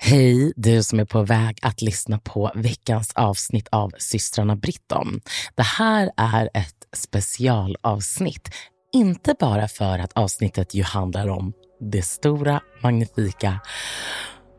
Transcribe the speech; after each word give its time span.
Hej, 0.00 0.52
du 0.56 0.82
som 0.82 1.00
är 1.00 1.04
på 1.04 1.22
väg 1.22 1.58
att 1.62 1.82
lyssna 1.82 2.18
på 2.18 2.50
veckans 2.54 3.12
avsnitt 3.14 3.68
av 3.72 3.92
systrarna 3.98 4.56
Britton. 4.56 5.20
Det 5.54 5.62
här 5.62 6.10
är 6.16 6.50
ett 6.54 6.86
specialavsnitt. 6.92 8.48
Inte 8.92 9.34
bara 9.40 9.68
för 9.68 9.98
att 9.98 10.12
avsnittet 10.12 10.74
ju 10.74 10.82
handlar 10.82 11.28
om 11.28 11.52
det 11.80 12.02
stora, 12.02 12.60
magnifika 12.82 13.60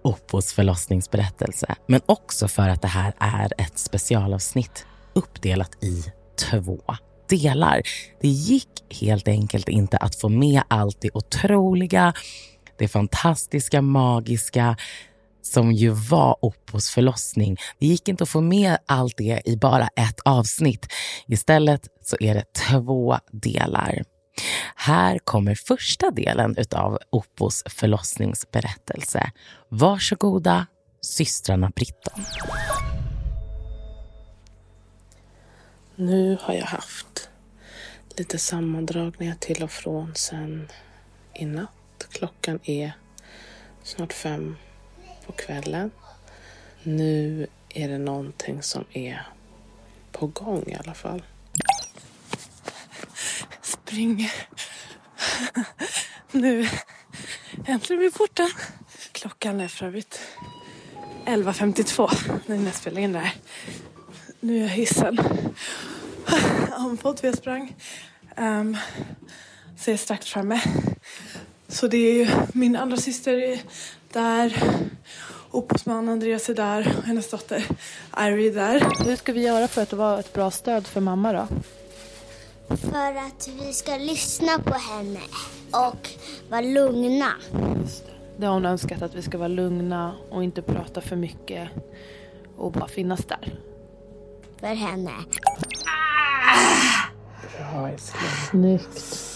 Oppos 0.04 0.54
förlossningsberättelse, 0.54 1.76
men 1.88 2.02
också 2.06 2.48
för 2.48 2.70
att 2.70 2.82
det 2.82 2.88
här 2.88 3.14
är 3.20 3.54
ett 3.58 3.80
specialavsnitt 3.80 4.86
uppdelat 5.14 5.84
i 5.84 6.04
två 6.50 6.82
delar. 7.30 7.82
Det 8.22 8.28
gick 8.28 9.02
helt 9.02 9.28
enkelt 9.28 9.70
inte 9.70 9.98
att 9.98 10.16
få 10.16 10.30
med 10.30 10.62
allt 10.68 11.02
det 11.02 11.10
otroliga, 11.14 12.14
det 12.78 12.88
fantastiska, 12.88 13.82
magiska 13.82 14.76
som 15.50 15.72
ju 15.72 15.90
var 15.90 16.46
Oppos 16.46 16.90
förlossning. 16.90 17.58
Det 17.80 17.88
gick 17.88 18.08
inte 18.08 18.24
att 18.24 18.30
få 18.30 18.42
med 18.42 18.78
allt 18.86 19.18
det 19.18 19.42
i 19.46 19.58
bara 19.58 19.88
ett 19.88 20.20
avsnitt. 20.26 20.88
Istället 21.28 21.88
så 22.02 22.18
är 22.20 22.34
det 22.34 22.54
två 22.54 23.18
delar. 23.32 24.04
Här 24.76 25.20
kommer 25.20 25.56
första 25.56 26.12
delen 26.12 26.56
av 26.76 27.00
Oppos 27.10 27.64
förlossningsberättelse. 27.66 29.32
Varsågoda, 29.70 30.68
systrarna 31.02 31.72
Britton. 31.76 32.24
Nu 35.96 36.38
har 36.42 36.54
jag 36.54 36.66
haft 36.66 37.30
lite 38.18 38.38
sammandragningar 38.38 39.36
till 39.40 39.64
och 39.64 39.72
från 39.72 40.16
sen 40.16 40.68
i 41.34 41.46
natt. 41.46 42.08
Klockan 42.12 42.60
är 42.64 42.92
snart 43.84 44.14
fem 44.14 44.56
på 45.30 45.34
kvällen. 45.34 45.92
Nu 46.84 47.48
är 47.70 47.90
det 47.90 47.98
någonting 47.98 48.64
som 48.64 48.86
är 48.94 49.28
på 50.12 50.28
gång 50.28 50.64
i 50.68 50.76
alla 50.76 50.94
fall. 50.94 51.24
Springer. 53.62 54.32
Nu 56.32 56.70
äntligen 57.66 58.02
vid 58.02 58.14
porten. 58.14 58.50
Klockan 59.12 59.62
är 59.62 59.68
för 59.68 59.86
övrigt 59.86 60.20
11.52 61.26 62.12
när 62.46 62.66
jag 62.66 62.76
spelar 62.76 63.02
in 63.02 63.14
det 63.14 63.20
här. 63.20 63.34
Nu 64.40 64.58
är 64.58 64.62
jag 64.62 64.70
hissen. 64.70 65.20
Andfådd 66.72 67.20
för 67.20 67.28
jag 67.28 67.38
sprang. 67.38 67.76
Um, 68.38 68.78
så 69.78 69.90
jag 69.90 69.94
är 69.94 69.98
strax 69.98 70.26
framme. 70.26 70.62
Så 71.68 71.88
det 71.88 71.98
är 71.98 72.14
ju 72.14 72.28
min 72.54 72.76
andra 72.76 72.98
syster 72.98 73.60
där. 74.12 74.54
Upphovsman 75.52 76.10
Andreas 76.10 76.50
är 76.50 76.54
där 76.54 76.96
och 76.98 77.04
hennes 77.04 77.30
dotter 77.30 77.66
Irie 78.20 78.50
är 78.50 78.56
där. 78.56 79.06
Hur 79.06 79.16
ska 79.16 79.34
vi 79.34 79.42
göra 79.42 79.68
för 79.68 79.82
att 79.82 79.94
vara 79.94 80.20
ett 80.20 80.34
bra 80.34 80.52
stöd 80.52 80.88
för 80.88 81.02
mamma 81.02 81.34
då? 81.34 81.48
För 82.76 83.16
att 83.16 83.50
vi 83.62 83.74
ska 83.74 83.98
lyssna 83.98 84.60
på 84.60 84.74
henne 84.74 85.20
och 85.72 86.10
vara 86.50 86.62
lugna. 86.62 87.32
Det 88.38 88.46
har 88.46 88.54
hon 88.54 88.66
önskat 88.66 89.02
att 89.02 89.16
vi 89.16 89.22
ska 89.22 89.38
vara 89.38 89.48
lugna 89.48 90.16
och 90.30 90.44
inte 90.44 90.62
prata 90.62 91.02
för 91.02 91.16
mycket 91.16 91.70
och 92.58 92.72
bara 92.72 92.88
finnas 92.88 93.26
där. 93.26 93.60
För 94.60 94.68
henne. 94.68 95.12
Bra 97.58 97.90
älskling. 97.90 98.32
Snyggt. 98.50 99.29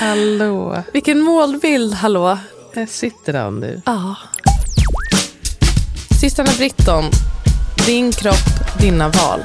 Hallå. 0.00 0.82
Vilken 0.92 1.20
målbild, 1.20 1.94
hallå. 1.94 2.38
Här 2.74 2.86
sitter 2.86 3.34
han 3.34 3.60
nu. 3.60 3.82
Ja. 3.86 4.16
Systrarna 6.20 6.50
Britton. 6.58 7.04
Din 7.86 8.12
kropp, 8.12 8.78
dina 8.80 9.08
val. 9.08 9.40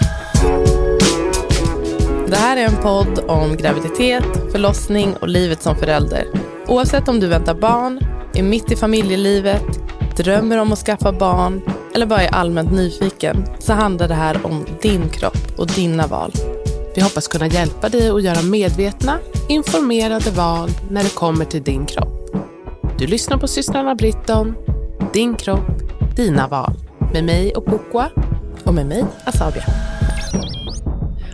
Det 2.28 2.36
här 2.36 2.58
är 2.58 2.66
en 2.66 2.76
podd 2.82 3.20
om 3.28 3.58
graviditet, 3.58 4.24
förlossning 4.52 5.16
och 5.22 5.28
livet 5.28 5.62
som 5.62 5.76
förälder. 5.76 6.28
Oavsett 6.68 7.08
om 7.08 7.20
du 7.20 7.28
väntar 7.28 7.54
barn, 7.54 8.00
är 8.34 8.44
mitt 8.44 8.72
i 8.72 8.76
familjelivet, 8.76 9.66
drömmer 10.18 10.58
om 10.58 10.72
att 10.72 10.80
skaffa 10.80 11.12
barn 11.12 11.62
eller 11.96 12.06
bara 12.06 12.22
är 12.22 12.34
allmänt 12.34 12.72
nyfiken 12.72 13.46
så 13.60 13.74
handlar 13.74 14.08
det 14.08 14.14
här 14.14 14.46
om 14.46 14.66
din 14.82 15.10
kropp 15.10 15.60
och 15.60 15.68
dina 15.68 16.08
val. 16.08 16.32
Vi 16.96 17.02
hoppas 17.02 17.28
kunna 17.28 17.48
hjälpa 17.48 17.90
dig 17.90 18.10
att 18.10 18.24
göra 18.24 18.42
medvetna, 18.42 19.20
informerade 19.50 20.32
val 20.32 20.70
när 20.90 21.04
det 21.04 21.16
kommer 21.16 21.46
till 21.46 21.64
din 21.64 21.86
kropp. 21.86 22.30
Du 22.98 23.08
lyssnar 23.08 23.38
på 23.38 23.48
systrarna 23.48 23.96
Britton, 23.96 24.56
Din 25.14 25.36
kropp, 25.36 25.68
dina 26.16 26.48
val. 26.48 26.74
Med 27.14 27.24
mig 27.24 27.56
och 27.56 27.66
Pukwa. 27.66 28.10
Och 28.64 28.74
med 28.74 28.86
mig, 28.86 29.06
Asabia. 29.26 29.64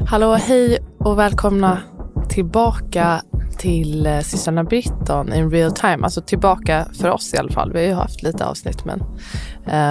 Hallå, 0.08 0.34
hej 0.34 0.80
och 1.00 1.20
välkomna 1.20 1.80
tillbaka 2.30 3.22
till 3.58 4.06
eh, 4.06 4.20
systrarna 4.20 4.64
Britton 4.64 5.34
in 5.34 5.52
real 5.52 5.72
time. 5.72 6.00
Alltså 6.04 6.22
tillbaka 6.22 6.88
för 7.02 7.10
oss 7.10 7.34
i 7.34 7.38
alla 7.38 7.52
fall. 7.52 7.74
Vi 7.74 7.80
har 7.80 7.86
ju 7.86 7.94
haft 7.94 8.24
lite 8.24 8.46
avsnitt 8.46 8.86
men 8.86 9.04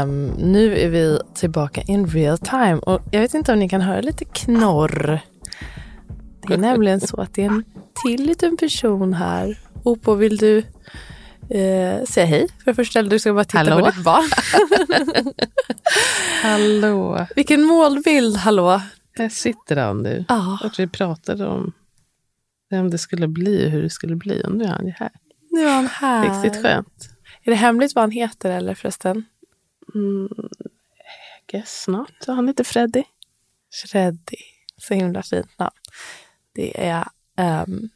um, 0.03 0.27
nu 0.27 0.79
är 0.79 0.89
vi 0.89 1.19
tillbaka 1.35 1.81
in 1.81 2.07
real 2.07 2.39
time. 2.39 2.77
Och 2.77 3.01
jag 3.11 3.21
vet 3.21 3.35
inte 3.35 3.53
om 3.53 3.59
ni 3.59 3.69
kan 3.69 3.81
höra 3.81 4.01
lite 4.01 4.25
knorr. 4.25 5.21
Det 6.49 6.55
är 6.55 6.59
nämligen 6.59 7.01
så 7.01 7.21
att 7.21 7.35
det 7.35 7.43
är 7.43 7.47
en 7.47 7.65
till 8.05 8.27
liten 8.27 8.57
person 8.57 9.15
här. 9.15 9.59
Opo, 9.83 10.15
vill 10.15 10.37
du 10.37 10.59
eh, 11.51 12.05
säga 12.05 12.27
hej 12.27 12.49
för 12.59 12.65
det 12.71 12.75
första? 12.75 13.03
Du 13.03 13.19
ska 13.19 13.33
bara 13.33 13.45
titta 13.45 13.59
Hallå? 13.59 13.85
på 13.85 13.91
ditt 13.91 14.05
barn. 14.05 14.31
Hallå. 16.43 17.27
Vilken 17.37 17.63
målbild, 17.65 18.37
hallå. 18.37 18.81
Här 19.19 19.29
sitter 19.29 19.77
han 19.77 20.03
nu. 20.03 20.25
Ja, 20.29 20.59
Och 20.65 20.73
vi 20.79 20.87
pratade 20.87 21.47
om 21.47 21.73
vem 22.71 22.91
det 22.91 22.99
skulle 22.99 23.29
bli 23.29 23.67
och 23.67 23.71
hur 23.71 23.83
det 23.83 23.91
skulle 23.91 24.17
bli. 24.17 24.43
Och 24.45 24.53
nu 24.53 24.65
är 24.65 24.69
han 24.69 24.87
ju 24.87 24.93
här. 24.93 25.11
nu 25.51 25.61
är 25.61 25.75
han 25.75 25.87
här. 25.87 26.43
Riktigt 26.43 26.63
skönt. 26.63 27.09
Är 27.43 27.51
det 27.51 27.57
hemligt 27.57 27.95
vad 27.95 28.03
han 28.03 28.11
heter 28.11 28.51
eller 28.51 28.75
förresten? 28.75 29.25
Mm, 29.95 30.29
guess 31.53 31.87
han 32.27 32.49
heter 32.49 32.65
Freddy. 32.65 33.03
Freddy. 33.87 34.37
Så 34.77 34.95
himla 34.95 35.23
fint 35.23 35.59
namn. 35.59 35.71
Det 36.57 36.87
är... 36.89 37.05
ehm, 37.37 37.89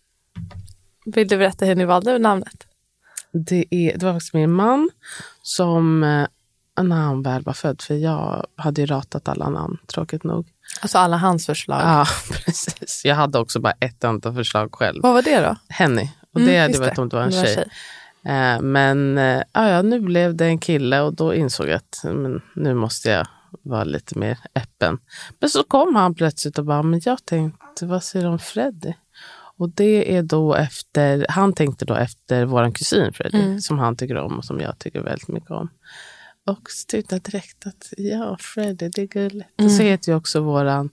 vill 1.05 1.29
du 1.29 1.37
berätta 1.39 1.65
hur 1.65 1.75
ni 1.75 1.85
valde 1.85 2.19
namnet? 2.19 2.67
Det, 3.33 3.65
är, 3.71 3.99
det 3.99 4.07
var 4.07 4.13
faktiskt 4.13 4.35
min 4.35 4.53
man 4.53 4.91
som, 5.43 6.03
eh, 6.03 6.27
när 6.85 6.97
han 6.97 7.23
väl 7.23 7.43
var 7.43 7.53
född, 7.53 7.83
för 7.83 7.95
jag 7.95 8.47
hade 8.57 8.81
ju 8.81 8.87
ratat 8.87 9.29
alla 9.29 9.49
namn, 9.49 9.79
tråkigt 9.87 10.25
nog. 10.25 10.49
Alltså 10.81 10.99
alla 10.99 11.17
hans 11.17 11.47
förslag. 11.47 11.81
Ja, 11.83 12.07
precis. 12.45 13.03
Jag 13.05 13.15
hade 13.15 13.39
också 13.39 13.61
bara 13.61 13.73
ett 13.81 14.05
enda 14.05 14.35
förslag 14.35 14.75
själv. 14.75 15.03
Vad 15.03 15.13
var 15.15 15.23
det 15.23 15.41
då? 15.41 15.57
Henny. 15.69 16.11
Och 16.33 16.41
Mm, 16.41 16.53
det 16.53 16.59
hade 16.59 16.69
just 16.71 16.81
varit 16.81 16.97
det. 16.97 17.03
om 17.03 17.09
det 17.09 17.17
var 17.17 17.23
en 17.23 17.31
Det 17.31 17.37
var 17.37 17.45
tjej. 17.45 17.69
Eh, 18.25 18.61
men 18.61 19.19
eh, 19.19 19.43
ja, 19.53 19.69
ja, 19.69 19.83
nu 19.83 20.01
blev 20.01 20.35
det 20.35 20.47
en 20.47 20.59
kille 20.59 21.01
och 21.01 21.15
då 21.15 21.35
insåg 21.35 21.69
jag 21.69 21.75
att 21.77 22.01
men, 22.05 22.43
nu 22.55 22.75
måste 22.75 23.11
jag 23.11 23.27
vara 23.63 23.85
lite 23.85 24.19
mer 24.19 24.39
öppen. 24.55 24.99
Men 25.41 25.51
så 25.51 25.63
kom 25.63 25.95
han 25.95 26.15
plötsligt 26.15 26.59
och 26.59 26.65
bara, 26.65 26.83
men 26.83 27.01
jag 27.05 27.25
tänkte, 27.25 27.87
vad 27.87 28.05
säger 28.05 28.27
du 28.27 28.33
om 28.33 28.39
Freddy? 28.39 28.93
Och 29.57 29.71
det 29.71 30.17
är 30.17 30.23
då 30.23 30.55
efter, 30.55 31.27
han 31.29 31.53
tänkte 31.53 31.85
då 31.85 31.95
efter 31.95 32.45
vår 32.45 32.71
kusin 32.75 33.13
Freddy, 33.13 33.39
Mm. 33.39 33.61
som 33.61 33.79
han 33.79 33.97
tycker 33.97 34.17
om 34.17 34.39
och 34.39 34.45
som 34.45 34.61
jag 34.61 34.79
tycker 34.79 35.01
väldigt 35.01 35.29
mycket 35.29 35.51
om. 35.51 35.69
Och 36.47 36.71
så 36.71 36.87
tyckte 36.89 37.15
jag 37.15 37.23
direkt 37.23 37.67
att 37.67 37.93
ja, 37.97 38.37
Freddy, 38.41 38.89
det 38.89 39.03
är 39.03 39.07
gulligt. 39.07 39.51
Och 39.63 39.71
så 39.71 39.77
Mm. 39.83 39.87
heter 39.87 40.13
ju 40.13 40.17
också 40.19 40.41
våran 40.41 40.91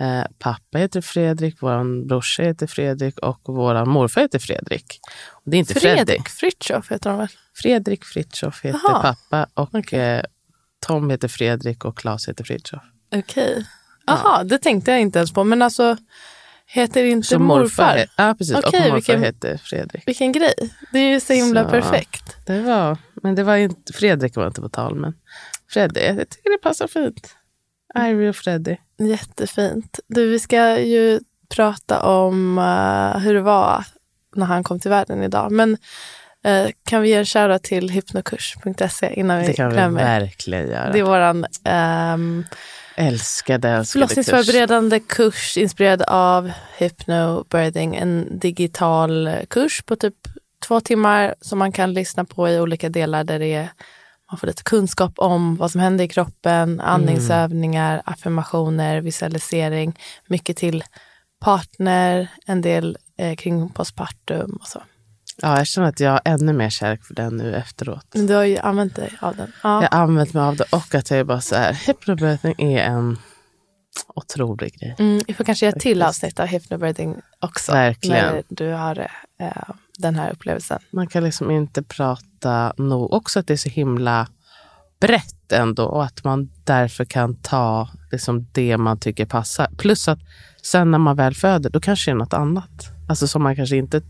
Eh, 0.00 0.24
pappa 0.38 0.78
heter 0.78 1.00
Fredrik, 1.00 1.56
vår 1.62 2.06
brorsa 2.06 2.42
heter 2.42 2.66
Fredrik 2.66 3.18
och 3.18 3.40
vår 3.44 3.84
morfar 3.84 4.20
heter 4.20 4.38
Fredrik. 4.38 5.00
Och 5.30 5.50
det 5.50 5.56
är 5.56 5.58
inte 5.58 5.74
Fredrik. 5.74 6.06
Fredrik 6.06 6.28
Fritiof 6.28 6.90
heter 6.92 7.10
han 7.10 7.18
väl? 7.18 7.28
Fredrik 7.54 8.04
Fritiof 8.04 8.60
heter 8.64 8.78
Aha. 8.88 9.02
pappa 9.30 9.46
och 9.62 9.74
Okej. 9.74 10.00
eh, 10.00 10.22
Tom 10.80 11.10
heter 11.10 11.28
Fredrik 11.28 11.84
och 11.84 11.98
Claes 11.98 12.28
heter 12.28 12.44
Fritiof. 12.44 12.82
Okej. 13.14 13.66
Jaha, 14.06 14.44
det 14.44 14.58
tänkte 14.58 14.90
jag 14.90 15.00
inte 15.00 15.18
ens 15.18 15.32
på. 15.32 15.44
Men 15.44 15.62
alltså, 15.62 15.96
heter 16.66 17.04
inte 17.04 17.28
Så 17.28 17.38
morfar? 17.38 17.96
he- 17.96 18.06
Ja, 18.16 18.34
precis. 18.38 18.56
Okej, 18.56 18.68
och 18.80 18.82
morfar 18.84 18.94
vilken- 18.94 19.22
heter 19.22 19.56
Fredrik. 19.56 20.02
Vilken 20.08 20.32
grej. 20.32 20.54
Det 20.92 20.98
är 20.98 21.08
ju 21.10 21.20
så 21.20 21.32
himla 21.32 21.64
Så. 21.64 21.70
perfekt. 21.70 22.36
Det 22.46 22.60
var, 22.60 22.98
men 23.22 23.34
det 23.34 23.42
var 23.42 23.56
inte, 23.56 23.92
Fredrik 23.92 24.36
var 24.36 24.46
inte 24.46 24.60
på 24.60 24.68
tal, 24.68 24.94
men 24.94 25.14
Freddy, 25.70 26.00
jag 26.00 26.28
tycker 26.30 26.50
det 26.50 26.58
passar 26.62 26.86
fint. 26.86 27.36
Ivy 27.98 28.28
och 28.28 28.36
Freddy. 28.36 28.76
Jättefint. 28.98 30.00
Du, 30.06 30.28
vi 30.28 30.38
ska 30.38 30.78
ju 30.80 31.20
prata 31.48 32.02
om 32.02 32.58
eh, 32.58 33.18
hur 33.22 33.34
det 33.34 33.40
var 33.40 33.84
när 34.36 34.46
han 34.46 34.64
kom 34.64 34.80
till 34.80 34.90
världen 34.90 35.22
idag. 35.22 35.52
Men 35.52 35.76
eh, 36.44 36.70
kan 36.84 37.02
vi 37.02 37.08
ge 37.08 37.14
en 37.14 37.26
shoutout 37.26 37.62
till 37.62 37.90
hypnokurs.se 37.90 39.14
innan 39.14 39.40
vi 39.40 39.46
Det 39.46 39.52
kan 39.52 39.68
vi 39.68 39.74
glömmer? 39.74 40.04
verkligen 40.04 40.68
göra. 40.68 40.92
Det 40.92 40.98
är 40.98 41.02
våran 41.02 41.46
ehm, 41.64 42.44
älskade, 42.96 43.68
älskade 43.68 43.80
kurs. 43.82 43.92
förlossningsförberedande 43.92 45.00
kurs 45.00 45.56
inspirerad 45.56 46.02
av 46.02 46.50
hypnobirthing. 46.78 47.96
En 47.96 48.38
digital 48.38 49.30
kurs 49.50 49.82
på 49.82 49.96
typ 49.96 50.14
två 50.66 50.80
timmar 50.80 51.34
som 51.40 51.58
man 51.58 51.72
kan 51.72 51.92
lyssna 51.92 52.24
på 52.24 52.48
i 52.48 52.60
olika 52.60 52.88
delar 52.88 53.24
där 53.24 53.38
det 53.38 53.54
är, 53.54 53.68
man 54.30 54.38
får 54.38 54.46
lite 54.46 54.62
kunskap 54.62 55.12
om 55.16 55.56
vad 55.56 55.70
som 55.70 55.80
händer 55.80 56.04
i 56.04 56.08
kroppen, 56.08 56.80
andningsövningar, 56.80 58.02
affirmationer, 58.04 59.00
visualisering, 59.00 59.98
mycket 60.26 60.56
till 60.56 60.84
partner, 61.40 62.28
en 62.46 62.60
del 62.60 62.98
eh, 63.18 63.36
kring 63.36 63.68
postpartum 63.68 64.58
och 64.60 64.66
så. 64.66 64.82
Ja, 65.42 65.58
jag 65.58 65.66
känner 65.66 65.88
att 65.88 66.00
jag 66.00 66.10
har 66.10 66.20
ännu 66.24 66.52
mer 66.52 66.70
kärlek 66.70 67.04
för 67.04 67.14
den 67.14 67.36
nu 67.36 67.54
efteråt. 67.54 68.06
Men 68.14 68.26
du 68.26 68.34
har 68.34 68.44
ju 68.44 68.58
använt 68.58 68.96
dig 68.96 69.12
av 69.20 69.36
den. 69.36 69.52
Ja. 69.62 69.82
Jag 69.82 69.90
har 69.90 70.02
använt 70.02 70.34
mig 70.34 70.42
av 70.42 70.56
det 70.56 70.64
och 70.70 70.94
att 70.94 71.10
jag 71.10 71.20
är 71.20 71.24
bara 71.24 71.40
så 71.40 71.54
här, 71.54 71.72
hypnobirthing 71.72 72.54
är 72.58 72.84
en 72.84 73.18
otrolig 74.14 74.74
grej. 74.74 74.96
Mm, 74.98 75.20
vi 75.26 75.34
får 75.34 75.44
kanske 75.44 75.66
göra 75.66 75.76
ett 75.76 75.82
till 75.82 76.02
avsnitt 76.02 76.40
av 76.40 76.46
hypnobirthing 76.46 77.16
också. 77.40 77.72
Verkligen. 77.72 78.34
När 78.34 78.42
du 78.48 78.72
har 78.72 78.98
eh, 79.40 79.74
den 79.98 80.14
här 80.14 80.30
upplevelsen. 80.30 80.78
Man 80.90 81.06
kan 81.06 81.24
liksom 81.24 81.50
inte 81.50 81.82
prata 81.82 82.72
nog. 82.76 83.12
Också 83.12 83.40
att 83.40 83.46
det 83.46 83.52
är 83.52 83.56
så 83.56 83.68
himla 83.68 84.28
brett 85.00 85.52
ändå 85.52 85.84
och 85.84 86.04
att 86.04 86.24
man 86.24 86.50
därför 86.64 87.04
kan 87.04 87.36
ta 87.36 87.88
liksom 88.12 88.46
det 88.52 88.76
man 88.76 88.98
tycker 88.98 89.26
passar. 89.26 89.68
Plus 89.78 90.08
att 90.08 90.18
sen 90.62 90.90
när 90.90 90.98
man 90.98 91.16
väl 91.16 91.34
föder, 91.34 91.70
då 91.70 91.80
kanske 91.80 92.10
det 92.10 92.12
är 92.12 92.16
något 92.18 92.32
annat. 92.32 92.88
Alltså 93.08 93.28
som 93.28 93.42
man 93.42 93.56
kanske 93.56 93.76
inte 93.76 94.00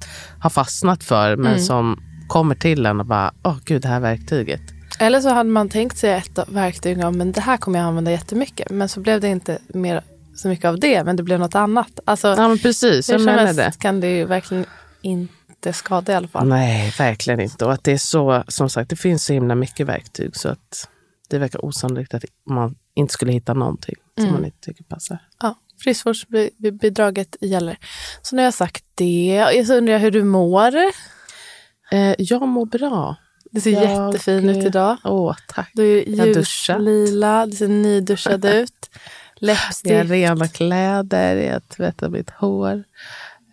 har 0.40 0.50
fastnat 0.50 1.04
för, 1.04 1.36
men 1.36 1.46
Mm. 1.52 1.60
som 1.64 2.02
kommer 2.28 2.54
till 2.54 2.86
en 2.86 3.00
och 3.00 3.06
bara, 3.06 3.32
åh 3.44 3.56
gud, 3.64 3.82
det 3.82 3.88
här 3.88 4.00
verktyget. 4.00 4.60
Eller 4.98 5.20
så 5.20 5.28
hade 5.28 5.50
man 5.50 5.68
tänkt 5.68 5.96
sig 5.98 6.10
ett 6.12 6.38
verktyg 6.48 7.04
om 7.04 7.18
men 7.18 7.32
det 7.32 7.40
här 7.40 7.56
kommer 7.56 7.78
jag 7.78 7.86
använda 7.88 8.10
jättemycket. 8.10 8.70
Men 8.70 8.88
så 8.88 9.00
blev 9.00 9.20
det 9.20 9.28
inte 9.28 9.58
mer, 9.68 10.02
så 10.34 10.48
mycket 10.48 10.64
av 10.64 10.80
det, 10.80 11.04
men 11.04 11.16
det 11.16 11.22
blev 11.22 11.40
något 11.40 11.54
annat. 11.54 12.00
Alltså, 12.04 12.28
Ja, 12.28 12.48
men 12.48 12.58
precis. 12.58 13.08
hur 13.10 13.18
som 13.18 13.28
helst 13.28 13.56
det. 13.56 13.72
kan 13.78 14.00
det 14.00 14.16
ju 14.16 14.24
verkligen 14.24 14.64
inte 15.02 15.72
skada 15.72 16.12
i 16.12 16.16
alla 16.16 16.28
fall. 16.28 16.48
Nej, 16.48 16.94
verkligen 16.98 17.40
inte. 17.40 17.64
Och 17.64 17.72
att 17.72 17.84
det 17.84 17.92
är 17.92 17.98
så, 17.98 18.44
som 18.48 18.70
sagt, 18.70 18.90
det 18.90 18.96
finns 18.96 19.24
så 19.24 19.32
himla 19.32 19.54
mycket 19.54 19.86
verktyg 19.86 20.36
så 20.36 20.48
att 20.48 20.88
det 21.28 21.38
verkar 21.38 21.64
osannolikt 21.64 22.14
att 22.14 22.24
man 22.50 22.74
inte 22.94 23.12
skulle 23.12 23.32
hitta 23.32 23.54
någonting 23.54 23.94
som 24.14 24.24
Mm. 24.24 24.34
man 24.34 24.44
inte 24.44 24.60
tycker 24.60 24.84
passar. 24.84 25.18
Ja, 25.42 25.54
friskvårdsbidraget 25.80 27.36
gäller. 27.40 27.76
Så 28.22 28.36
jag 28.36 28.42
har 28.44 28.50
sagt 28.50 28.84
det, 28.94 29.64
så 29.66 29.74
undrar 29.74 29.92
jag 29.92 30.00
hur 30.00 30.10
du 30.10 30.24
mår. 30.24 30.76
Eh, 31.90 32.14
jag 32.18 32.48
mår 32.48 32.66
bra. 32.66 33.16
Det 33.52 33.60
ser 33.60 33.70
Jag, 33.70 34.06
jättefin 34.12 34.48
ut 34.50 34.56
eh, 34.56 34.64
idag. 34.66 34.96
Åh, 35.04 35.36
tack. 35.48 35.70
Du 35.74 35.98
är 35.98 36.26
ljuslila, 36.26 37.46
du 37.46 37.56
ser 37.56 37.68
nyduschad 37.68 38.44
ut. 38.54 38.90
Jag 39.40 39.48
har 39.48 39.54
Läppstift. 39.54 40.10
rena 40.10 40.48
kläder, 40.48 41.36
jag 41.36 41.68
tvättar 41.68 42.08
mitt 42.08 42.30
hår. 42.30 42.84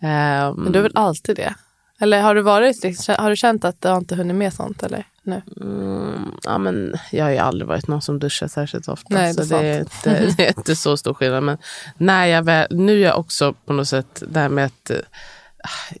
Ehm, 0.02 0.54
Men 0.54 0.72
du 0.72 0.78
är 0.78 0.82
väl 0.82 0.92
alltid 0.94 1.36
det? 1.36 1.54
Eller 2.00 2.20
har 2.20 2.34
du 2.34 2.40
varit, 2.42 2.82
liksom- 2.82 3.14
har 3.18 3.30
du 3.30 3.36
känt 3.36 3.64
att 3.64 3.80
du 3.82 3.96
inte 3.96 4.14
hunnit 4.14 4.36
med 4.36 4.52
sånt 4.54 4.82
eller 4.82 5.04
nu? 5.28 5.42
mm, 5.60 6.34
ja, 6.42 6.58
men 6.58 6.94
jag 7.12 7.24
har 7.24 7.30
ju 7.30 7.38
aldrig 7.38 7.68
varit 7.68 7.88
någon 7.88 8.02
som 8.02 8.18
duschar 8.18 8.48
särskilt 8.48 8.88
ofta. 8.88 9.14
Nej, 9.14 9.34
det 9.34 9.42
är 9.42 9.44
så 9.44 9.58
det, 9.58 9.66
är 9.66 9.80
inte, 9.80 10.32
det 10.36 10.46
är 10.46 10.58
inte 10.58 10.76
så 10.76 10.96
stor 10.96 11.14
skillnad. 11.14 11.42
Men 11.42 11.58
när 11.96 12.26
jag 12.26 12.42
väl, 12.42 12.66
nu 12.70 12.92
är 12.92 13.04
jag 13.04 13.18
också 13.18 13.52
på 13.52 13.72
något 13.72 13.88
sätt 13.88 14.22
där 14.28 14.48
med 14.48 14.64
att 14.64 14.90
eh, 14.90 14.96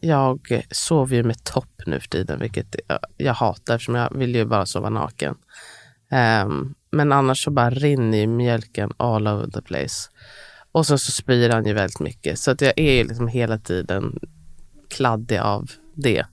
jag 0.00 0.62
sover 0.70 1.16
ju 1.16 1.22
med 1.22 1.44
topp 1.44 1.82
nu 1.86 2.00
för 2.00 2.08
tiden, 2.08 2.38
vilket 2.40 2.76
jag, 2.86 2.98
jag 3.16 3.34
hatar 3.34 3.74
eftersom 3.74 3.94
jag 3.94 4.14
vill 4.14 4.34
ju 4.34 4.44
bara 4.44 4.66
sova 4.66 4.90
naken. 4.90 5.34
Ehm, 6.10 6.74
men 6.90 7.12
annars 7.12 7.44
så 7.44 7.50
bara 7.50 7.70
rinner 7.70 8.18
ju 8.18 8.26
mjölken 8.26 8.92
all 8.96 9.28
over 9.28 9.50
the 9.50 9.62
place. 9.62 10.10
Och 10.72 10.86
så, 10.86 10.98
så 10.98 11.12
spyr 11.12 11.50
han 11.50 11.66
ju 11.66 11.72
väldigt 11.72 12.00
mycket. 12.00 12.38
Så 12.38 12.50
att 12.50 12.60
jag 12.60 12.72
är 12.76 12.92
ju 12.92 13.04
liksom 13.04 13.28
hela 13.28 13.58
tiden 13.58 14.18
kladdig 14.88 15.38
av 15.38 15.70
det. 15.94 16.26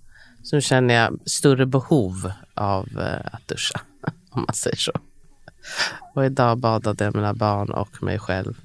Så 0.45 0.56
nu 0.56 0.62
känner 0.62 0.94
jag 0.94 1.19
större 1.25 1.65
behov 1.65 2.31
av 2.53 2.88
eh, 3.00 3.33
att 3.33 3.47
duscha, 3.47 3.81
om 4.31 4.42
man 4.42 4.53
säger 4.53 4.77
så. 4.77 4.92
Och 6.15 6.25
idag 6.25 6.57
badade 6.57 7.03
jag 7.03 7.15
mina 7.15 7.33
barn 7.33 7.71
och 7.71 8.03
mig 8.03 8.19
själv. 8.19 8.57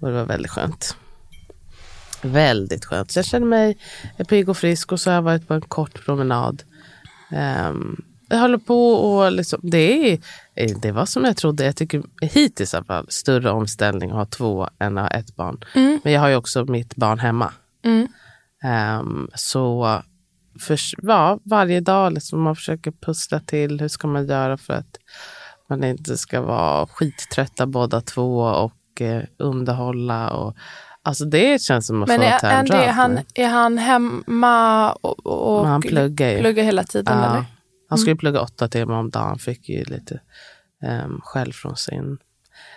Och 0.00 0.08
det 0.08 0.14
var 0.14 0.24
väldigt 0.24 0.50
skönt. 0.50 0.96
Väldigt 2.22 2.84
skönt. 2.84 3.10
Så 3.10 3.18
jag 3.18 3.26
känner 3.26 3.46
mig 3.46 3.78
pigg 4.28 4.48
och 4.48 4.56
frisk 4.56 4.92
och 4.92 5.00
så 5.00 5.10
har 5.10 5.14
jag 5.14 5.22
varit 5.22 5.48
på 5.48 5.54
en 5.54 5.60
kort 5.60 6.04
promenad. 6.04 6.62
Ehm, 7.30 8.02
jag 8.28 8.38
håller 8.38 8.58
på 8.58 8.92
och 8.92 9.32
liksom, 9.32 9.60
det, 9.62 10.12
är, 10.12 10.18
eh, 10.54 10.78
det 10.82 10.92
var 10.92 11.06
som 11.06 11.24
jag 11.24 11.36
trodde. 11.36 11.64
Jag 11.64 11.76
tycker 11.76 12.02
hittills 12.22 12.74
i 12.74 12.76
alla 12.76 12.86
fall 12.86 13.06
större 13.08 13.50
omställning 13.50 14.10
att 14.10 14.16
ha 14.16 14.26
två 14.26 14.68
än 14.78 14.98
att 14.98 15.12
ha 15.12 15.18
ett 15.18 15.36
barn. 15.36 15.64
Men 16.04 16.12
jag 16.12 16.20
har 16.20 16.28
ju 16.28 16.36
också 16.36 16.64
mitt 16.64 16.96
barn 16.96 17.18
hemma. 17.18 17.52
Mm. 17.84 18.08
Ehm, 18.62 19.30
så 19.34 20.02
för, 20.60 20.78
ja, 21.02 21.38
varje 21.44 21.80
dag 21.80 22.12
liksom 22.12 22.42
man 22.42 22.56
försöker 22.56 22.90
pussla 22.90 23.40
till 23.40 23.80
hur 23.80 23.88
ska 23.88 24.08
man 24.08 24.26
göra 24.26 24.56
för 24.56 24.74
att 24.74 24.96
man 25.68 25.84
inte 25.84 26.16
ska 26.18 26.40
vara 26.40 26.86
skittrötta 26.86 27.66
båda 27.66 28.00
två 28.00 28.38
och 28.40 29.00
eh, 29.00 29.22
underhålla. 29.38 30.30
Och, 30.30 30.56
alltså 31.02 31.24
det 31.24 31.62
känns 31.62 31.86
som 31.86 32.02
att 32.02 32.08
Men 32.08 32.18
få 32.18 32.46
är, 32.46 32.58
en 32.58 32.66
det, 32.66 32.76
är, 32.76 32.92
han, 32.92 33.18
är 33.34 33.48
han 33.48 33.78
hemma 33.78 34.92
och, 34.92 35.26
och 35.26 35.62
Men 35.62 35.70
han 35.70 35.82
pluggar 35.82 36.40
pluggar 36.40 36.64
hela 36.64 36.84
tiden? 36.84 37.18
Ja. 37.18 37.30
Eller? 37.30 37.44
Han 37.88 37.98
skulle 37.98 38.16
plugga 38.16 38.40
åtta 38.40 38.68
timmar 38.68 38.94
om 38.94 39.10
dagen. 39.10 39.28
Han 39.28 39.38
fick 39.38 39.68
ju 39.68 39.84
lite 39.84 40.20
um, 41.04 41.20
skäll 41.22 41.52
från 41.52 41.76
sin 41.76 42.18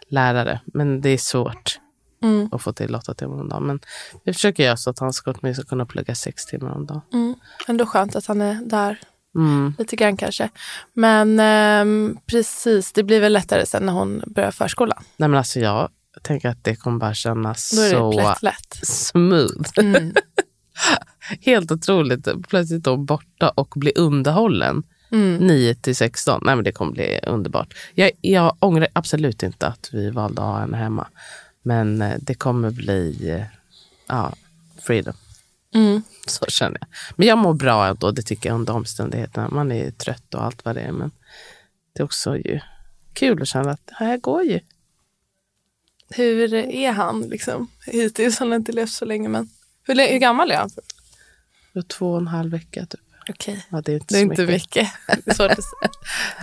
lärare. 0.09 0.61
Men 0.65 1.01
det 1.01 1.09
är 1.09 1.17
svårt 1.17 1.79
Mm. 2.23 2.49
att 2.51 2.61
få 2.61 2.73
till 2.73 2.95
åtta 2.95 3.13
timmar 3.13 3.39
om 3.41 3.49
dagen. 3.49 3.67
Men 3.67 3.79
vi 4.23 4.33
försöker 4.33 4.63
göra 4.63 4.77
så 4.77 4.89
att 4.89 4.99
han 4.99 5.13
ska 5.13 5.31
åtminstone 5.31 5.65
kunna 5.65 5.85
plugga 5.85 6.15
sex 6.15 6.45
timmar 6.45 6.71
om 6.71 6.85
dagen. 6.85 7.01
Mm. 7.13 7.35
Ändå 7.67 7.85
skönt 7.85 8.15
att 8.15 8.25
han 8.25 8.41
är 8.41 8.55
där 8.65 8.99
Mm. 9.35 9.73
lite 9.77 9.95
grann 9.95 10.17
kanske. 10.17 10.49
Men 10.93 11.39
ehm, 11.39 12.17
precis, 12.25 12.93
det 12.93 13.03
blir 13.03 13.19
väl 13.19 13.33
lättare 13.33 13.65
sen 13.65 13.85
när 13.85 13.93
hon 13.93 14.23
börjar 14.27 14.51
förskolan. 14.51 15.03
Nej 15.17 15.29
men 15.29 15.37
alltså 15.37 15.59
jag 15.59 15.89
tänker 16.21 16.49
att 16.49 16.63
det 16.63 16.75
kommer 16.75 16.99
bara 16.99 17.13
kännas 17.13 17.69
så 17.89 18.33
smooth. 18.83 19.69
Mm. 19.77 20.13
Helt 21.41 21.71
otroligt. 21.71 22.27
Plötsligt 22.49 22.83
då 22.83 22.97
borta 22.97 23.49
och 23.49 23.73
bli 23.75 23.91
underhållen. 23.95 24.83
Mm. 25.11 25.35
9 25.37 25.75
till 25.75 25.95
16. 25.95 26.41
Nej 26.45 26.55
men 26.55 26.63
det 26.63 26.71
kommer 26.71 26.91
bli 26.91 27.19
underbart. 27.27 27.73
Jag, 27.93 28.11
jag 28.21 28.57
ångrar 28.59 28.87
absolut 28.93 29.43
inte 29.43 29.67
att 29.67 29.89
vi 29.91 30.09
valde 30.09 30.41
att 30.41 30.47
ha 30.47 30.59
henne 30.59 30.77
hemma. 30.77 31.07
Men 31.63 32.01
eh, 32.01 32.17
det 32.22 32.34
kommer 32.34 32.72
bli 32.72 33.29
eh, 33.29 33.46
ja, 34.08 34.34
freedom. 34.82 35.13
Mm. 35.74 36.01
Så 36.27 36.46
känner 36.46 36.77
jag. 36.79 36.88
Men 37.15 37.27
jag 37.27 37.38
mår 37.38 37.53
bra 37.53 37.88
ändå, 37.88 38.12
det 38.12 38.22
tycker 38.22 38.50
jag 38.50 38.55
under 38.55 38.74
omständigheterna. 38.74 39.50
Man 39.50 39.72
är 39.72 39.86
ju 39.86 39.91
trött 39.91 40.34
och 40.34 40.43
allt 40.43 40.65
vad 40.65 40.75
det 40.75 40.82
är. 40.82 40.91
Men 40.91 41.12
det 41.93 42.01
är 42.01 42.03
också 42.03 42.38
ju 42.38 42.60
kul 43.13 43.41
att 43.41 43.48
känna 43.48 43.72
att 43.72 43.88
det 43.88 43.96
här 43.96 44.17
går 44.17 44.43
ju. 44.43 44.60
Hur 46.10 46.53
är 46.53 46.91
han 46.91 47.22
liksom? 47.22 47.67
Hittills 47.86 48.39
har 48.39 48.48
han 48.48 48.55
inte 48.55 48.72
levt 48.72 48.91
så 48.91 49.05
länge 49.05 49.29
men 49.29 49.50
hur, 49.84 50.12
hur 50.12 50.17
gammal 50.17 50.51
är 50.51 50.58
han? 50.58 50.70
Två 51.88 52.12
och 52.12 52.17
en 52.17 52.27
halv 52.27 52.51
vecka 52.51 52.86
typ. 52.86 53.00
Okej, 53.29 53.65
Ja, 53.69 53.81
det 53.81 53.91
är 53.91 53.95
inte 53.95 54.13
det 54.13 54.19
är 54.19 54.21
inte 54.21 54.41
mycket. 54.41 54.49
mycket. 54.49 54.89
Det 55.25 55.31
är 55.31 55.35
svårt 55.35 55.51
att 55.51 55.63
säga. 55.63 55.91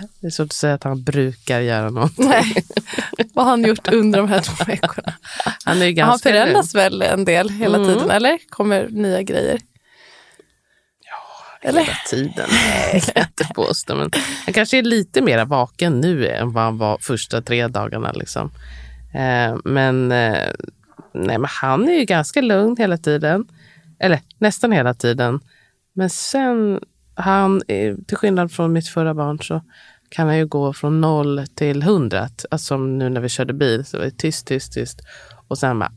Det 0.21 0.27
är 0.27 0.31
svårt 0.31 0.45
att 0.45 0.53
säga 0.53 0.73
att 0.73 0.83
han 0.83 1.03
brukar 1.03 1.59
göra 1.59 1.89
någonting. 1.89 2.29
Nej. 2.29 2.55
Vad 3.33 3.45
har 3.45 3.49
han 3.51 3.63
gjort 3.63 3.87
under 3.93 4.19
de 4.19 4.29
här 4.29 4.39
två 4.39 4.63
veckorna? 4.65 5.13
Han 5.65 5.81
är 5.81 6.01
Han 6.03 6.19
förändras 6.19 6.75
väl 6.75 7.01
en 7.01 7.25
del 7.25 7.49
hela 7.49 7.77
Mm. 7.77 7.87
tiden 7.89 8.11
eller? 8.11 8.39
Kommer 8.49 8.87
nya 8.89 9.21
grejer? 9.21 9.59
Eller? 11.63 11.81
hela 11.81 11.97
tiden. 12.09 12.49
Nej, 12.51 13.01
kan 13.01 13.11
jag 13.15 13.25
inte 13.25 13.53
påstå. 13.55 13.95
Men 13.95 14.11
han 14.45 14.53
kanske 14.53 14.77
är 14.77 14.83
lite 14.83 15.21
mer 15.21 15.45
vaken 15.45 16.01
nu 16.01 16.27
än 16.27 16.53
vad 16.53 16.63
han 16.63 16.77
var 16.77 16.97
första 17.01 17.41
tre 17.41 17.67
dagarna. 17.67 18.11
Liksom. 18.11 18.51
Eh, 19.13 19.55
men 19.65 20.11
eh, 20.11 20.47
Nej, 21.13 21.37
men 21.37 21.49
han 21.61 21.89
är 21.89 21.93
ju 21.93 22.05
ganska 22.05 22.41
lugn 22.41 22.75
hela 22.79 22.97
tiden. 22.97 23.45
Eller 23.99 24.19
nästan 24.37 24.71
hela 24.71 24.93
tiden. 24.93 25.39
Men 25.93 26.09
sen, 26.09 26.79
han, 27.15 27.61
till 28.07 28.17
skillnad 28.17 28.51
från 28.51 28.73
mitt 28.73 28.87
förra 28.87 29.13
barn, 29.13 29.39
så 29.39 29.61
kan 30.09 30.27
han 30.27 30.37
ju 30.37 30.45
gå 30.47 30.73
från 30.73 31.01
noll 31.01 31.45
till 31.55 31.83
hundra. 31.83 32.19
Alltså 32.21 32.57
som 32.57 32.97
nu 32.97 33.09
när 33.09 33.21
vi 33.21 33.29
körde 33.29 33.53
bil, 33.53 33.85
så 33.85 33.97
var 33.97 34.05
det 34.05 34.11
tyst, 34.17 34.47
tyst, 34.47 34.73
tyst. 34.73 34.99
Och 35.47 35.57
sen 35.57 35.79
bara... 35.79 35.91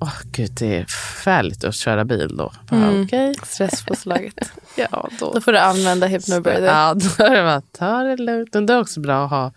Åh 0.00 0.12
gud, 0.32 0.50
det 0.60 0.76
är 0.76 0.84
förfärligt 0.84 1.64
att 1.64 1.74
köra 1.74 2.04
bil 2.04 2.36
då. 2.36 2.52
Bara, 2.70 2.80
Mm. 2.88 3.04
Okej. 3.04 3.34
Stresspåslaget. 3.42 4.34
Ja, 4.76 5.08
då. 5.20 5.32
Då 5.34 5.40
får 5.40 5.52
du 5.52 5.58
använda 5.58 6.06
Hypnobirthday. 6.06 6.64
Ja, 6.64 6.94
då 6.94 7.24
är 7.24 7.30
det 7.36 7.42
bara, 7.42 7.60
ta 7.60 8.02
det 8.02 8.16
lugnt. 8.16 8.54
Men 8.54 8.66
det 8.66 8.72
är 8.74 8.80
också 8.80 9.00
bra 9.00 9.24
att 9.24 9.30
ha 9.30 9.52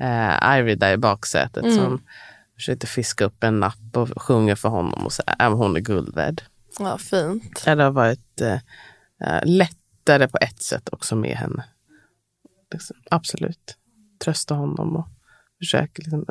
eh, 0.00 0.58
Ivy 0.58 0.74
där 0.74 0.92
i 0.92 0.96
baksätet 0.96 1.64
Mm. 1.64 1.76
som 1.76 2.02
försökte 2.56 2.86
fiska 2.86 3.24
upp 3.24 3.44
en 3.44 3.60
napp 3.60 3.96
och 3.96 4.22
sjunger 4.22 4.54
för 4.54 4.68
honom 4.68 5.04
och 5.06 5.12
så 5.12 5.22
är 5.26 5.48
hon 5.48 5.76
är 5.76 5.80
guld 5.80 6.14
värd. 6.14 6.42
Ja, 6.78 6.98
fint. 6.98 7.64
Det 7.64 7.82
har 7.82 7.90
varit 7.90 8.40
eh, 8.40 8.60
eh, 9.20 9.40
lättare 9.44 10.28
på 10.28 10.38
ett 10.40 10.62
sätt 10.62 10.88
också 10.92 11.16
med 11.16 11.36
henne. 11.36 11.64
Liksom, 12.72 12.96
absolut. 13.10 13.76
Trösta 14.24 14.54
honom 14.54 14.96
och 14.96 15.08
försöka 15.58 16.02
liksom, 16.02 16.26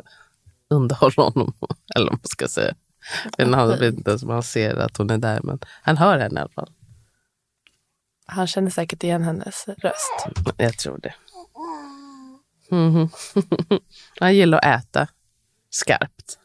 underhålla 0.70 1.22
honom. 1.22 1.52
Eller 1.94 2.06
vad 2.06 2.12
man 2.12 2.20
ska 2.24 2.48
säga. 2.48 2.74
Men 3.38 3.54
han 3.54 3.68
vet 3.68 3.94
inte 3.94 4.10
ens 4.10 4.22
om 4.22 4.30
han 4.30 4.42
ser 4.42 4.76
att 4.76 4.96
hon 4.96 5.10
är 5.10 5.18
där. 5.18 5.40
Men 5.42 5.58
han 5.82 5.96
hör 5.96 6.18
henne 6.18 6.40
i 6.40 6.42
alla 6.42 6.52
fall. 6.52 6.72
Han 8.26 8.46
känner 8.46 8.70
säkert 8.70 9.04
igen 9.04 9.22
hennes 9.22 9.68
röst. 9.68 10.26
Jag 10.56 10.78
tror 10.78 10.98
det. 10.98 11.14
Mhm. 12.70 13.08
Han 14.20 14.34
gillar 14.34 14.58
att 14.58 14.84
äta 14.84 15.08
skarpt. 15.70 16.38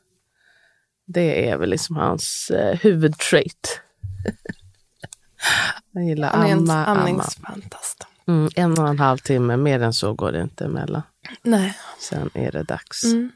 Det 1.06 1.50
är 1.50 1.58
väl 1.58 1.70
liksom 1.70 1.96
hans 1.96 2.52
eh, 2.54 2.80
huvudtrait. 2.80 3.82
Han 5.94 6.08
gillar 6.08 6.30
Han 6.32 6.46
är 6.46 6.52
en 6.52 6.58
amma, 6.58 6.86
amma. 6.86 7.02
amningsfantast. 7.02 8.08
Mm, 8.28 8.50
en 8.56 8.80
och 8.80 8.88
en 8.88 9.00
halv 9.00 9.18
timme, 9.18 9.58
mer 9.58 9.82
än 9.82 9.94
så 9.94 10.14
går 10.14 10.32
det 10.32 10.42
inte 10.42 10.66
emellan. 10.66 11.02
Nej. 11.44 11.78
Sen 12.00 12.30
är 12.34 12.52
det 12.52 12.64
dags. 12.64 13.04
Mm. 13.04 13.32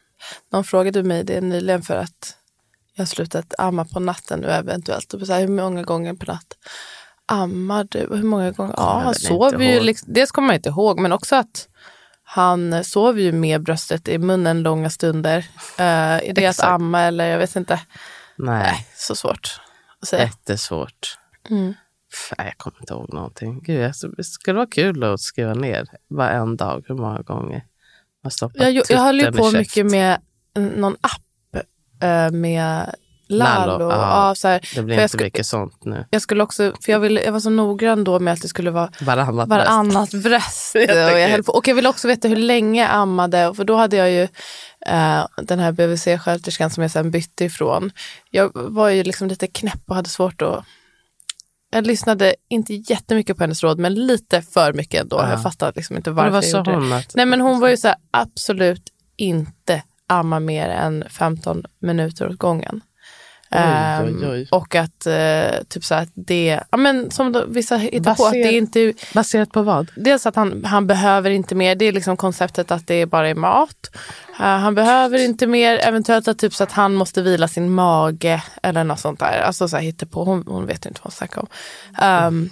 Någon 0.51 0.63
frågade 0.63 1.03
mig 1.03 1.23
det 1.23 1.41
nyligen 1.41 1.81
för 1.81 1.95
att 1.95 2.37
jag 2.93 3.01
har 3.01 3.07
slutat 3.07 3.53
amma 3.57 3.85
på 3.85 3.99
natten 3.99 4.39
nu 4.39 4.47
eventuellt. 4.47 5.13
Och 5.13 5.27
så 5.27 5.33
här, 5.33 5.39
hur 5.39 5.47
många 5.47 5.83
gånger 5.83 6.13
på 6.13 6.31
natt 6.31 6.57
ammar 7.25 7.87
du? 7.91 7.99
Hur 7.99 8.23
många 8.23 8.51
gånger? 8.51 8.73
Ja, 8.77 9.01
han 9.03 9.15
sover 9.15 9.73
ju. 9.73 9.79
Liksom, 9.79 10.13
dels 10.13 10.31
kommer 10.31 10.47
man 10.47 10.55
inte 10.55 10.69
ihåg, 10.69 10.99
men 10.99 11.11
också 11.11 11.35
att 11.35 11.67
han 12.23 12.83
sover 12.83 13.21
ju 13.21 13.31
med 13.31 13.63
bröstet 13.63 14.07
i 14.07 14.17
munnen 14.17 14.61
långa 14.63 14.89
stunder. 14.89 15.37
Uh, 15.79 15.85
är 16.29 16.33
det 16.33 16.45
att 16.45 16.59
amma 16.59 17.01
eller 17.01 17.25
jag 17.25 17.37
vet 17.37 17.55
inte. 17.55 17.79
Nej, 18.37 18.59
Nej, 18.59 18.87
så 18.95 19.15
svårt 19.15 19.61
säga. 20.03 20.23
jättesvårt. 20.23 21.17
Mm. 21.49 21.73
Fan, 22.13 22.45
jag 22.45 22.57
kommer 22.57 22.77
inte 22.79 22.93
ihåg 22.93 23.13
någonting. 23.13 23.61
Gud, 23.63 23.85
alltså, 23.85 24.07
det 24.07 24.23
skulle 24.23 24.55
vara 24.55 24.67
kul 24.67 25.03
att 25.03 25.19
skriva 25.19 25.53
ner 25.53 25.87
varje 26.09 26.55
dag 26.55 26.83
hur 26.87 26.95
många 26.95 27.21
gånger 27.21 27.65
man 28.23 28.31
stoppar 28.31 28.65
Jag, 28.69 28.85
jag 28.89 28.99
håller 28.99 29.25
ju 29.25 29.31
på 29.31 29.51
mycket 29.51 29.85
med 29.91 30.21
en- 30.53 30.67
någon 30.67 30.95
app 31.01 31.65
eh, 32.03 32.31
med 32.31 32.95
Lalo. 33.27 33.71
Lalo, 33.71 33.91
ja. 33.91 34.27
Ja, 34.29 34.35
så 34.35 34.47
här, 34.47 34.69
Det 34.75 34.81
blir 34.81 34.95
för 34.95 35.01
jag 35.01 35.07
inte 35.07 35.23
mycket 35.23 35.45
sånt 35.45 35.85
nu. 35.85 36.05
jag 36.09 36.21
skulle 36.21 36.43
också, 36.43 36.73
för 36.85 36.91
jag, 36.91 36.99
ville, 36.99 37.23
jag 37.23 37.31
var 37.31 37.39
så 37.39 37.49
noggrann 37.49 38.03
då 38.03 38.19
med 38.19 38.33
att 38.33 38.41
det 38.41 38.47
skulle 38.47 38.71
vara 38.71 38.89
Varannat 39.01 39.47
bröst. 39.49 39.67
varannat 39.69 40.11
bröst. 40.11 40.71
och, 40.75 40.81
Jättekul. 40.81 41.19
jag 41.19 41.29
höll 41.29 41.43
på, 41.43 41.51
och 41.51 41.67
jag 41.67 41.75
ville 41.75 41.89
också 41.89 42.07
veta 42.07 42.27
hur 42.27 42.35
länge 42.35 42.81
jag 42.81 42.91
ammade. 42.91 43.53
För 43.55 43.63
då 43.63 43.75
hade 43.75 43.95
jag 43.97 44.11
ju 44.11 44.21
eh, 44.85 45.25
den 45.37 45.59
här 45.59 45.71
BVC-sköterskan 45.71 46.69
som 46.69 46.81
jag 46.81 46.91
sen 46.91 47.11
bytte 47.11 47.45
ifrån. 47.45 47.91
Jag 48.31 48.51
var 48.53 48.89
ju 48.89 49.03
liksom 49.03 49.27
lite 49.27 49.47
knäpp 49.47 49.81
och 49.87 49.95
hade 49.95 50.09
svårt 50.09 50.41
att... 50.41 50.65
Jag 51.71 51.87
lyssnade 51.87 52.35
inte 52.49 52.73
jättemycket 52.73 53.37
på 53.37 53.43
hennes 53.43 53.63
råd, 53.63 53.79
men 53.79 53.93
lite 53.93 54.41
för 54.41 54.73
mycket 54.73 55.01
ändå. 55.01 55.17
Ja. 55.17 55.29
Jag 55.29 55.43
fattade 55.43 55.71
liksom 55.75 55.97
inte 55.97 56.11
varför 56.11 56.31
vad 56.31 56.43
jag 56.43 56.51
gjorde 56.51 56.71
det. 56.71 56.77
hon? 56.77 56.93
Att, 56.93 57.15
Nej 57.15 57.25
men 57.25 57.41
hon 57.41 57.59
var 57.59 57.69
ju 57.69 57.77
så 57.77 57.87
här, 57.87 57.97
absolut 58.11 58.83
inte 59.17 59.83
amma 60.07 60.39
mer 60.39 60.69
än 60.69 61.03
15 61.09 61.63
minuter 61.81 62.29
åt 62.29 62.37
gången. 62.37 62.81
Oj, 63.51 63.57
Ehm, 63.59 64.05
oj, 64.21 64.27
oj. 64.27 64.47
Och 64.51 64.75
att 64.75 65.05
eh, 65.05 65.63
typ 65.69 65.83
så 65.85 65.95
att 65.95 66.09
det, 66.13 66.59
ja 66.71 66.77
men 66.77 67.11
som 67.11 67.31
då, 67.31 67.45
vissa 67.47 67.77
hittar 67.77 68.15
på, 68.15 68.25
att 68.25 68.33
det 68.33 68.39
Baser- 68.43 68.47
är 68.47 68.57
inte, 68.57 68.93
Baserat 69.13 69.51
på 69.51 69.61
vad? 69.61 69.91
dels 69.95 70.25
att 70.25 70.35
han, 70.35 70.65
han 70.65 70.87
behöver 70.87 71.29
inte 71.29 71.55
mer, 71.55 71.75
det 71.75 71.85
är 71.85 71.91
liksom 71.91 72.17
konceptet 72.17 72.71
att 72.71 72.87
det 72.87 73.05
bara 73.05 73.29
är 73.29 73.35
mat. 73.35 73.89
Eh, 74.39 74.45
han 74.45 74.75
behöver 74.75 75.19
inte 75.19 75.47
mer, 75.47 75.77
eventuellt 75.77 76.27
att 76.27 76.39
typ 76.39 76.53
så 76.53 76.63
att 76.63 76.71
han 76.71 76.93
måste 76.93 77.21
vila 77.21 77.47
sin 77.47 77.69
mage 77.73 78.43
eller 78.63 78.83
något 78.83 78.99
sånt 78.99 79.19
där. 79.19 79.41
Alltså 79.41 79.67
så 79.67 79.75
här, 79.75 79.83
hittar 79.83 80.07
på, 80.07 80.23
hon, 80.23 80.43
hon 80.47 80.65
vet 80.65 80.85
inte 80.85 80.99
vad 81.03 81.03
hon 81.03 81.11
snackar 81.11 81.41
om. 81.41 81.47
Ehm, 82.01 82.49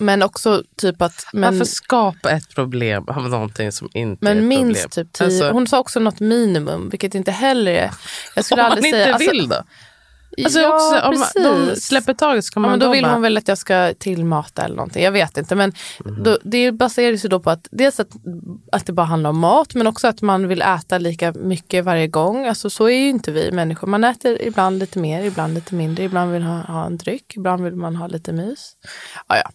men 0.00 0.22
också 0.22 0.62
typ 0.76 1.02
att, 1.02 1.26
men, 1.32 1.52
Varför 1.52 1.64
skapa 1.64 2.30
ett 2.30 2.54
problem 2.54 3.04
av 3.08 3.28
någonting 3.28 3.72
som 3.72 3.88
inte 3.94 4.26
är 4.26 4.34
men 4.34 4.38
ett 4.38 4.44
minst 4.44 4.82
problem? 4.82 5.06
typ 5.06 5.12
tio. 5.12 5.26
Alltså, 5.26 5.50
hon 5.50 5.66
sa 5.66 5.78
också 5.78 6.00
något 6.00 6.20
minimum, 6.20 6.88
vilket 6.88 7.14
inte 7.14 7.30
heller 7.30 7.72
är, 7.72 7.90
jag 8.34 8.44
skulle 8.44 8.62
om 8.62 8.68
man 8.68 8.72
aldrig 8.72 8.94
inte 8.94 9.04
säga. 9.04 9.18
vill 9.18 9.48
då? 9.48 9.62
Alltså 10.44 10.58
ja, 10.60 10.74
också, 10.74 11.00
om 11.08 11.18
man- 11.18 11.28
de 11.60 11.66
precis. 11.68 11.84
släpper 11.84 12.14
taget 12.14 12.44
så 12.44 12.52
kan 12.52 12.62
Ja, 12.62 12.68
man 12.68 12.70
men 12.70 12.80
då 12.80 12.86
då 12.86 12.92
vill 12.92 13.02
bara, 13.04 13.12
hon 13.12 13.22
väl 13.22 13.36
att 13.36 13.48
jag 13.48 13.58
ska 13.58 13.94
tillmata 13.98 14.62
eller 14.62 14.76
någonting. 14.76 15.04
Jag 15.04 15.12
vet 15.12 15.36
inte. 15.36 15.54
Men 15.54 15.72
Mhm. 16.04 16.22
då, 16.22 16.38
det 16.44 16.72
baseras 16.72 17.24
ju 17.24 17.28
då 17.28 17.40
på 17.40 17.50
att 17.50 17.68
dels 17.70 18.00
att, 18.00 18.08
att 18.72 18.86
det 18.86 18.92
bara 18.92 19.06
handlar 19.06 19.30
om 19.30 19.38
mat 19.38 19.74
men 19.74 19.86
också 19.86 20.08
att 20.08 20.22
man 20.22 20.48
vill 20.48 20.62
äta 20.62 20.98
lika 20.98 21.32
mycket 21.32 21.84
varje 21.84 22.06
gång. 22.06 22.46
Alltså 22.46 22.70
så 22.70 22.84
är 22.86 22.98
ju 22.98 23.08
inte 23.08 23.32
vi 23.32 23.52
människor. 23.52 23.86
Man 23.88 24.04
äter 24.04 24.42
ibland 24.42 24.78
lite 24.78 24.98
mer, 24.98 25.22
ibland 25.24 25.54
lite 25.54 25.74
mindre. 25.74 26.04
Ibland 26.04 26.32
vill 26.32 26.42
man 26.42 26.50
ha, 26.66 26.74
ha 26.74 26.86
en 26.86 26.96
dryck, 26.96 27.36
ibland 27.36 27.64
vill 27.64 27.76
man 27.76 27.96
ha 27.96 28.06
lite 28.06 28.32
mys. 28.32 28.72
Ja, 29.28 29.36
ja. 29.36 29.50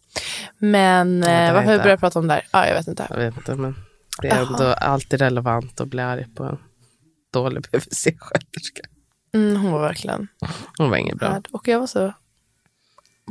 Men 0.57 1.23
eh, 1.23 1.29
är 1.29 1.53
varför 1.53 1.65
började 1.67 1.89
jag 1.89 1.99
prata 1.99 2.19
om 2.19 2.27
det 2.27 2.33
här? 2.33 2.47
Ja, 2.51 2.67
jag 2.67 2.73
vet 2.75 2.87
inte. 2.87 3.07
Jag 3.09 3.17
vet 3.17 3.37
inte, 3.37 3.55
men 3.55 3.75
det 4.21 4.27
är 4.27 4.35
Jaha. 4.39 4.47
ändå 4.47 4.73
alltid 4.73 5.19
relevant 5.21 5.81
att 5.81 5.87
bli 5.87 6.01
arg 6.01 6.25
på 6.35 6.43
en 6.43 6.57
dålig 7.33 7.61
BVC-sköterska. 7.71 8.81
Mm, 9.33 9.55
hon 9.61 9.71
var 9.71 9.81
verkligen 9.81 10.27
Hon 10.77 10.89
var 10.89 10.97
inget 10.97 11.15
bra. 11.17 11.41
Och 11.51 11.67
jag 11.67 11.79
var 11.79 11.87
så 11.87 12.13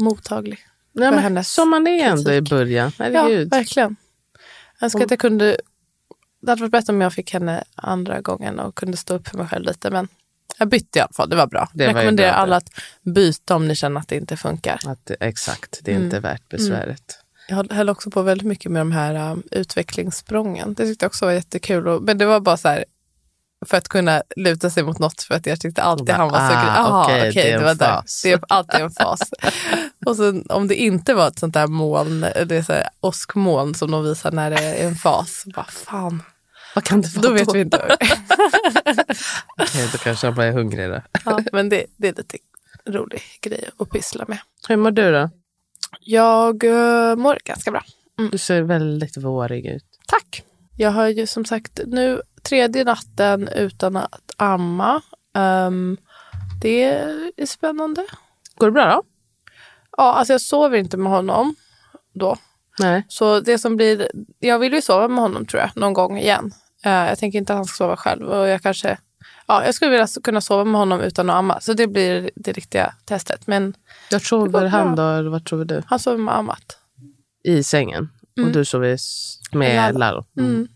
mottaglig. 0.01 0.59
Nej, 0.93 1.09
för 1.09 1.15
men, 1.15 1.23
hennes 1.25 1.53
som 1.53 1.71
man 1.71 1.87
är 1.87 2.05
ändå 2.05 2.33
i 2.33 2.43
början. 2.43 2.93
Ja, 2.99 3.05
Herregud. 3.05 3.51
verkligen. 3.51 3.97
Jag 4.81 4.85
önskar 4.87 5.05
att 5.05 5.11
jag 5.11 5.21
kunde... 5.21 5.57
Det 6.43 6.51
hade 6.51 6.61
varit 6.61 6.73
bättre 6.73 6.93
om 6.93 7.01
jag 7.01 7.13
fick 7.13 7.33
henne 7.33 7.65
andra 7.75 8.21
gången 8.21 8.59
och 8.59 8.75
kunde 8.75 8.97
stå 8.97 9.15
upp 9.15 9.29
för 9.29 9.39
mig 9.39 9.47
själv 9.49 9.65
lite. 9.67 9.91
Men 9.91 10.09
jag 10.59 10.69
bytte 10.69 10.99
i 10.99 11.03
alla 11.03 11.13
fall. 11.13 11.29
Det 11.29 11.37
var 11.37 11.47
bra. 11.47 11.69
Det 11.75 11.85
jag 11.85 11.95
rekommenderar 11.95 12.31
bra 12.33 12.37
alla 12.41 12.57
att 12.57 12.71
byta 13.03 13.57
om 13.57 13.69
ni 13.69 13.75
känner 13.77 14.01
att 14.01 14.09
det 14.09 14.17
inte 14.17 14.37
funkar. 14.37 14.81
Att, 14.87 15.11
exakt, 15.21 15.81
det 15.83 15.91
är 15.91 15.95
Mm. 15.95 16.05
inte 16.05 16.21
värt 16.21 16.49
besväret. 16.49 17.19
Jag 17.49 17.57
höll- 17.57 17.71
höll 17.71 17.89
också 17.89 18.11
på 18.11 18.23
väldigt 18.23 18.47
mycket 18.47 18.73
med 18.73 18.81
de 18.81 18.93
här 18.93 19.33
um, 19.33 19.43
utvecklingssprången. 19.51 20.75
Det 20.75 20.85
tyckte 20.87 21.05
jag 21.05 21.09
också 21.11 21.25
var 21.25 21.33
jättekul. 21.33 21.89
Och, 21.89 22.03
men 22.03 22.19
det 22.19 22.27
var 22.27 22.41
bara 22.41 22.57
så 22.57 22.69
här 22.69 22.85
för 23.64 23.76
att 23.76 23.88
kunna 23.88 24.23
luta 24.37 24.71
sig 24.71 24.83
mot 24.83 24.99
något 24.99 25.23
för 25.23 25.35
att 25.35 25.47
jag 25.47 25.61
tyckte 25.61 25.83
alltid 25.83 26.06
bara, 26.06 26.16
han 26.16 26.30
var 26.30 26.38
så 26.38 26.54
ah. 26.54 26.78
Aha, 26.78 27.04
okej, 27.04 27.30
okej, 27.30 27.44
det 27.44 27.52
en 27.52 27.64
var 27.64 27.75
där. 27.75 28.02
Det 28.23 28.33
är 28.33 28.40
alltid 28.49 28.80
en 28.80 28.90
fas. 28.90 29.21
och 30.06 30.16
sen 30.16 30.47
om 30.49 30.68
det 30.68 30.75
inte 30.75 31.14
var 31.14 31.28
ett 31.28 31.38
sånt 31.38 31.54
där 31.54 31.66
moln, 31.66 32.21
det 32.21 32.56
är 32.56 32.62
så 32.62 32.73
här 32.73 32.88
åskmoln 33.00 33.75
som 33.75 33.90
de 33.90 34.04
visar 34.04 34.33
när 34.33 34.50
det 34.50 34.56
är 34.56 34.87
en 34.87 34.94
fas. 34.94 35.44
Bara 35.54 35.64
fan, 35.64 36.23
Vad 36.75 36.85
kan 36.85 37.00
det 37.00 37.16
vara 37.16 37.28
då 37.28 37.33
vet 37.33 37.54
vi 37.54 37.61
inte. 37.61 37.97
Okej, 39.59 39.88
då 39.92 39.99
kanske 39.99 40.26
jag 40.26 40.35
bara 40.35 40.47
är 40.47 40.52
hungrig 40.52 40.90
då. 40.90 41.02
ja, 41.25 41.40
men 41.52 41.68
det, 41.68 41.87
det 41.97 42.09
är 42.09 42.12
lite 42.12 42.38
rolig 42.87 43.23
grej 43.40 43.71
att 43.78 43.90
pyssla 43.90 44.25
med. 44.28 44.38
Hur 44.68 44.76
mår 44.76 44.90
du 44.90 45.12
då? 45.12 45.30
Jag 46.00 46.64
uh, 46.64 47.16
mår 47.16 47.38
ganska 47.44 47.71
bra. 47.71 47.83
Du 48.30 48.38
ser 48.38 48.62
väldigt 48.62 49.16
vårig 49.16 49.66
ut. 49.66 49.85
Tack. 50.06 50.42
Jag 50.76 50.90
har 50.90 51.09
ju 51.09 51.26
som 51.26 51.44
sagt 51.44 51.80
nu 51.87 52.23
tredje 52.49 52.85
natten 52.85 53.49
utan 53.49 53.97
att 53.97 54.31
amma. 54.37 55.03
Ehm, 55.37 55.97
det 56.63 56.83
är 57.37 57.47
spännande. 57.47 58.05
Går 58.57 58.67
det 58.67 58.73
bra 58.73 58.85
då? 58.87 59.03
Ja, 59.97 60.13
alltså 60.15 60.33
jag 60.35 60.41
sover 60.41 60.79
inte 60.79 60.97
med 60.97 61.13
honom 61.13 61.55
då. 62.15 62.37
Nej. 62.79 63.05
Så 63.09 63.41
det 63.41 63.59
som 63.59 63.77
blir, 63.77 64.09
jag 64.39 64.59
vill 64.59 64.73
ju 64.73 64.83
sova 64.83 65.09
med 65.09 65.19
honom 65.19 65.47
tror 65.47 65.61
jag, 65.63 65.71
någon 65.77 65.93
gång 65.93 66.19
igen. 66.19 66.53
Eh, 66.85 66.93
jag 66.93 67.19
tänker 67.19 67.39
inte 67.39 67.53
att 67.53 67.57
han 67.57 67.65
ska 67.65 67.77
sova 67.85 67.97
själv 67.97 68.29
och 68.29 68.49
jag 68.49 68.63
kanske, 68.63 68.99
ja 69.47 69.65
jag 69.65 69.75
skulle 69.75 69.91
vilja 69.91 70.07
kunna 70.23 70.41
sova 70.41 70.65
med 70.65 70.81
honom 70.81 71.01
utan 71.01 71.31
att 71.31 71.37
amma. 71.37 71.61
Så 71.61 71.73
det 71.73 71.87
blir 71.87 72.31
det 72.37 72.53
riktiga 72.53 72.95
testet. 73.05 73.47
Men 73.47 73.75
Jag 74.11 74.21
Det 74.21 74.25
sover 74.25 74.67
han 74.67 74.97
då, 74.97 75.03
eller 75.03 75.31
vad 75.31 75.45
tror 75.47 75.65
du? 75.65 75.83
han 75.87 75.99
sover 75.99 76.19
med 76.19 76.35
ammat. 76.37 76.79
I 77.45 77.63
sängen? 77.63 78.09
Mm. 78.37 78.49
Och 78.49 78.55
du 78.55 78.65
sover 78.65 78.99
med 79.53 79.77
Lalo. 79.77 79.99
Lalo? 79.99 80.25
Mm. 80.39 80.69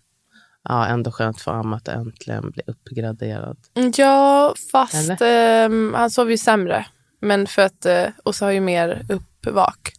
Ja, 0.68 0.86
ändå 0.86 1.12
skönt 1.12 1.40
för 1.40 1.52
Amma 1.52 1.76
att 1.76 1.88
äntligen 1.88 2.50
bli 2.50 2.62
uppgraderad. 2.66 3.56
Ja, 3.96 4.54
fast 4.72 5.20
ehm, 5.20 5.94
han 5.96 6.10
sover 6.10 6.30
ju 6.30 6.38
sämre. 6.38 6.86
Men 7.20 7.46
för 7.46 7.62
att 7.62 7.86
uh, 7.86 8.04
Ossa 8.24 8.44
har 8.44 8.52
ju 8.52 8.60
mer 8.60 9.06
uppvak. 9.08 9.92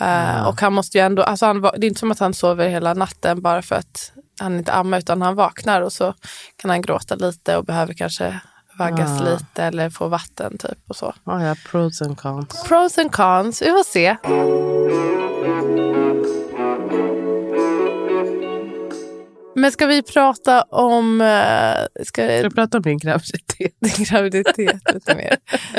Eh, 0.00 0.06
Ja. 0.06 0.46
Och 0.48 0.60
han 0.60 0.72
måste 0.72 0.98
ju 0.98 1.04
ändå, 1.04 1.22
alltså 1.22 1.46
han, 1.46 1.62
det 1.62 1.68
är 1.68 1.84
inte 1.84 2.00
som 2.00 2.10
att 2.10 2.18
han 2.18 2.34
sover 2.34 2.68
hela 2.68 2.94
natten 2.94 3.42
bara 3.42 3.62
för 3.62 3.76
att 3.76 4.12
han 4.40 4.56
inte 4.58 4.72
amma 4.72 4.98
utan 4.98 5.22
han 5.22 5.34
vaknar 5.34 5.82
och 5.82 5.92
så 5.92 6.14
kan 6.56 6.70
han 6.70 6.82
gråta 6.82 7.14
lite 7.14 7.56
och 7.56 7.64
behöver 7.64 7.94
kanske 7.94 8.40
vaggas 8.78 9.20
Ah. 9.20 9.24
lite 9.24 9.62
eller 9.64 9.90
få 9.90 10.08
vatten 10.08 10.58
typ 10.58 10.78
och 10.88 10.96
så. 10.96 11.14
Ja, 11.24 11.42
ja, 11.44 11.54
pros 11.70 12.02
and 12.02 12.18
cons. 12.18 12.64
Pros 12.68 12.98
and 12.98 13.12
cons, 13.12 13.62
vi 13.62 13.66
får 13.70 13.84
se. 13.84 14.16
Men 19.58 19.72
ska 19.72 19.86
vi 19.86 20.02
prata 20.02 20.62
om 20.62 21.20
eh, 21.20 22.04
ska, 22.04 22.22
Ska 22.22 22.42
du 22.42 22.50
prata 22.50 22.76
om 22.76 22.82
din 22.82 22.98
graviditet? 22.98 23.72
din 23.80 24.04
graviditet 24.04 24.94
lite 24.94 25.14
mer? 25.14 25.36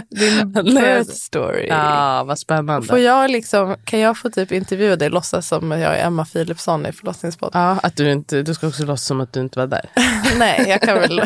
Din 0.10 0.52
birth 0.76 1.12
story. 1.12 1.68
Ja, 1.68 2.24
vad 2.24 2.40
spännande. 2.40 2.88
Får 2.88 3.00
jag 3.00 3.32
liksom, 3.32 3.76
kan 3.86 4.00
jag 4.00 4.18
få 4.18 4.30
typ 4.30 4.52
intervjua 4.52 4.96
dig 4.96 5.10
låtsas 5.10 5.48
som 5.48 5.72
jag 5.72 5.98
är 5.98 6.06
Emma 6.08 6.26
Philipsson 6.26 6.86
i 6.86 6.92
förlossningspodden? 6.92 7.62
Ja, 7.62 7.80
att 7.84 7.96
du, 7.96 8.12
inte, 8.12 8.42
du 8.42 8.54
ska 8.54 8.68
också 8.68 8.86
låtsas 8.86 9.08
som 9.08 9.22
att 9.22 9.34
du 9.34 9.40
inte 9.40 9.60
var 9.60 9.68
där. 9.68 9.90
Nej, 10.38 10.66
jag 10.68 10.82
kan 10.82 11.00
väl 11.00 11.22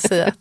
säga 0.00 0.32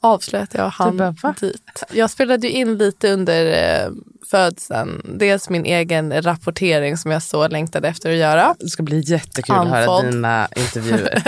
avslöja 0.00 0.44
att 0.44 0.54
jag 0.54 0.68
hann 0.68 0.96
bara, 0.96 1.34
dit. 1.40 1.84
Jag 1.92 2.10
spelade 2.10 2.46
ju 2.46 2.52
in 2.52 2.78
lite 2.78 3.12
under 3.12 3.46
eh, 3.46 3.90
födseln. 4.26 5.18
Dels 5.18 5.48
min 5.48 5.64
egen 5.64 6.22
rapportering 6.22 6.96
som 6.96 7.10
jag 7.10 7.22
så 7.22 7.48
längtade 7.48 7.88
efter 7.88 8.10
att 8.10 8.16
göra. 8.16 8.54
Det 8.58 8.68
ska 8.68 8.82
bli 8.82 9.00
jättekul 9.00 9.54
att 9.54 9.68
höra 9.68 10.02
dina 10.02 10.48
intervjuer 10.56 11.22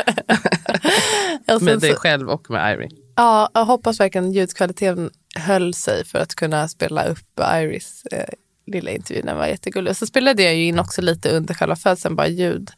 med 1.61 1.81
dig 1.81 1.95
själv 1.95 2.29
och 2.29 2.51
med 2.51 2.75
Irie. 2.75 2.89
ja, 3.17 3.51
jag 3.55 3.65
hoppas 3.65 4.01
verkligen 4.01 4.33
ljudkvaliteten 4.33 5.11
höll 5.35 5.75
sig 5.75 6.05
för 6.05 6.19
att 6.19 6.35
kunna 6.35 6.69
spela 6.69 7.05
upp 7.05 7.41
Iris 7.55 8.03
eh, 8.13 8.25
lilla 8.67 8.91
intervju. 8.91 9.23
Den 9.23 9.37
var 9.37 9.47
jättegullig. 9.47 9.91
Och 9.91 9.97
så 9.97 10.07
spelade 10.07 10.43
jag 10.43 10.55
ju 10.55 10.65
in 10.65 10.79
också 10.79 11.03
lite 11.03 11.31
under 11.31 11.55
själva 11.55 11.77
födseln, 11.77 12.17
bara 12.17 12.29
ljud 12.29 12.71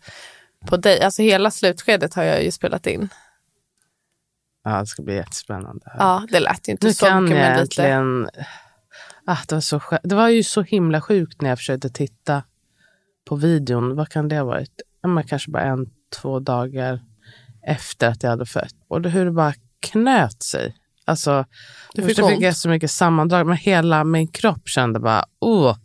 på 0.67 0.77
dig. 0.77 1.03
Alltså 1.03 1.23
hela 1.23 1.51
slutskedet 1.51 2.15
har 2.15 2.23
jag 2.23 2.45
ju 2.45 2.51
spelat 2.51 2.87
in. 2.87 3.09
Ja, 4.65 4.81
det 4.81 4.87
ska 4.87 5.03
bli 5.03 5.15
jättespännande. 5.15 5.93
Ja, 5.99 6.27
det 6.31 6.41
lät 6.41 6.69
ju 6.69 6.73
inte 6.73 6.87
Nu 6.87 6.93
så 6.93 7.07
kan 7.07 7.25
mycket, 7.25 7.39
jag 7.39 7.51
men 7.51 8.23
lite. 8.23 8.31
Ah, 9.26 9.38
det, 9.49 9.54
var 9.54 9.61
så 9.61 9.80
det 10.02 10.14
var 10.14 10.28
ju 10.28 10.42
så 10.42 10.62
himla 10.62 11.00
sjukt 11.00 11.42
när 11.42 11.49
jag 11.49 11.59
försökte 11.59 11.90
titta 11.90 12.42
på 13.25 13.37
videon. 13.37 13.97
Vad 13.97 14.09
kan 14.09 14.28
det 14.28 14.37
ha 14.37 14.45
varit? 14.45 14.80
Ja, 15.02 15.23
kanske 15.23 15.50
bara 15.50 15.62
en, 15.62 15.87
två 16.21 16.40
dagar 16.40 17.00
efter 17.66 18.09
att 18.09 18.23
jag 18.23 18.30
hade 18.30 18.47
fött. 18.47 18.75
Och 18.88 19.02
det, 19.02 19.09
hur 19.09 19.25
det 19.25 19.30
bara 19.30 19.54
knöt 19.80 20.42
sig. 20.42 20.76
Alltså, 21.04 21.45
Du 21.95 22.02
fick 22.02 22.16
fick 22.16 22.25
ont. 22.25 22.40
jag 22.40 22.56
så 22.56 22.68
mycket 22.68 22.90
sammandrag, 22.90 23.47
men 23.47 23.56
hela 23.56 24.04
min 24.04 24.28
kropp 24.28 24.68
kände 24.68 25.00
bara, 25.00 25.25
åh, 25.40 25.76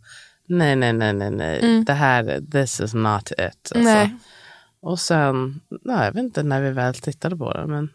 nej, 0.48 0.76
nej, 0.76 0.92
nej, 0.92 1.12
nej, 1.12 1.30
nej. 1.30 1.60
Mm. 1.62 1.84
Det 1.84 1.92
här, 1.92 2.40
this 2.50 2.80
is 2.80 2.94
not 2.94 3.30
it. 3.30 3.38
Alltså. 3.40 3.78
Nej. 3.78 4.16
Och 4.80 4.98
sen, 5.00 5.60
nej, 5.84 6.04
jag 6.04 6.12
vet 6.12 6.22
inte 6.22 6.42
när 6.42 6.60
vi 6.60 6.70
väl 6.70 6.94
tittade 6.94 7.36
på 7.36 7.52
det, 7.52 7.66
men 7.66 7.88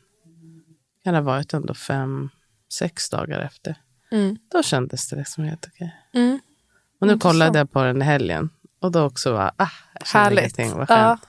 kan 1.04 1.14
det 1.14 1.20
ha 1.20 1.26
varit 1.26 1.54
ändå 1.54 1.74
fem, 1.74 2.30
sex 2.74 3.10
dagar 3.10 3.40
efter. 3.40 3.76
Mm. 4.12 4.38
Då 4.52 4.64
kändes 4.64 5.10
det 5.10 5.16
liksom 5.16 5.44
helt 5.44 5.66
okej. 5.68 5.96
Mm. 6.14 6.40
Och 7.02 7.08
nu 7.08 7.14
Intressant. 7.14 7.22
kollade 7.34 7.60
jag 7.60 7.72
på 7.72 7.84
den 7.84 8.02
i 8.02 8.06
helgen 8.06 8.50
och 8.82 8.92
då 8.92 9.04
också 9.04 9.32
var 9.34 9.52
ah, 9.58 9.68
jag 10.00 10.20
Härligt. 10.20 10.40
ingenting. 10.60 10.78
Vad 10.78 10.90
Ja. 10.90 10.96
skönt. 10.96 11.22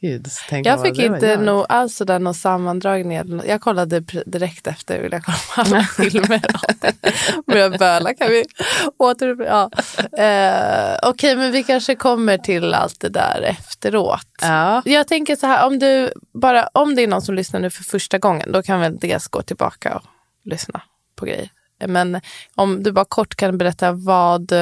Gud, 0.00 0.32
så 0.32 0.48
tänkte 0.48 0.70
Jag 0.70 0.82
fick 0.82 0.98
inte 0.98 1.26
jag. 1.26 1.42
nog 1.42 1.66
alls 1.68 1.96
sådär 1.96 2.18
någon 2.18 2.34
sammandragning. 2.34 3.40
Jag 3.46 3.60
kollade 3.60 4.00
direkt 4.26 4.66
efter, 4.66 5.02
vill 5.02 5.12
jag 5.12 5.24
kolla 5.24 5.36
på 5.54 5.60
alla 5.60 5.82
filmer. 5.82 6.40
och 6.54 6.60
allting. 6.68 7.42
Började 7.46 7.78
böla, 7.78 8.14
kan 8.14 8.28
vi 8.28 8.44
åter... 8.98 9.36
Ja. 9.44 9.70
Eh, 10.24 10.98
Okej, 11.02 11.36
men 11.36 11.52
vi 11.52 11.62
kanske 11.64 11.94
kommer 11.94 12.38
till 12.38 12.74
allt 12.74 13.00
det 13.00 13.08
där 13.08 13.42
efteråt. 13.42 14.26
Ja, 14.40 14.82
Jag 14.84 15.08
tänker 15.08 15.36
så 15.36 15.46
här, 15.46 15.66
om, 15.66 15.78
du 15.78 16.12
bara, 16.34 16.66
om 16.72 16.94
det 16.94 17.02
är 17.02 17.08
någon 17.08 17.22
som 17.22 17.34
lyssnar 17.34 17.60
nu 17.60 17.70
för 17.70 17.84
första 17.84 18.18
gången, 18.18 18.52
då 18.52 18.62
kan 18.62 18.80
väl 18.80 18.98
dels 18.98 19.28
gå 19.28 19.42
tillbaka 19.42 19.96
och 19.96 20.02
lyssna 20.44 20.82
på 21.16 21.24
grejer. 21.24 21.50
Men 21.86 22.20
om 22.54 22.82
du 22.82 22.92
bara 22.92 23.04
kort 23.04 23.34
kan 23.34 23.58
berätta 23.58 23.92
vad, 23.92 24.52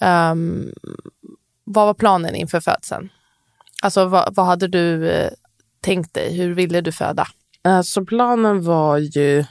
um, 0.00 0.72
vad 1.64 1.86
var 1.86 1.94
planen 1.94 2.34
inför 2.34 2.60
födseln? 2.60 3.08
Alltså 3.82 4.04
vad, 4.04 4.34
vad 4.34 4.46
hade 4.46 4.68
du 4.68 5.10
eh, 5.10 5.30
tänkt 5.80 6.14
dig? 6.14 6.36
Hur 6.36 6.54
ville 6.54 6.80
du 6.80 6.92
föda? 6.92 7.26
alltså 7.62 8.04
planen 8.04 8.62
var 8.62 8.98
ju 8.98 9.44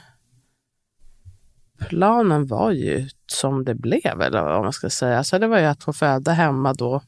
planen 1.78 2.46
var 2.46 2.70
ju 2.70 3.08
som 3.26 3.64
det 3.64 3.74
blev, 3.74 4.20
eller 4.20 4.42
vad 4.42 4.62
man 4.62 4.72
ska 4.72 4.90
säga. 4.90 5.18
Alltså 5.18 5.38
det 5.38 5.46
var 5.46 5.58
ju 5.58 5.64
att 5.64 5.84
få 5.84 5.92
föda 5.92 6.32
hemma 6.32 6.72
då. 6.74 7.02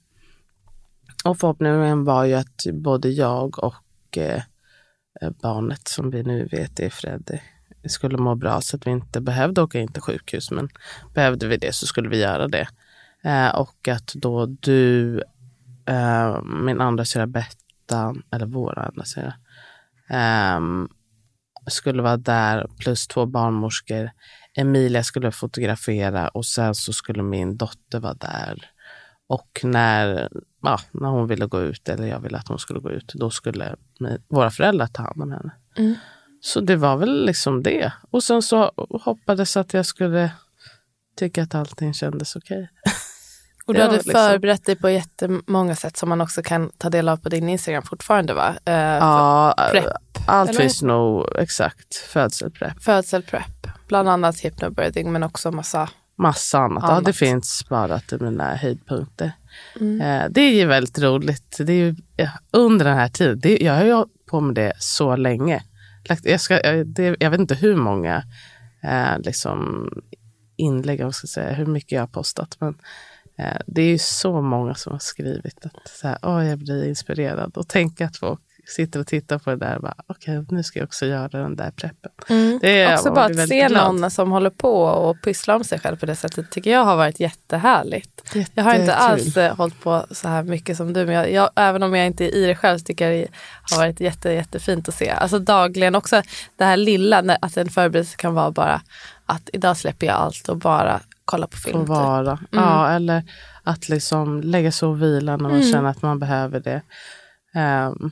Och 1.25 1.39
förhoppningen 1.39 2.05
var 2.05 2.25
ju 2.25 2.35
att 2.35 2.67
både 2.73 3.09
jag 3.09 3.65
och 3.65 4.19
eh, 4.19 4.43
barnet 5.43 5.89
som 5.89 6.11
vi 6.11 6.23
nu 6.23 6.49
vet 6.53 6.81
är 6.81 6.91
Freddy 6.91 7.39
skulle 7.87 8.19
må 8.19 8.35
bra 8.35 8.61
så 8.61 8.77
att 8.77 8.87
vi 8.87 8.91
inte 8.91 9.21
behövde 9.21 9.63
åka 9.63 9.81
in 9.81 9.93
till 9.93 10.03
sjukhus. 10.03 10.51
Men 10.51 10.69
behövde 11.15 11.47
vi 11.47 11.57
det 11.57 11.75
så 11.75 11.87
skulle 11.87 12.09
vi 12.09 12.21
göra 12.21 12.49
det. 12.49 12.69
Eh, 13.25 13.49
och 13.49 13.89
att 13.89 14.13
då 14.15 14.47
du, 14.47 15.17
eh, 15.87 16.43
min 16.43 16.81
andra 16.81 17.05
syra 17.05 17.27
Betta, 17.27 18.15
eller 18.31 18.47
vår 18.47 18.79
andra 18.79 19.05
syra, 19.05 19.35
eh, 20.11 20.61
skulle 21.71 22.03
vara 22.03 22.17
där 22.17 22.67
plus 22.79 23.07
två 23.07 23.27
barnmorskor. 23.27 24.11
Emilia 24.55 25.03
skulle 25.03 25.31
fotografera 25.31 26.29
och 26.29 26.47
sen 26.47 26.75
så 26.75 26.93
skulle 26.93 27.23
min 27.23 27.57
dotter 27.57 28.01
vara 28.01 28.15
där. 28.15 28.71
Och 29.27 29.61
när, 29.63 30.29
ja, 30.63 30.81
när 30.93 31.09
hon 31.09 31.27
ville 31.27 31.47
gå 31.47 31.61
ut, 31.61 31.89
eller 31.89 32.07
jag 32.07 32.21
ville 32.21 32.39
att 32.39 32.49
hon 32.49 32.59
skulle 32.59 32.81
gå 32.81 32.91
ut, 32.91 33.13
då 33.15 33.31
skulle 33.31 33.77
våra 34.29 34.51
föräldrar 34.51 34.87
ta 34.87 35.03
hand 35.03 35.23
om 35.23 35.33
henne. 35.33 35.53
Mm. 35.77 35.95
Så 36.41 36.61
det 36.61 36.77
var 36.77 36.97
väl 36.97 37.27
liksom 37.27 37.63
det. 37.63 37.93
Och 38.11 38.23
sen 38.23 38.43
så 38.43 38.73
hoppades 39.05 39.57
att 39.57 39.75
jag 39.75 39.87
skulle 39.87 40.31
tycka 41.17 41.43
att 41.43 41.55
allting 41.55 41.95
kändes 41.95 42.37
okej. 42.37 42.69
Och 43.67 43.75
du 43.75 43.81
hade 43.81 43.93
liksom- 43.93 44.13
förberett 44.13 44.65
dig 44.67 44.77
på 44.77 44.91
jättemånga 44.91 45.75
sätt 45.77 45.97
som 45.97 46.09
man 46.09 46.21
också 46.21 46.43
kan 46.43 46.71
ta 46.79 46.91
del 46.91 47.09
av 47.09 47.17
på 47.17 47.29
din 47.29 47.49
Instagram 47.49 47.83
fortfarande 47.83 48.35
va? 48.35 48.55
Eh, 48.65 48.75
Ja, 48.75 49.55
prepp, 49.73 49.85
allt 50.27 50.51
eller? 50.51 50.61
finns 50.61 50.83
nog 50.83 51.37
exakt. 51.39 51.95
Födselprepp. 51.95 52.83
Födselprepp, 52.83 53.67
bland 53.89 54.09
annat 54.09 54.41
hypnobirthing 54.41 55.13
men 55.13 55.23
också 55.23 55.51
massa 55.51 55.89
Massa 56.21 56.59
annat. 56.59 56.83
Ja, 56.83 56.91
Annat. 56.91 57.05
det 57.05 57.13
finns 57.13 57.65
bara 57.69 58.01
till 58.01 58.21
mina 58.21 58.55
höjdpunkter. 58.55 59.33
Mm. 59.81 60.01
Eh, 60.01 60.31
det 60.31 60.41
är 60.41 60.53
ju 60.55 60.67
väldigt 60.67 60.99
roligt. 60.99 61.57
Det 61.59 61.73
är 61.73 61.77
ju, 61.77 61.95
ja, 62.17 62.29
under 62.51 62.85
den 62.85 62.97
här 62.97 63.09
tiden, 63.09 63.41
det, 63.41 63.59
jag 63.59 63.75
har 63.75 63.85
ju 63.85 64.05
på 64.31 64.41
med 64.41 64.55
det 64.55 64.73
så 64.79 65.17
länge. 65.17 65.63
Lagt- 66.05 66.27
Jag, 66.27 66.41
ska, 66.41 66.61
jag, 66.67 66.87
det, 66.87 67.17
jag 67.21 67.31
vet 67.31 67.41
inte 67.41 67.55
hur 67.55 67.77
många 67.77 68.23
eh, 68.83 69.19
liksom 69.19 69.89
inlägg, 70.57 71.01
jag 71.01 71.15
ska 71.15 71.27
säga, 71.27 71.53
hur 71.53 71.67
mycket 71.67 71.93
jag 71.93 72.03
har 72.03 72.07
postat. 72.07 72.57
Men 72.61 72.75
eh, 73.39 73.59
det 73.67 73.83
är 73.83 73.89
ju 73.89 73.99
så 73.99 74.43
många 74.43 74.75
som 74.75 74.93
har 74.93 74.99
skrivit 74.99 75.67
att 75.67 75.89
så 75.89 76.09
här, 76.09 76.19
oh, 76.23 76.47
jag 76.47 76.59
blir 76.59 76.89
inspirerad. 76.89 77.57
Och 77.57 77.69
tänk 77.69 78.01
att 78.01 78.17
folk 78.17 78.41
sitter 78.77 79.01
och 79.01 79.07
tittar 79.07 79.39
på 79.39 79.51
det 79.51 79.57
där 79.57 79.77
och 79.77 79.83
bara, 79.83 79.95
okej, 80.07 80.45
nu 80.49 80.63
ska 80.63 80.79
jag 80.79 80.87
också 80.87 81.07
göra 81.07 81.29
den 81.29 81.57
där 81.57 81.71
preppen. 81.71 82.11
Det 82.61 82.81
är- 82.83 82.95
Också 82.95 83.11
bara 83.13 83.25
att 83.25 83.49
se 83.49 83.67
glad. 83.69 83.95
någon 83.95 84.11
som 84.11 84.31
håller 84.31 84.51
på 84.51 84.83
och 84.83 85.23
pysslar 85.23 85.55
om 85.57 85.65
sig 85.65 85.79
själv 85.81 85.97
på 85.97 86.07
det 86.07 86.17
sättet 86.17 86.51
tycker 86.51 86.71
jag 86.71 86.85
har 86.85 86.97
varit 86.97 87.21
jättehärligt. 87.21 88.35
Jag 88.55 88.65
har 88.65 88.75
inte 88.75 88.85
Jättekul. 88.85 89.05
alls 89.11 89.37
eh, 89.37 89.57
hållit 89.57 89.81
på 89.83 90.07
så 90.11 90.29
här 90.29 90.43
mycket 90.43 90.77
som 90.77 90.93
du, 90.93 91.07
men 91.07 91.15
jag, 91.15 91.33
jag, 91.33 91.51
även 91.57 91.83
om 91.83 91.95
jag 91.95 92.07
inte 92.07 92.25
är 92.25 92.35
i 92.35 92.47
det 92.47 92.55
själv 92.57 92.79
så 92.79 92.85
tycker 92.85 93.11
jag 93.11 93.19
det 93.21 93.29
har 93.71 93.77
varit 93.79 94.01
jätte, 94.01 94.31
jättefint 94.31 94.89
att 94.89 94.95
se. 94.95 95.11
Alltså 95.11 95.39
dagligen 95.39 95.95
också 95.95 96.23
det 96.57 96.65
här 96.65 96.77
lilla, 96.77 97.21
när, 97.21 97.39
att 97.43 97.57
en 97.57 97.69
förberedelse 97.69 98.17
kan 98.17 98.35
vara 98.35 98.51
bara 98.51 98.81
att 99.27 99.51
idag 99.53 99.77
släpper 99.77 100.07
jag 100.07 100.17
allt 100.17 100.49
och 100.49 100.57
bara 100.57 101.01
kolla 101.25 101.47
på 101.47 101.57
film. 101.57 101.79
Få 101.79 101.81
typ. 101.83 101.89
vara. 101.89 102.39
Ja, 102.51 102.91
eller 102.91 103.23
att 103.65 103.89
liksom 103.89 104.41
lägga 104.41 104.73
sig 104.73 104.89
och 104.89 105.03
vila 105.03 105.37
när 105.37 105.43
man 105.43 105.51
Mm. 105.61 105.73
känner 105.73 105.91
att 105.91 106.03
man 106.03 106.19
behöver 106.19 106.61
det. 106.61 106.83
Ehm, 107.55 108.11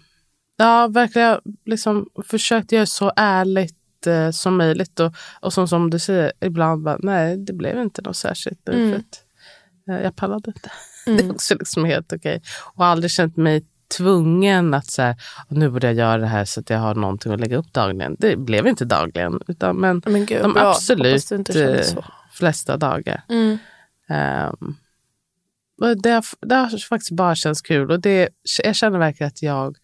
ja, 0.56 0.88
verkligen 0.88 1.40
liksom 1.64 2.08
försökt 2.24 2.72
göra 2.72 2.86
så 2.86 3.12
ärligt 3.16 4.06
eh, 4.06 4.30
som 4.30 4.56
möjligt. 4.56 5.00
Och, 5.00 5.14
och 5.40 5.52
som, 5.52 5.68
som 5.68 5.90
du 5.90 5.98
säger, 5.98 6.32
ibland 6.40 6.82
bara, 6.82 6.98
nej, 7.00 7.36
det 7.36 7.52
blev 7.52 7.78
inte 7.78 8.02
något 8.02 8.16
särskilt. 8.16 8.68
Mm. 8.68 8.90
För 8.90 8.98
att, 8.98 9.22
eh, 9.88 10.04
jag 10.04 10.16
pallade 10.16 10.50
inte. 10.50 10.70
Det 11.06 11.24
är 11.24 11.30
också 11.30 11.54
liksom 11.54 11.84
helt 11.84 12.12
okej. 12.12 12.42
Och 12.74 12.84
aldrig 12.84 13.10
känt 13.10 13.36
mig 13.36 13.64
tvungen 13.96 14.74
att 14.74 14.86
så 14.86 15.02
här, 15.02 15.16
nu 15.48 15.70
borde 15.70 15.86
jag 15.86 15.96
göra 15.96 16.18
det 16.18 16.26
här 16.26 16.44
så 16.44 16.60
att 16.60 16.70
jag 16.70 16.78
har 16.78 16.94
någonting 16.94 17.32
att 17.32 17.40
lägga 17.40 17.56
upp 17.56 17.72
dagligen. 17.72 18.16
Det 18.18 18.36
blev 18.36 18.66
inte 18.66 18.84
dagligen. 18.84 19.40
Utan, 19.46 19.76
men 19.76 20.02
Men 20.06 20.26
gud, 20.26 20.42
de 20.42 20.52
bra. 20.52 20.70
absolut 20.70 21.32
eh, 21.32 22.02
flesta 22.32 22.76
dagar. 22.76 23.22
Mm. 23.28 23.58
Um, 24.08 24.76
det, 26.02 26.10
har, 26.10 26.24
det 26.46 26.54
har 26.54 26.88
faktiskt 26.88 27.10
bara 27.10 27.34
känts 27.34 27.62
kul. 27.62 27.90
Och 27.90 28.00
det, 28.00 28.28
jag 28.64 28.76
känner 28.76 28.98
verkligen 28.98 29.28
att 29.28 29.42
jag 29.42 29.76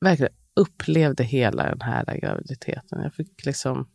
verkligen 0.00 0.32
upplevde 0.54 1.24
hela 1.24 1.62
den 1.64 1.80
här 1.80 2.18
graviditeten. 2.22 3.02
Jag 3.02 3.14
fick 3.14 3.44
liksom 3.46 3.88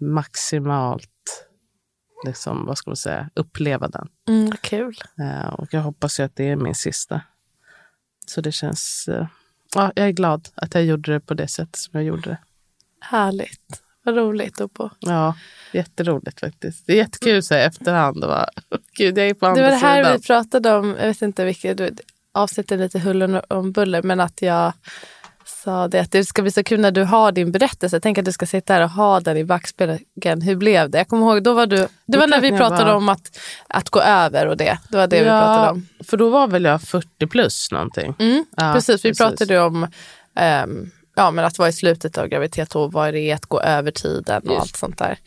maximalt 0.00 1.10
liksom, 2.26 2.66
vad 2.66 2.78
ska 2.78 2.90
man 2.90 2.96
säga, 2.96 3.30
uppleva 3.34 3.88
den. 3.88 4.08
Mm, 4.28 4.52
kul. 4.60 4.96
Eh, 5.18 5.48
och 5.48 5.74
jag 5.74 5.80
hoppas 5.80 6.20
ju 6.20 6.24
att 6.24 6.36
det 6.36 6.48
är 6.48 6.56
min 6.56 6.74
sista. 6.74 7.20
Så 8.26 8.40
det 8.40 8.52
känns, 8.52 9.08
eh, 9.08 9.26
ja, 9.74 9.92
jag 9.94 10.06
är 10.06 10.12
glad 10.12 10.48
att 10.54 10.74
jag 10.74 10.84
gjorde 10.84 11.12
det 11.12 11.20
på 11.20 11.34
det 11.34 11.48
sättet 11.48 11.76
som 11.76 11.90
jag 11.92 12.04
gjorde 12.04 12.30
det. 12.30 12.38
Härligt. 13.00 13.82
Vad 14.02 14.16
roligt 14.16 14.60
Oppo. 14.60 14.90
Ja, 15.00 15.36
jätteroligt 15.72 16.40
faktiskt. 16.40 16.86
Det 16.86 16.92
är 16.92 16.96
jättekul 16.96 17.42
så 17.42 17.54
här 17.54 17.66
efterhand. 17.66 18.24
Och 18.24 18.30
bara, 18.30 18.48
Gud, 18.96 19.18
jag 19.18 19.28
är 19.28 19.34
på 19.34 19.46
andra 19.46 19.62
Det 19.62 19.68
var 19.68 19.70
det 19.70 19.86
här 19.86 20.04
sidan. 20.04 20.16
vi 20.16 20.26
pratade 20.26 20.74
om, 20.74 20.96
jag 20.98 21.06
vet 21.06 21.22
inte 21.22 21.44
vilket, 21.44 21.80
avsnittet 22.34 22.80
lite 22.80 22.98
huller 22.98 23.52
om 23.52 23.72
buller, 23.72 24.02
men 24.02 24.20
att 24.20 24.42
jag 24.42 24.72
sa 25.64 25.88
det 25.88 26.00
att 26.00 26.12
det 26.12 26.24
ska 26.24 26.42
bli 26.42 26.50
så 26.50 26.64
kul 26.64 26.80
när 26.80 26.90
du 26.90 27.04
har 27.04 27.32
din 27.32 27.52
berättelse. 27.52 28.00
Tänk 28.00 28.18
att 28.18 28.24
du 28.24 28.32
ska 28.32 28.46
sitta 28.46 28.74
här 28.74 28.82
och 28.82 28.90
ha 28.90 29.20
den 29.20 29.36
i 29.36 29.44
backspegeln. 29.44 30.42
Hur 30.42 30.56
blev 30.56 30.90
det? 30.90 30.98
Jag 30.98 31.08
kommer 31.08 31.26
ihåg, 31.26 31.42
då 31.42 31.52
var 31.54 31.66
du, 31.66 31.88
det 32.06 32.18
var 32.18 32.26
när 32.26 32.40
vi 32.40 32.50
pratade 32.50 32.84
bara- 32.84 32.96
om 32.96 33.08
att, 33.08 33.38
att 33.68 33.90
gå 33.90 34.00
över 34.00 34.46
och 34.46 34.56
det. 34.56 34.78
Det 34.88 34.96
var 34.96 35.06
det 35.06 35.20
vi 35.20 35.26
Ja, 35.26 35.40
pratade 35.40 35.70
om. 35.70 35.86
För 36.04 36.16
då 36.16 36.28
var 36.30 36.48
väl 36.48 36.64
jag 36.64 36.82
40 36.82 37.26
plus 37.26 37.70
någonting. 37.72 38.14
Mm, 38.18 38.44
Ja, 38.56 38.72
precis, 38.74 39.04
vi 39.04 39.08
precis. 39.08 39.18
pratade 39.18 39.60
om 39.60 39.86
ehm, 40.36 40.90
ja, 41.14 41.30
men 41.30 41.44
att 41.44 41.58
vara 41.58 41.68
i 41.68 41.72
slutet 41.72 42.18
av 42.18 42.26
graviditet 42.26 42.76
och 42.76 42.92
vad 42.92 43.14
det 43.14 43.20
är 43.20 43.34
att 43.34 43.46
gå 43.46 43.60
över 43.60 43.90
tiden 43.90 44.42
och 44.42 44.52
Just. 44.52 44.60
allt 44.60 44.76
sånt 44.76 44.98
där. 44.98 45.18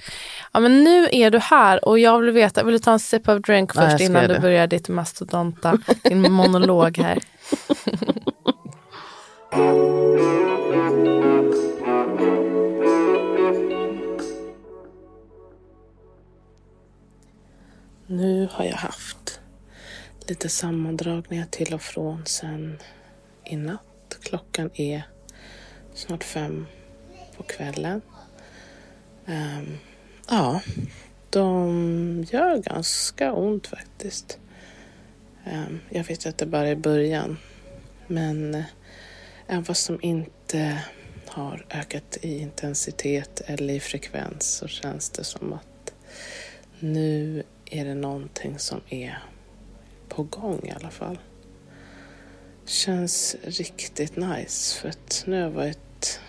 Ja, 0.52 0.60
men 0.60 0.84
nu 0.84 1.08
är 1.12 1.32
du 1.32 1.40
här 1.40 1.86
och 1.86 2.00
jag 2.00 2.20
vill 2.20 2.32
veta, 2.32 2.64
vill 2.64 2.74
du 2.74 2.80
ta 2.80 2.92
en 2.92 3.00
sip 3.00 3.30
of 3.30 3.42
drink 3.42 3.74
först 3.74 4.00
innan 4.00 4.28
du 4.28 4.40
börjar 4.40 4.68
ditt 4.68 4.90
mastodonta, 4.90 5.78
din 6.04 6.32
monolog 6.32 6.98
här? 6.98 7.20
Nu 18.08 18.50
har 18.52 18.66
jag 18.66 18.78
haft 18.78 19.40
lite 20.28 20.50
sammandragningar 20.50 21.46
till 21.46 21.74
och 21.74 21.82
från 21.82 22.26
sen 22.26 22.80
i 23.46 23.56
natt. 23.56 24.18
Klockan 24.24 24.70
är 24.74 25.04
snart 25.94 26.24
fem 26.24 26.66
på 27.38 27.44
kvällen. 27.44 28.02
Um, 29.26 29.78
ja, 30.30 30.62
de 31.30 32.26
gör 32.32 32.58
ganska 32.58 33.34
ont 33.34 33.68
faktiskt. 33.68 34.40
Um, 35.46 35.80
jag 35.90 36.04
vet 36.04 36.26
att 36.26 36.38
det 36.38 36.46
bara 36.46 36.68
är 36.68 36.76
början. 36.76 37.38
Men 38.08 38.56
uh, 38.56 38.64
även 39.48 39.66
fast 39.66 39.88
de 39.88 40.00
inte 40.02 40.84
har 41.28 41.66
ökat 41.70 42.18
i 42.22 42.38
intensitet 42.38 43.42
eller 43.46 43.74
i 43.74 43.80
frekvens 43.80 44.54
så 44.54 44.68
känns 44.68 45.10
det 45.10 45.24
som 45.24 45.54
att 45.54 45.94
nu 46.80 47.44
är 47.66 47.86
det 47.86 47.96
någonting 47.96 48.60
som 48.60 48.82
är 48.90 49.24
på 50.10 50.24
gång 50.24 50.60
i 50.64 50.72
alla 50.72 50.90
fall. 50.90 51.18
Känns 52.66 53.36
riktigt 53.44 54.16
nice 54.16 54.80
för 54.80 54.90
att 54.90 55.24
nu 55.28 55.36
har 55.36 55.44
jag 55.44 55.50
varit 55.50 56.20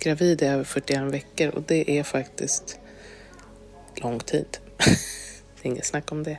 gravid 0.00 0.42
i 0.42 0.44
över 0.44 0.64
41 0.64 1.02
veckor 1.02 1.48
och 1.48 1.62
det 1.62 1.98
är 1.98 2.02
faktiskt 2.02 2.80
lång 3.94 4.18
tid. 4.18 4.58
Det 4.76 4.84
är 5.62 5.66
Inget 5.66 5.86
snack 5.86 6.12
om 6.12 6.22
det. 6.22 6.38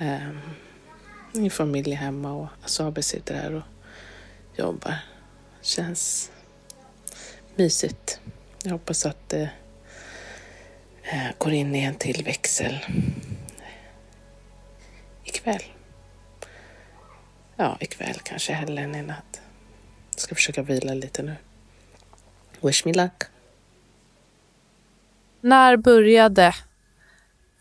Um, 0.00 0.40
min 1.32 1.50
familj 1.50 1.92
är 1.92 1.96
hemma 1.96 2.32
och 2.32 2.48
Asabe 2.64 3.02
sitter 3.02 3.34
här 3.34 3.54
och 3.54 3.62
jobbar. 4.56 4.98
Känns 5.60 6.30
mysigt. 7.54 8.20
Jag 8.62 8.72
hoppas 8.72 9.06
att 9.06 9.28
det 9.28 9.50
uh, 11.12 11.30
går 11.38 11.52
in 11.52 11.74
i 11.74 11.82
en 11.82 11.94
till 11.94 12.24
växel 12.24 12.78
ikväll. 15.24 15.73
Ja, 17.56 17.76
ikväll 17.80 18.18
kanske 18.22 18.52
hellre 18.52 18.82
än 18.82 18.94
i 18.94 19.02
natt. 19.02 19.40
Jag 20.10 20.20
ska 20.20 20.34
försöka 20.34 20.62
vila 20.62 20.94
lite 20.94 21.22
nu. 21.22 21.36
Wish 22.60 22.84
me 22.84 22.92
luck. 22.92 23.22
När 25.40 25.76
började 25.76 26.54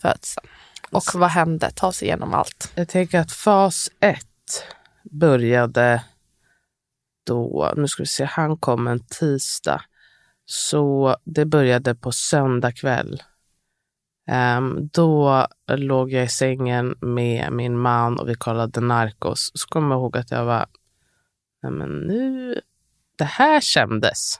födseln? 0.01 0.47
Och 0.91 1.03
vad 1.13 1.29
hände? 1.29 1.71
Ta 1.75 1.88
oss 1.88 2.03
igenom 2.03 2.34
allt. 2.34 2.71
Jag 2.75 2.89
tänker 2.89 3.19
att 3.19 3.32
fas 3.32 3.89
ett 3.99 4.65
började 5.03 6.03
då, 7.23 7.73
nu 7.77 7.88
ska 7.88 8.03
vi 8.03 8.08
se, 8.08 8.23
han 8.23 8.58
kom 8.58 8.88
en 8.88 8.99
tisdag. 8.99 9.82
Så 10.45 11.17
det 11.23 11.45
började 11.45 11.95
på 11.95 12.12
söndag 12.12 12.71
kväll. 12.71 13.23
Ehm, 14.28 14.90
då 14.94 15.48
låg 15.68 16.12
jag 16.12 16.24
i 16.24 16.30
sängen 16.30 16.96
med 17.02 17.54
min 17.54 17.78
man 17.78 18.20
och 18.20 18.30
vi 18.30 18.36
kollade 18.36 18.82
Narcos. 18.82 19.52
Så 19.54 19.68
kommer 19.68 19.96
jag 19.96 20.00
ihåg 20.02 20.18
att 20.18 20.32
jag 20.32 20.46
var, 20.46 20.66
nej 21.64 21.72
men 21.72 21.90
nu, 21.90 22.62
det 23.18 23.24
här 23.24 23.62
kändes. 23.62 24.40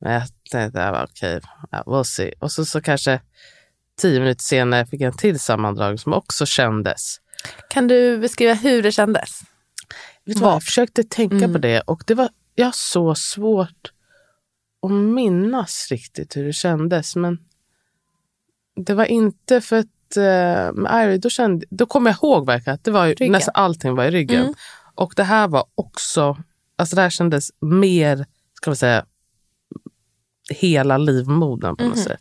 Men 0.00 0.12
jag 0.12 0.22
tänkte, 0.50 1.06
okej, 1.10 1.40
ja, 1.70 1.82
we'll 1.86 2.04
see. 2.04 2.32
Och 2.40 2.52
så, 2.52 2.64
så 2.64 2.80
kanske 2.80 3.20
tio 4.00 4.20
minuter 4.20 4.42
senare 4.42 4.86
fick 4.86 5.00
jag 5.00 5.12
en 5.12 5.18
till 5.18 5.40
sammandrag 5.40 6.00
som 6.00 6.12
också 6.12 6.46
kändes. 6.46 7.20
Kan 7.70 7.88
du 7.88 8.18
beskriva 8.18 8.54
hur 8.54 8.82
det 8.82 8.92
kändes? 8.92 9.40
Vet 10.24 10.40
jag 10.40 10.62
försökte 10.62 11.04
tänka 11.04 11.36
Mm. 11.36 11.52
på 11.52 11.58
det 11.58 11.80
och 11.80 12.02
det 12.06 12.14
var, 12.14 12.28
jag 12.54 12.66
har 12.66 12.72
så 12.72 13.14
svårt 13.14 13.92
att 14.86 14.92
minnas 14.92 15.88
riktigt 15.90 16.36
hur 16.36 16.44
det 16.44 16.52
kändes. 16.52 17.16
Men 17.16 17.38
det 18.76 18.94
var 18.94 19.04
inte 19.04 19.60
för 19.60 19.76
att 19.76 20.16
eh, 20.16 20.72
med 20.72 21.06
Irie, 21.06 21.18
då, 21.18 21.30
kände, 21.30 21.66
då 21.70 21.86
kom 21.86 22.06
jag 22.06 22.14
ihåg 22.22 22.46
verkligen 22.46 22.74
att 22.74 22.84
det 22.84 22.90
var 22.90 23.06
ju, 23.06 23.30
nästan 23.30 23.52
allting 23.56 23.94
var 23.94 24.04
i 24.04 24.10
ryggen. 24.10 24.40
Mm. 24.42 24.54
Och 24.94 25.12
det 25.16 25.24
här 25.24 25.48
var 25.48 25.64
också, 25.74 26.36
alltså 26.78 26.96
det 26.96 27.02
här 27.02 27.10
kändes 27.10 27.50
mer, 27.60 28.26
ska 28.54 28.70
man 28.70 28.76
säga, 28.76 29.04
hela 30.50 30.98
livmodern 30.98 31.76
på 31.76 31.84
något 31.84 31.96
Mhm. 31.96 32.04
sätt. 32.04 32.20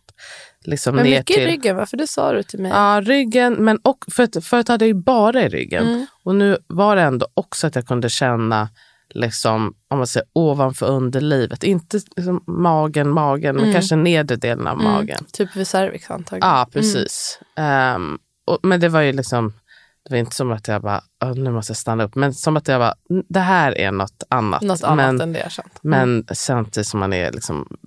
Liksom 0.66 0.96
Men 0.96 1.04
mycket 1.04 1.30
i 1.30 1.34
till, 1.34 1.46
ryggen, 1.46 1.76
varför 1.76 1.98
det 1.98 2.08
sa 2.08 2.32
du 2.34 2.44
till 2.44 2.60
mig? 2.60 2.72
Ja, 2.72 3.02
ryggen. 3.06 3.54
Men 3.54 3.78
och, 3.78 4.06
för 4.12 4.24
att, 4.24 4.46
förut 4.46 4.68
hade 4.68 4.86
jag 4.86 4.88
ju 4.88 5.02
bara 5.02 5.42
i 5.44 5.50
ryggen. 5.50 5.88
Mm. 5.88 6.06
Och 6.24 6.36
nu 6.36 6.58
var 6.68 6.96
det 6.96 7.02
ändå 7.02 7.28
också 7.34 7.68
att 7.68 7.76
jag 7.76 7.88
kunde 7.88 8.10
känna 8.10 8.70
liksom, 9.14 9.74
om 9.88 9.98
man 9.98 10.08
säger 10.08 10.28
ovanför 10.34 10.86
underlivet. 10.86 11.64
Inte 11.64 12.00
liksom 12.16 12.44
magen, 12.48 13.10
magen, 13.10 13.56
men 13.56 13.64
Mm. 13.64 13.74
kanske 13.74 13.96
nedre 13.96 14.36
delen 14.36 14.68
av 14.68 14.80
Mm. 14.80 14.92
magen. 14.92 15.26
Typ 15.34 15.56
vid 15.56 15.68
cervix 15.68 16.12
antagligen. 16.12 16.50
Ja, 16.50 16.68
precis. 16.74 17.40
Ehm, 17.56 18.18
och, 18.46 18.60
men 18.64 18.80
det 18.80 18.90
var 18.90 19.02
ju 19.02 19.12
liksom, 19.12 19.54
det 20.04 20.14
var 20.14 20.18
inte 20.18 20.36
som 20.36 20.52
att 20.52 20.68
jag 20.68 20.82
bara, 20.82 21.02
"Åh, 21.24 21.34
nu 21.36 21.52
måste 21.52 21.72
jag 21.72 21.78
stanna 21.78 22.04
upp. 22.04 22.16
Men 22.16 22.34
som 22.34 22.58
att 22.58 22.68
jag 22.68 22.80
bara, 22.82 22.94
"N- 23.10 23.24
det 23.30 23.40
här 23.40 23.78
är 23.78 23.92
något 23.92 24.24
annat. 24.30 24.62
Något 24.62 24.84
annat 24.84 24.98
men, 25.16 25.22
än 25.22 25.34
det 25.34 25.40
jag 25.40 25.52
känt. 25.52 25.80
men 25.82 26.26
samtidigt 26.34 26.88
som 26.88 27.00
man 27.00 27.14
är 27.14 27.32
liksom 27.32 27.78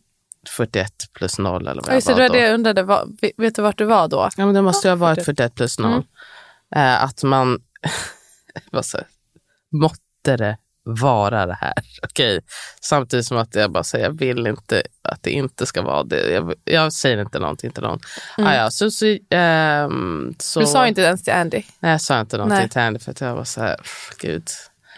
41 0.49 0.93
plus 1.13 1.39
0 1.39 1.69
eller 1.69 1.83
vad 1.83 1.91
Ja, 1.91 1.95
just 1.95 2.09
jag 2.09 2.17
det 2.17 2.23
var 2.23 2.29
var 2.29 2.35
då. 2.37 2.41
det 2.41 2.47
jag 2.47 2.55
undrade. 2.55 2.83
Vad- 2.83 3.19
vet- 3.37 3.55
du 3.57 3.63
vart 3.63 3.79
du 3.79 3.85
var 3.85 4.09
då? 4.09 4.29
Ja, 4.37 4.47
men 4.47 4.55
det 4.55 4.63
måste 4.63 4.89
ju 4.89 4.91
ha 4.93 4.97
varit 4.97 5.25
41. 5.25 5.25
41 5.25 5.55
plus 5.55 5.79
0. 5.79 5.91
Mm. 5.93 6.03
Eh, 6.77 7.05
att 7.05 7.23
man, 7.23 7.59
vad 8.73 8.85
så, 8.85 8.99
måtte 9.73 10.37
det 10.37 10.59
vara 10.87 11.47
det 11.47 11.59
här. 11.61 11.73
Okej. 12.03 12.41
Samtidigt 12.81 13.27
som 13.27 13.37
att 13.37 13.55
jag 13.55 13.73
bara 13.73 13.85
säger, 13.85 14.05
jag 14.05 14.19
vill 14.19 14.47
inte 14.47 14.83
att 15.03 15.23
det 15.23 15.31
inte 15.31 15.67
ska 15.67 15.83
vara 15.83 16.03
det. 16.03 16.31
Jag, 16.31 16.55
jag 16.65 16.93
säger 16.93 17.21
inte 17.21 17.39
någonting 17.39 17.71
till 17.71 17.83
någon. 17.83 17.99
Mm. 18.39 18.51
Ah, 18.51 18.55
ja, 18.55 18.71
så, 18.71 18.91
så, 18.91 19.17
ehm, 19.31 20.35
så, 20.39 20.61
Du 20.61 20.67
sa 20.67 20.87
inte 20.87 21.01
ens 21.01 21.25
till 21.25 21.33
Andy. 21.33 21.63
Nej, 21.81 21.93
jag 21.93 22.01
sa 22.01 22.21
inte 22.21 22.37
någonting 22.37 22.59
Nej. 22.59 22.69
till 22.69 22.81
henne 22.81 22.99
för 22.99 23.11
att 23.11 23.21
jag 23.21 23.35
var 23.35 23.45
så 23.45 23.61
här, 23.61 23.77
"Pff, 23.77 24.11
gud, 24.19 24.49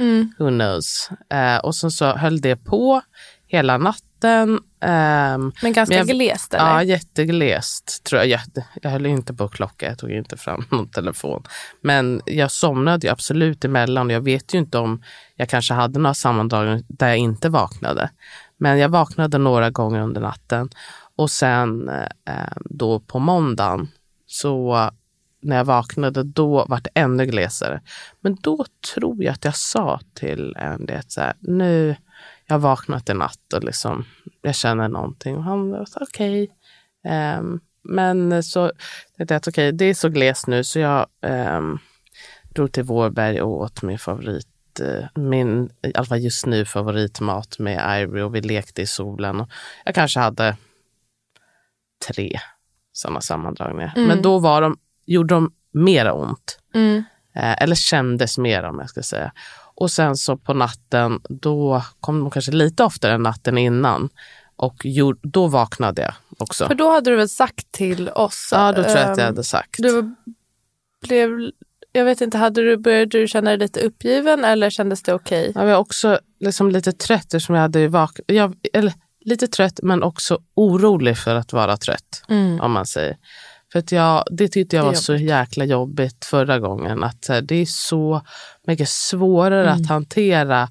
Mm. 0.01 0.33
who 0.39 0.49
knows. 0.49 1.11
Eh, 1.33 1.57
och 1.59 1.75
sen 1.75 1.91
så 1.91 2.17
höll 2.17 2.41
det 2.41 2.57
på 2.57 3.03
hela 3.47 3.79
natten. 3.79 4.08
Ehm, 4.25 5.53
Men 5.63 5.73
ganska 5.73 5.97
Men 5.97 6.07
jag- 6.07 6.17
glest 6.17 6.55
eller? 6.55 6.65
Ja, 6.65 6.83
jätteglest 6.83 8.05
tror 8.05 8.21
jag. 8.23 8.29
Jag, 8.29 8.41
jag 8.83 8.91
höll 8.91 9.07
inte 9.07 9.35
på 9.35 9.49
klocka, 9.49 9.87
jag 9.87 9.99
tog 9.99 10.11
inte 10.11 10.37
fram 10.37 10.65
någon 10.71 10.89
telefon. 10.89 11.43
Men 11.81 12.23
jag 12.27 12.51
somnade 12.51 13.07
ju 13.07 13.13
absolut 13.13 13.65
emellan. 13.65 14.11
Jag 14.11 14.21
vet 14.21 14.55
ju 14.55 14.59
inte 14.59 14.79
om 14.79 15.03
jag 15.37 15.49
kanske 15.49 15.75
hade 15.75 15.99
några 15.99 16.15
sammandrag 16.15 16.83
där 16.89 17.09
jag 17.09 17.17
inte 17.19 17.49
vaknade. 17.49 18.11
Men 18.57 18.79
jag 18.79 18.89
vaknade 18.89 19.39
några 19.39 19.71
gånger 19.71 20.01
under 20.01 20.21
natten. 20.21 20.71
Och 21.17 21.31
sen 21.31 21.89
eh, 21.89 22.35
då 22.65 23.01
på 23.01 23.19
måndagen, 23.19 23.89
så 24.27 24.91
när 25.43 25.57
jag 25.57 25.65
vaknade, 25.65 26.23
då 26.23 26.65
var 26.69 26.81
det 26.81 26.91
ännu 26.95 27.27
glesare. 27.27 27.81
Men 28.21 28.35
då 28.41 28.65
tror 28.95 29.25
jag 29.25 29.33
att 29.33 29.45
jag 29.45 29.57
sa 29.57 30.01
till 30.15 30.57
Andy 30.57 30.95
att 30.95 31.13
så 31.13 31.21
här, 31.21 31.33
nu, 31.41 31.97
jag 32.49 32.55
har 32.55 32.61
vaknat 32.61 33.09
i 33.09 33.15
natt 33.15 33.53
och 33.55 33.65
liksom, 33.65 34.05
jag 34.43 34.55
känner 34.55 34.89
någonting. 34.89 35.37
Och 35.37 35.45
han 35.45 35.71
var 35.71 35.87
okej. 36.01 36.51
Ehm, 37.05 37.61
men 37.83 38.43
så 38.43 38.73
tänkte 39.17 39.35
jag 39.35 39.39
att 39.39 39.49
okej, 39.49 39.73
det 39.73 39.85
är 39.85 39.95
så 39.95 40.09
glest 40.09 40.47
nu 40.47 40.65
så 40.65 40.79
jag 40.79 41.07
um, 41.23 41.79
drog 42.55 42.73
till 42.73 42.83
Vårberg 42.83 43.41
och 43.41 43.61
åt 43.61 43.83
min 43.83 43.99
favorit, 43.99 44.81
eh, 44.81 45.23
min 45.23 45.71
i 45.83 45.93
alla 45.95 46.07
fall 46.07 46.19
just 46.19 46.47
nu 46.47 46.65
favoritmat 46.65 47.59
med 47.59 48.03
Ivory 48.03 48.23
och 48.23 48.35
vi 48.35 48.41
lekte 48.41 48.83
i 48.83 48.87
solen. 48.87 49.41
Och 49.41 49.49
jag 49.85 49.95
kanske 49.95 50.21
hade 50.21 50.57
tre 52.09 52.41
sådana 52.93 53.21
sammandragningar. 53.21 53.93
Mm. 53.97 54.09
Men 54.09 54.23
då 54.23 54.39
var 54.39 54.63
de, 54.63 54.79
gjorde 55.07 55.35
de 55.35 55.53
mera 55.73 56.13
ont. 56.13 56.59
Mm. 56.75 57.05
Eh, 57.35 57.63
eller 57.63 57.75
kändes 57.75 58.39
mer 58.39 58.63
om 58.63 58.79
jag 58.79 58.91
ska 58.91 59.03
säga. 59.03 59.33
Och 59.81 59.91
sen 59.91 60.17
så 60.17 60.37
på 60.37 60.55
natten, 60.55 61.21
då 61.29 61.83
kom 62.01 62.21
de 62.21 62.31
kanske 62.31 62.53
lite 62.53 62.85
oftare 62.85 63.13
än 63.13 63.23
natten 63.23 63.59
innan. 63.59 64.09
Och 64.57 64.75
gjorde, 64.85 65.19
då 65.23 65.47
vaknade 65.47 66.03
jag 66.03 66.15
också. 66.39 66.67
För 66.67 66.75
då 66.75 66.91
hade 66.91 67.11
du 67.11 67.17
väl 67.17 67.29
sagt 67.29 67.73
till 67.73 68.09
oss? 68.09 68.49
Ja, 68.53 68.73
då 68.73 68.83
tror 68.83 68.97
jag 68.97 69.11
att 69.11 69.19
jag 69.19 69.19
ehm, 69.19 69.35
hade 69.35 69.45
sagt. 69.45 69.75
Du 69.79 70.15
blev, 71.07 71.31
jag 71.93 72.05
vet 72.05 72.21
inte, 72.21 72.39
hade 72.39 72.63
du, 72.63 72.77
började 72.77 73.19
du 73.19 73.29
känna 73.29 73.51
dig 73.51 73.59
lite 73.59 73.81
uppgiven 73.81 74.45
eller 74.45 74.71
kändes 74.71 75.03
det 75.03 75.15
okej? 75.15 75.53
Jag 75.55 75.67
var 75.67 75.77
också 75.77 76.21
liksom 76.41 76.71
lite 76.71 76.93
trött 76.93 77.25
eftersom 77.25 77.55
jag 77.55 77.63
hade 77.63 77.89
vaknat. 77.89 78.25
Jag, 78.27 78.55
eller 78.73 78.93
lite 79.21 79.49
trött 79.49 79.81
men 79.83 80.03
också 80.03 80.39
orolig 80.55 81.19
för 81.19 81.35
att 81.35 81.53
vara 81.53 81.77
trött. 81.77 82.25
Mm. 82.29 82.61
Om 82.61 82.73
man 82.73 82.87
säger. 82.87 83.17
För 83.73 83.79
att 83.79 83.93
jag, 83.93 84.25
det 84.31 84.49
tyckte 84.49 84.77
jag 84.77 84.85
var 84.85 84.95
så 84.95 85.15
jäkla 85.17 85.65
jobbigt 85.65 86.25
förra 86.25 86.59
gången. 86.59 87.05
Att 87.05 87.31
det 87.43 87.55
är 87.55 87.67
så 87.67 88.23
mycket 88.67 88.89
svårare 88.89 89.71
Mm. 89.71 89.83
att 89.83 89.89
hantera 89.89 90.69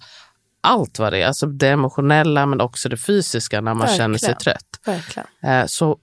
allt 0.61 0.99
vad 0.99 1.13
det 1.13 1.21
är. 1.21 1.27
Alltså 1.27 1.45
det 1.45 1.69
emotionella 1.69 2.45
men 2.45 2.61
också 2.61 2.89
det 2.89 2.97
fysiska 2.97 3.61
när 3.61 3.73
man 3.73 3.87
känner 3.87 4.17
sig 4.17 4.29
Verkligen. 4.29 4.57
trött. 4.57 4.79
Verkligen. 4.85 5.27
Eh, 5.43 5.65
Så 5.67 5.97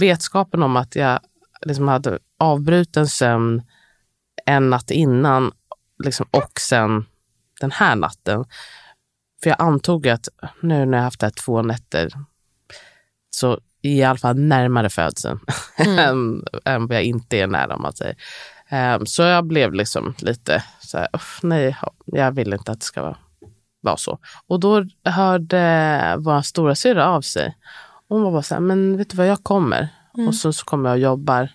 vetskapen 0.00 0.62
om 0.62 0.76
att 0.76 0.96
jag 0.96 1.20
liksom 1.66 1.88
hade 1.88 2.18
avbruten 2.38 3.06
sömn 3.08 3.62
en 4.46 4.70
natt 4.70 4.90
innan 4.90 5.52
liksom, 6.04 6.26
och 6.30 6.52
sen 6.60 7.04
den 7.60 7.70
här 7.70 7.96
natten. 7.96 8.44
För 9.42 9.50
jag 9.50 9.60
antog 9.62 10.08
att 10.08 10.28
nu 10.62 10.86
när 10.86 10.98
jag 10.98 11.04
haft 11.04 11.20
det 11.20 11.26
här 11.26 11.32
två 11.44 11.62
nätter 11.62 12.12
så 13.30 13.60
i 13.82 14.02
alla 14.02 14.18
fall 14.18 14.38
närmare 14.38 14.90
födseln 14.90 15.40
än, 15.76 16.44
än 16.64 16.86
vad 16.86 16.96
jag 16.96 17.04
inte 17.04 17.36
är 17.36 17.46
nära 17.46 17.74
om 17.74 17.82
man 17.82 17.92
säger. 17.92 18.16
Eh, 18.68 18.98
Så 19.04 19.22
jag 19.22 19.44
blev 19.46 19.72
liksom 19.74 20.14
lite 20.18 20.64
så 20.80 20.98
här, 20.98 21.08
"Uff, 21.12 21.40
nej, 21.42 21.76
jag 22.06 22.32
vill 22.32 22.52
inte 22.52 22.72
att 22.72 22.80
det 22.80 22.86
ska 22.86 23.02
vara, 23.02 23.16
vara 23.80 23.96
så. 23.96 24.18
Och 24.46 24.60
då 24.60 24.84
hörde 25.04 26.14
vår 26.18 26.42
stora 26.42 26.74
syra 26.74 27.06
av 27.08 27.20
sig. 27.20 27.56
Hon 28.08 28.22
var 28.22 28.30
bara 28.32 28.42
så 28.42 28.54
här, 28.54 28.60
men 28.60 28.96
vet 28.96 29.10
du 29.10 29.16
vad, 29.16 29.26
jag 29.26 29.44
kommer. 29.44 29.88
Och 30.28 30.34
så, 30.34 30.52
så 30.52 30.64
kommer 30.64 30.88
jag 30.88 30.96
och 30.96 31.02
jobbar 31.02 31.48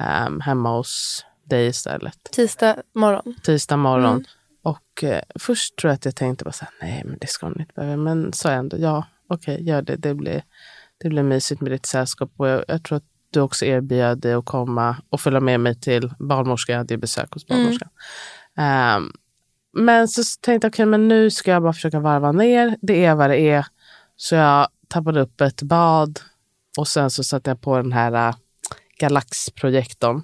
ehm, 0.00 0.40
hemma 0.40 0.70
hos 0.76 1.24
dig 1.44 1.66
istället. 1.66 2.18
Tisdag 2.32 2.76
morgon. 2.94 3.34
Tisdag 3.42 3.76
morgon. 3.76 4.10
Mm. 4.12 4.24
Och 4.62 5.04
eh, 5.04 5.22
först 5.38 5.76
tror 5.76 5.88
jag 5.90 5.94
att 5.94 6.04
jag 6.04 6.16
tänkte 6.16 6.44
bara 6.44 6.52
så 6.52 6.64
här, 6.64 6.74
nej 6.88 7.02
men 7.04 7.18
det 7.20 7.26
ska 7.26 7.46
hon 7.46 7.60
inte 7.60 7.72
behöva. 7.74 7.96
Men 7.96 8.32
sa 8.32 8.50
jag 8.50 8.58
ändå, 8.58 8.76
ja 8.78 9.06
okej, 9.28 9.62
gör 9.68 9.82
det. 9.82 9.96
Det 9.96 10.14
blir, 10.14 10.42
det 10.98 11.08
blir 11.08 11.22
mysigt 11.22 11.60
med 11.60 11.72
ditt 11.72 11.86
sällskap. 11.86 12.30
Och 12.36 12.48
jag, 12.48 12.64
jag 12.68 12.82
tror 12.82 12.96
att 12.96 13.04
du 13.30 13.40
också 13.40 13.64
erbjöd 13.64 14.18
dig 14.18 14.32
att 14.32 14.44
komma 14.44 14.96
och 15.10 15.20
följa 15.20 15.40
med 15.40 15.60
mig 15.60 15.80
till 15.80 16.12
barnmorskan. 16.18 16.72
Jag 16.72 16.78
hade 16.78 16.94
ju 16.94 16.98
besök 16.98 17.32
hos 17.32 17.46
barnmorskan. 17.46 17.88
Ehm, 18.56 19.12
men 19.72 20.08
så 20.08 20.22
tänkte 20.40 20.66
jag, 20.66 20.70
okej 20.72 20.86
men 20.86 21.08
nu 21.08 21.30
ska 21.30 21.50
jag 21.50 21.62
bara 21.62 21.72
försöka 21.72 22.00
varva 22.00 22.32
ner. 22.32 22.76
Det 22.82 23.04
är 23.04 23.14
vad 23.14 23.30
det 23.30 23.38
är. 23.38 23.66
Så 24.16 24.34
jag 24.34 24.68
tappade 24.88 25.20
upp 25.20 25.40
ett 25.40 25.62
bad 25.62 26.20
och 26.78 26.88
sen 26.88 27.10
så 27.10 27.24
satte 27.24 27.50
jag 27.50 27.60
på 27.60 27.76
den 27.76 27.92
här 27.92 28.28
äh, 28.28 28.34
Galaxprojektorn. 28.98 30.22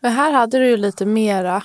Men 0.00 0.12
här 0.12 0.32
hade 0.32 0.58
du 0.58 0.66
ju 0.68 0.76
lite 0.76 1.06
mera. 1.06 1.62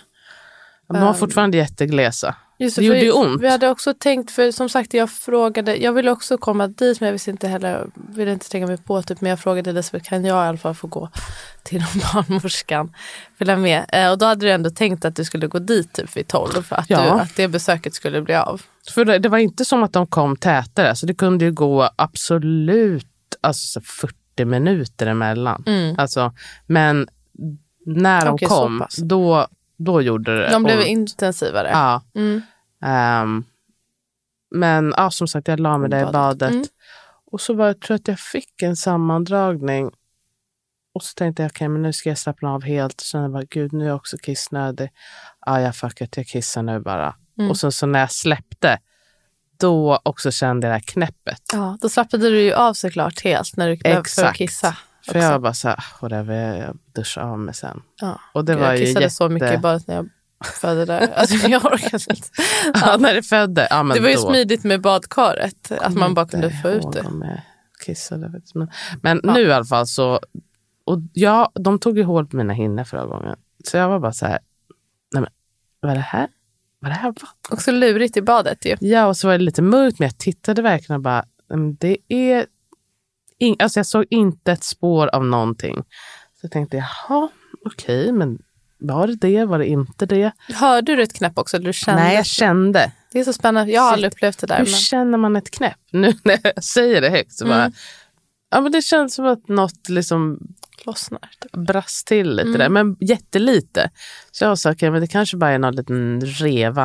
De 0.88 1.00
var 1.02 1.08
Ehm, 1.08 1.13
fortfarande 1.15 1.58
jätteglesa. 1.58 2.36
Just 2.62 2.76
Det 2.76 2.82
för 2.82 2.86
gjorde 2.86 3.00
ju 3.00 3.12
ont. 3.12 3.41
Vi 3.41 3.50
hade 3.50 3.69
också 3.69 3.93
tänkt, 3.93 4.32
för 4.32 4.52
som 4.52 4.69
sagt 4.69 4.93
jag 4.93 5.10
frågade, 5.10 5.76
jag 5.76 5.93
ville 5.93 6.12
också 6.12 6.38
komma 6.38 6.67
dit 6.67 7.00
men 7.00 7.08
jag 7.08 7.13
visste 7.13 7.32
inte 7.32 7.48
heller, 7.48 7.88
ville 8.15 8.32
inte 8.32 8.50
tränga 8.50 8.67
mig 8.67 8.78
på 8.78 9.02
typ, 9.02 9.22
men 9.22 9.30
jag 9.30 9.39
frågade 9.39 9.69
Elisabeth, 9.69 10.10
kan 10.10 10.26
jag 10.26 10.45
i 10.45 10.48
alla 10.48 10.58
fall 10.58 10.76
få 10.76 10.88
gå 10.88 11.10
till 11.63 11.80
barnmorskan, 12.13 12.93
följa 13.38 13.58
med? 13.58 13.86
Eh, 13.88 14.12
och 14.12 14.17
då 14.17 14.26
hade 14.26 14.45
du 14.45 14.52
ändå 14.52 14.69
tänkt 14.69 15.06
att 15.06 15.15
du 15.15 15.26
skulle 15.26 15.48
gå 15.48 15.60
dit 15.60 15.93
typ 15.93 16.17
vid 16.17 16.28
tolv 16.28 16.62
för 16.63 16.76
att, 16.76 16.89
Ja. 16.89 17.04
du, 17.04 17.10
att 17.10 17.36
det 17.36 17.48
besöket 17.48 17.93
skulle 17.93 18.22
bli 18.22 18.36
av. 18.36 18.62
För 18.93 19.06
det, 19.06 19.19
det 19.19 19.30
var 19.30 19.38
inte 19.38 19.65
som 19.65 19.84
att 19.84 19.93
de 19.93 20.08
kom 20.08 20.36
tätare. 20.36 20.95
Så 20.95 21.06
det 21.06 21.13
kunde 21.13 21.45
ju 21.45 21.52
gå 21.52 21.89
absolut 21.95 23.06
alltså, 23.41 23.65
så 23.80 23.82
40 23.82 24.45
minuter 24.45 25.08
emellan. 25.08 25.63
Alltså, 25.98 26.34
men 26.65 27.08
när 27.86 28.26
de 28.26 28.28
Mm. 28.28 28.38
Så 28.39 28.48
kom, 28.48 28.86
då, 28.98 29.48
då 29.80 30.02
gjorde 30.02 30.36
det 30.36 30.50
De 30.50 30.63
blev 30.63 30.78
ont. 30.78 30.88
intensivare. 30.88 31.70
Ja. 31.70 32.02
Mm. 32.15 32.42
Ehm, 32.84 33.44
men 34.52 34.94
ja, 34.98 35.12
som 35.12 35.28
sagt, 35.28 35.48
jag 35.48 35.60
la 35.60 35.78
mig 35.78 35.89
där 35.89 36.10
i 36.10 36.12
Badet. 36.12 36.52
Mm. 36.52 36.65
Och 37.32 37.42
så 37.42 37.54
var 37.54 37.68
jag 37.68 37.82
tror 37.82 37.96
att 37.96 38.08
jag 38.08 38.20
fick 38.20 38.62
en 38.62 38.76
sammandragning. 38.76 39.92
Och 40.94 41.04
så 41.04 41.13
tänkte 41.13 41.44
jag, 41.44 41.50
okej, 41.50 41.68
men 41.68 41.82
nu 41.82 41.94
ska 41.94 42.10
jag 42.10 42.18
slappna 42.18 42.54
av 42.54 42.63
helt. 42.63 43.02
Så 43.02 43.18
jag 43.18 43.32
bara, 43.32 43.44
gud, 43.44 43.74
nu 43.74 43.84
är 43.84 43.88
jag 43.88 43.96
också 43.96 44.18
kissnödig. 44.18 44.89
Ja, 45.46 45.62
jag 45.62 45.76
fuck 45.76 46.02
it, 46.02 46.18
jag 46.18 46.28
kissar 46.28 46.63
nu 46.63 46.80
bara. 46.80 47.15
Mm. 47.38 47.52
Och 47.52 47.58
sen 47.58 47.72
så 47.72 47.86
när 47.86 48.00
jag 48.00 48.12
släppte, 48.12 48.80
då 49.60 50.00
också 50.04 50.32
kände 50.32 50.68
jag 50.68 50.72
det 50.72 50.76
här 50.76 50.88
knäppet. 50.88 51.42
Ja, 51.54 51.78
då 51.82 51.89
slappnade 51.89 52.30
du 52.30 52.42
ju 52.42 52.54
av 52.54 52.74
såklart 52.74 53.24
helt 53.24 53.58
när 53.58 53.70
du 53.70 53.78
behövde 53.78 54.32
kissa. 54.34 54.78
För 55.12 55.17
också. 55.17 55.26
jag 55.26 55.32
var 55.32 55.39
bara 55.39 55.54
så 55.54 55.67
här, 55.67 55.76
"Ah, 55.78 55.84
whatever, 56.02 56.58
jag 56.58 56.78
duschar 56.95 57.22
av 57.22 57.39
mig 57.39 57.54
sen. 57.54 57.82
Ja. 58.02 58.19
Och 58.34 58.45
det 58.45 58.54
Gud, 58.54 58.62
var 58.62 58.67
jag 58.69 58.78
kissade 58.78 59.04
jätte... 59.06 59.15
så 59.15 59.30
mycket 59.30 59.62
badet 59.62 59.88
när 59.88 59.95
jag 59.95 60.10
födde 60.62 60.86
där. 60.86 61.13
Alltså, 61.15 61.48
jag 61.48 61.65
orkade 61.65 62.04
inte. 62.10 62.28
Ja, 62.74 62.98
när 63.00 63.13
det 63.13 63.24
födde. 63.24 63.67
Ja, 63.69 63.84
men 63.84 63.95
det 63.98 64.02
var 64.04 64.10
ju 64.10 64.15
då. 64.15 64.22
smidigt 64.22 64.63
med 64.63 64.82
badkaret, 64.82 65.72
att 65.72 65.93
man 65.95 66.13
bara 66.13 66.28
kunde 66.28 66.50
få 66.52 66.69
ut 66.69 66.91
det. 66.93 67.04
kissade. 67.86 68.41
Men, 68.56 68.69
men 69.02 69.22
Ja. 69.24 69.34
nu 69.34 69.41
i 69.41 69.52
alla 69.52 69.65
fall 69.65 69.88
så... 69.88 70.19
Och 70.86 71.00
ja, 71.13 71.52
de 71.56 71.80
tog 71.80 71.98
ju 71.98 72.04
hål 72.04 72.28
på 72.28 72.36
mina 72.38 72.54
hinnor 72.54 72.84
förra 72.84 73.06
gången. 73.06 73.36
Så 73.65 73.78
jag 73.78 73.89
var 73.89 74.00
bara 74.00 74.13
så 74.13 74.26
här, 74.26 74.39
nej 75.13 75.22
men 75.22 75.32
vad 75.82 75.91
är 75.91 75.95
det 75.95 76.02
här? 76.02 76.28
Vad 76.80 76.91
är 76.91 76.95
det 76.95 77.02
här? 77.02 77.10
vatten? 77.10 77.28
Också 77.52 77.72
lurigt 77.72 78.17
i 78.17 78.22
badet 78.22 78.65
ju. 78.65 78.78
Ja, 78.80 79.06
och 79.08 79.17
så 79.17 79.28
var 79.28 79.38
det 79.38 79.43
lite 79.43 79.62
mörkt 79.62 80.00
men 80.00 80.06
jag 80.06 80.17
tittade 80.17 80.62
verkligen 80.62 80.95
och 81.00 81.04
bara, 81.04 81.26
"Nej, 81.50 81.60
men 81.60 81.76
det 81.76 81.98
är... 82.08 82.45
In, 83.39 83.56
alltså 83.60 83.80
jag 83.80 83.86
såg 83.86 84.06
inte 84.10 84.52
ett 84.52 84.63
spår 84.63 85.08
av 85.08 85.25
någonting. 85.25 85.75
Så 85.75 86.45
jag 86.45 86.52
tänkte, 86.52 86.78
jaha, 86.78 87.30
okej, 87.65 88.12
men 88.12 88.38
var 88.80 89.08
det 89.08 89.15
det? 89.15 89.45
Var 89.45 89.60
det 89.60 89.67
inte 89.67 90.06
det? 90.06 90.32
Hörde 90.54 90.95
du 90.95 91.04
ett 91.04 91.13
knäpp 91.13 91.38
också? 91.38 91.60
Du 91.60 91.73
kände? 91.73 92.04
Nej, 92.04 92.15
jag 92.15 92.25
kände. 92.25 92.91
Det 93.12 93.19
är 93.19 93.23
så 93.23 93.34
spännande. 93.34 93.71
Jag 93.71 93.82
har 93.82 93.93
aldrig 93.93 94.12
upplevt 94.13 94.39
det 94.39 94.47
där. 94.47 94.58
Hur 94.58 94.65
Men... 94.65 94.73
känner 94.73 95.17
man 95.17 95.36
ett 95.36 95.52
knäpp? 95.52 95.78
Nu 95.91 96.13
när 96.23 96.39
jag 96.43 96.63
säger 96.63 97.02
det 97.02 97.10
högt 97.10 97.34
så 97.34 97.45
bara... 97.45 97.62
Mm. 97.62 97.73
Ja, 98.52 98.62
men 98.62 98.71
det 98.71 98.82
känns 98.82 99.15
som 99.15 99.25
att 99.25 99.47
något 99.47 99.89
liksom 99.89 100.39
Lossnar. 100.86 101.30
Typ. 101.41 101.52
brast 101.52 102.08
till 102.08 102.36
lite 102.36 102.47
Mm. 102.47 102.60
där, 102.60 102.69
men 102.69 102.97
jättelite. 102.99 103.89
Så 104.32 104.43
jag 104.43 104.60
sa, 104.60 104.71
okej, 104.71 104.91
men 104.91 105.02
det 105.02 105.08
kanske 105.08 105.38
bara 105.38 105.52
är 105.52 105.60
någon 105.60 105.75
liten 105.75 106.21
reva. 106.21 106.84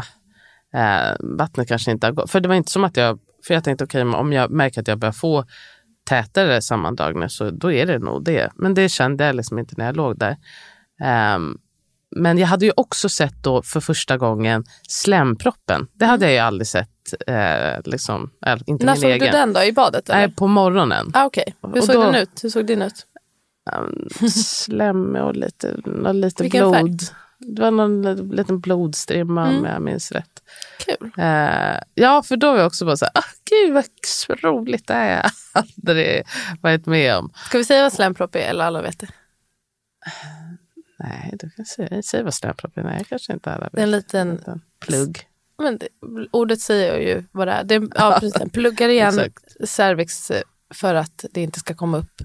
Eh, 0.74 1.16
vattnet 1.20 1.68
kanske 1.68 1.90
inte 1.90 2.06
har 2.06 2.12
gått. 2.12 2.30
För 2.30 2.40
det 2.40 2.48
var 2.48 2.54
inte 2.54 2.70
som 2.70 2.84
att 2.84 2.96
jag... 2.96 3.18
För 3.46 3.54
jag 3.54 3.64
tänkte, 3.64 3.84
okej, 3.84 4.04
men 4.04 4.14
om 4.14 4.32
jag 4.32 4.50
märker 4.50 4.80
att 4.80 4.88
jag 4.88 4.98
börjar 4.98 5.12
få 5.12 5.44
tätare 6.04 6.62
sammandragningar 6.62 7.28
så 7.28 7.50
då 7.50 7.72
är 7.72 7.86
det 7.86 7.98
nog 7.98 8.24
det. 8.24 8.50
Men 8.56 8.74
det 8.74 8.88
kände 8.88 9.26
jag 9.26 9.36
liksom 9.36 9.58
inte 9.58 9.74
när 9.78 9.84
jag 9.86 9.96
låg 9.96 10.18
där. 10.18 10.36
Ehm, 11.02 11.58
men 12.16 12.38
jag 12.38 12.46
hade 12.46 12.66
ju 12.66 12.72
också 12.76 13.08
sett 13.08 13.42
då 13.42 13.62
för 13.62 13.80
första 13.80 14.16
gången 14.18 14.64
slemproppen. 14.88 15.86
Det 15.94 16.04
hade 16.06 16.24
jag 16.24 16.32
ju 16.32 16.38
aldrig 16.38 16.66
sett. 16.66 16.88
Eh, 17.26 17.80
liksom, 17.84 18.30
eller, 18.46 18.62
inte 18.70 18.86
När 18.86 18.94
såg 18.94 19.10
egen. 19.10 19.18
du 19.26 19.30
den 19.38 19.52
då? 19.52 19.62
I 19.62 19.72
badet? 19.72 20.08
Eller? 20.08 20.18
Nej, 20.20 20.30
på 20.36 20.46
morgonen. 20.46 21.10
Ah, 21.14 21.24
Okej. 21.24 21.54
Hur 21.62 21.78
Och 21.78 21.84
såg 21.84 21.94
då- 21.94 22.02
den 22.02 22.14
ut? 22.14 22.44
Hur 22.44 22.48
såg 22.48 22.66
din 22.66 22.82
ut? 22.82 23.06
Um, 24.20 24.28
slemmig 24.30 25.22
och 25.22 25.36
lite, 25.36 25.74
och 26.04 26.14
lite 26.14 26.42
Vilken 26.42 26.72
färg? 26.72 26.96
Det 27.46 27.62
var 27.62 27.70
någon 27.70 28.02
li- 28.02 28.37
liten 28.37 28.61
blodstrimma 28.61 29.46
Mm. 29.46 29.59
om 29.59 29.64
jag 29.64 29.83
minns 29.83 30.12
rätt. 30.12 30.42
Kul. 30.87 31.11
Eh, 31.18 31.78
ja, 31.94 32.22
för 32.22 32.37
då 32.37 32.50
var 32.52 32.59
jag 32.59 32.66
också 32.66 32.85
bara 32.85 32.96
så 32.96 33.04
här, 33.04 33.12
ah, 33.14 33.24
gud 33.50 33.72
vad 33.74 33.85
roligt 34.44 34.87
det 34.87 34.94
är 34.94 35.16
jag 35.22 35.30
aldrig 35.87 36.24
varit 36.61 36.87
med 36.87 37.16
om. 37.16 37.33
Ska 37.46 37.59
vi 37.59 37.64
säga 37.64 37.83
vad 37.83 37.92
slempropp 37.92 38.35
är? 38.35 38.38
Eller 38.40 38.64
alla 38.64 38.83
vet 38.83 38.98
det? 38.98 39.09
Nej, 40.98 41.30
du 41.38 41.50
kan 41.50 41.64
säga, 41.64 42.02
säg 42.02 42.22
vad 42.22 42.35
släppropp 42.35 42.76
är. 42.78 42.83
Nej, 42.83 43.04
kanske 43.09 43.33
inte 43.33 43.52
alla 43.52 43.66
är 43.66 43.70
en 43.72 43.76
vet. 43.76 43.88
liten... 43.88 44.30
Liten 44.30 44.61
plugg. 44.80 45.28
Men 45.59 45.78
det, 45.78 45.88
ordet 46.30 46.61
säger 46.61 46.98
ju 46.98 47.24
vad 47.33 47.48
det 47.48 47.52
är. 47.52 47.64
det 47.64 47.88
ja, 47.94 48.16
precis, 48.20 48.42
pluggar 48.52 48.88
igen 48.88 49.20
cervix 49.64 50.33
för 50.74 50.94
att 50.94 51.24
det 51.33 51.42
inte 51.42 51.59
ska 51.61 51.74
komma 51.74 51.98
upp 51.98 52.22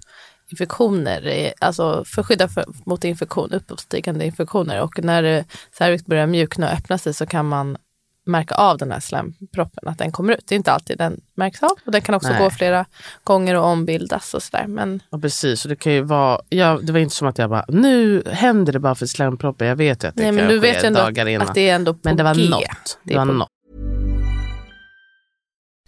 infektioner. 0.52 1.28
i- 1.28 1.54
Alltså 1.60 2.04
för 2.06 2.24
skydda 2.24 2.48
för, 2.48 2.66
mot 2.86 3.04
infektion, 3.04 3.52
uppstigande 3.70 4.26
infektioner. 4.26 4.82
Och 4.82 5.04
när 5.04 5.24
eh, 5.24 5.44
cervix 5.78 6.06
börjar 6.06 6.28
mjukna 6.28 6.68
och 6.68 6.74
öppna 6.74 6.98
sig 6.98 7.14
så 7.14 7.26
kan 7.26 7.46
man 7.48 7.78
märka 8.26 8.56
av 8.56 8.78
den 8.78 8.92
här 8.92 9.00
slemproppen, 9.00 9.88
att 9.88 9.98
den 9.98 10.12
kommer 10.12 10.34
ut. 10.34 10.44
Det 10.48 10.56
är 10.56 10.58
inte 10.58 10.72
alltid 10.72 10.98
den 10.98 11.22
märks 11.36 11.64
av. 11.64 11.72
Och 11.86 11.92
den 11.92 12.02
kan 12.02 12.16
också 12.16 12.30
Nej. 12.30 12.40
gå 12.40 12.50
flera 12.50 12.86
gånger 13.24 13.56
och 13.56 13.64
ombildas 13.66 14.34
och 14.34 14.44
sådär. 14.44 14.66
Men 14.68 15.00
Ja, 15.10 15.20
precis. 15.20 15.66
Och 15.66 15.70
det 15.70 15.76
kan 15.76 15.94
ju 15.94 16.02
vara, 16.02 16.42
ja, 16.50 16.80
det 16.84 16.92
var 16.92 17.00
inte 17.00 17.16
som 17.16 17.28
att 17.28 17.38
jag 17.38 17.50
bara, 17.50 17.66
nu 17.68 18.24
händer 18.32 18.74
det 18.74 18.80
bara 18.80 18.96
för 18.96 19.06
slemproppen. 19.06 19.68
Jag 19.68 19.76
vet 19.76 20.04
ju 20.04 20.08
att 20.08 20.16
det 20.16 20.22
Nej, 20.22 20.30
kan 20.30 20.36
men 20.36 20.48
du 20.48 20.62
ske 20.62 20.74
vet 20.74 20.84
ju 20.84 20.88
ändå 20.88 21.00
dagar 21.00 21.26
innan. 21.26 21.48
att 21.48 21.56
det 21.56 21.70
är 21.70 21.76
ändå 21.76 21.94
på 21.94 22.00
men 22.04 22.18
det 22.18 22.24
var 22.24 22.36
G. 22.36 22.50
något. 22.50 22.98
Det 23.04 23.16
var 23.16 23.26
något. 23.26 23.50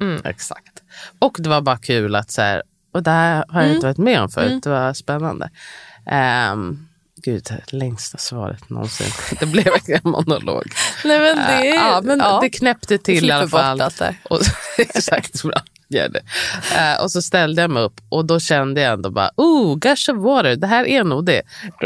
Mm. 0.00 0.22
Exakt. 0.24 0.82
Och 1.18 1.36
det 1.38 1.48
var 1.48 1.60
bara 1.60 1.76
kul 1.78 2.14
att 2.14 2.30
så 2.30 2.42
här, 2.42 2.62
och 2.92 3.02
det 3.02 3.10
här 3.10 3.44
har 3.48 3.62
jag 3.62 3.74
inte 3.74 3.86
varit 3.86 3.98
med 3.98 4.22
om 4.22 4.28
förut, 4.28 4.62
det 4.62 4.70
var 4.70 4.94
spännande. 4.94 5.50
Um, 6.52 6.88
gud, 7.16 7.48
längsta 7.66 8.18
svaret 8.18 8.70
någonsin. 8.70 9.12
Det 9.40 9.46
blev 9.46 9.72
en 9.86 10.10
monolog. 10.10 10.72
Nej, 11.04 11.18
men 11.18 11.36
det, 11.36 11.68
Eh, 11.68 11.74
ja, 11.74 12.00
men 12.04 12.18
ja. 12.18 12.38
det 12.42 12.50
knäppte 12.50 12.98
till 12.98 13.28
i 13.28 13.30
alla 13.30 13.48
fall. 13.48 13.82
Och, 14.30 14.40
exakt, 14.78 15.42
bra. 15.42 15.62
Gör 15.88 16.08
det. 16.08 16.22
Eh, 16.76 17.02
och 17.02 17.10
så 17.10 17.22
ställde 17.22 17.62
jag 17.62 17.70
mig 17.70 17.82
upp 17.82 18.00
och 18.08 18.24
då 18.24 18.40
kände 18.40 18.80
jag 18.80 18.92
ändå 18.92 19.10
bara, 19.10 19.30
oh, 19.36 19.76
gush 19.76 20.10
of 20.10 20.18
water, 20.18 20.56
det 20.56 20.66
här 20.66 20.86
är 20.86 21.04
nog 21.04 21.26
det. 21.26 21.42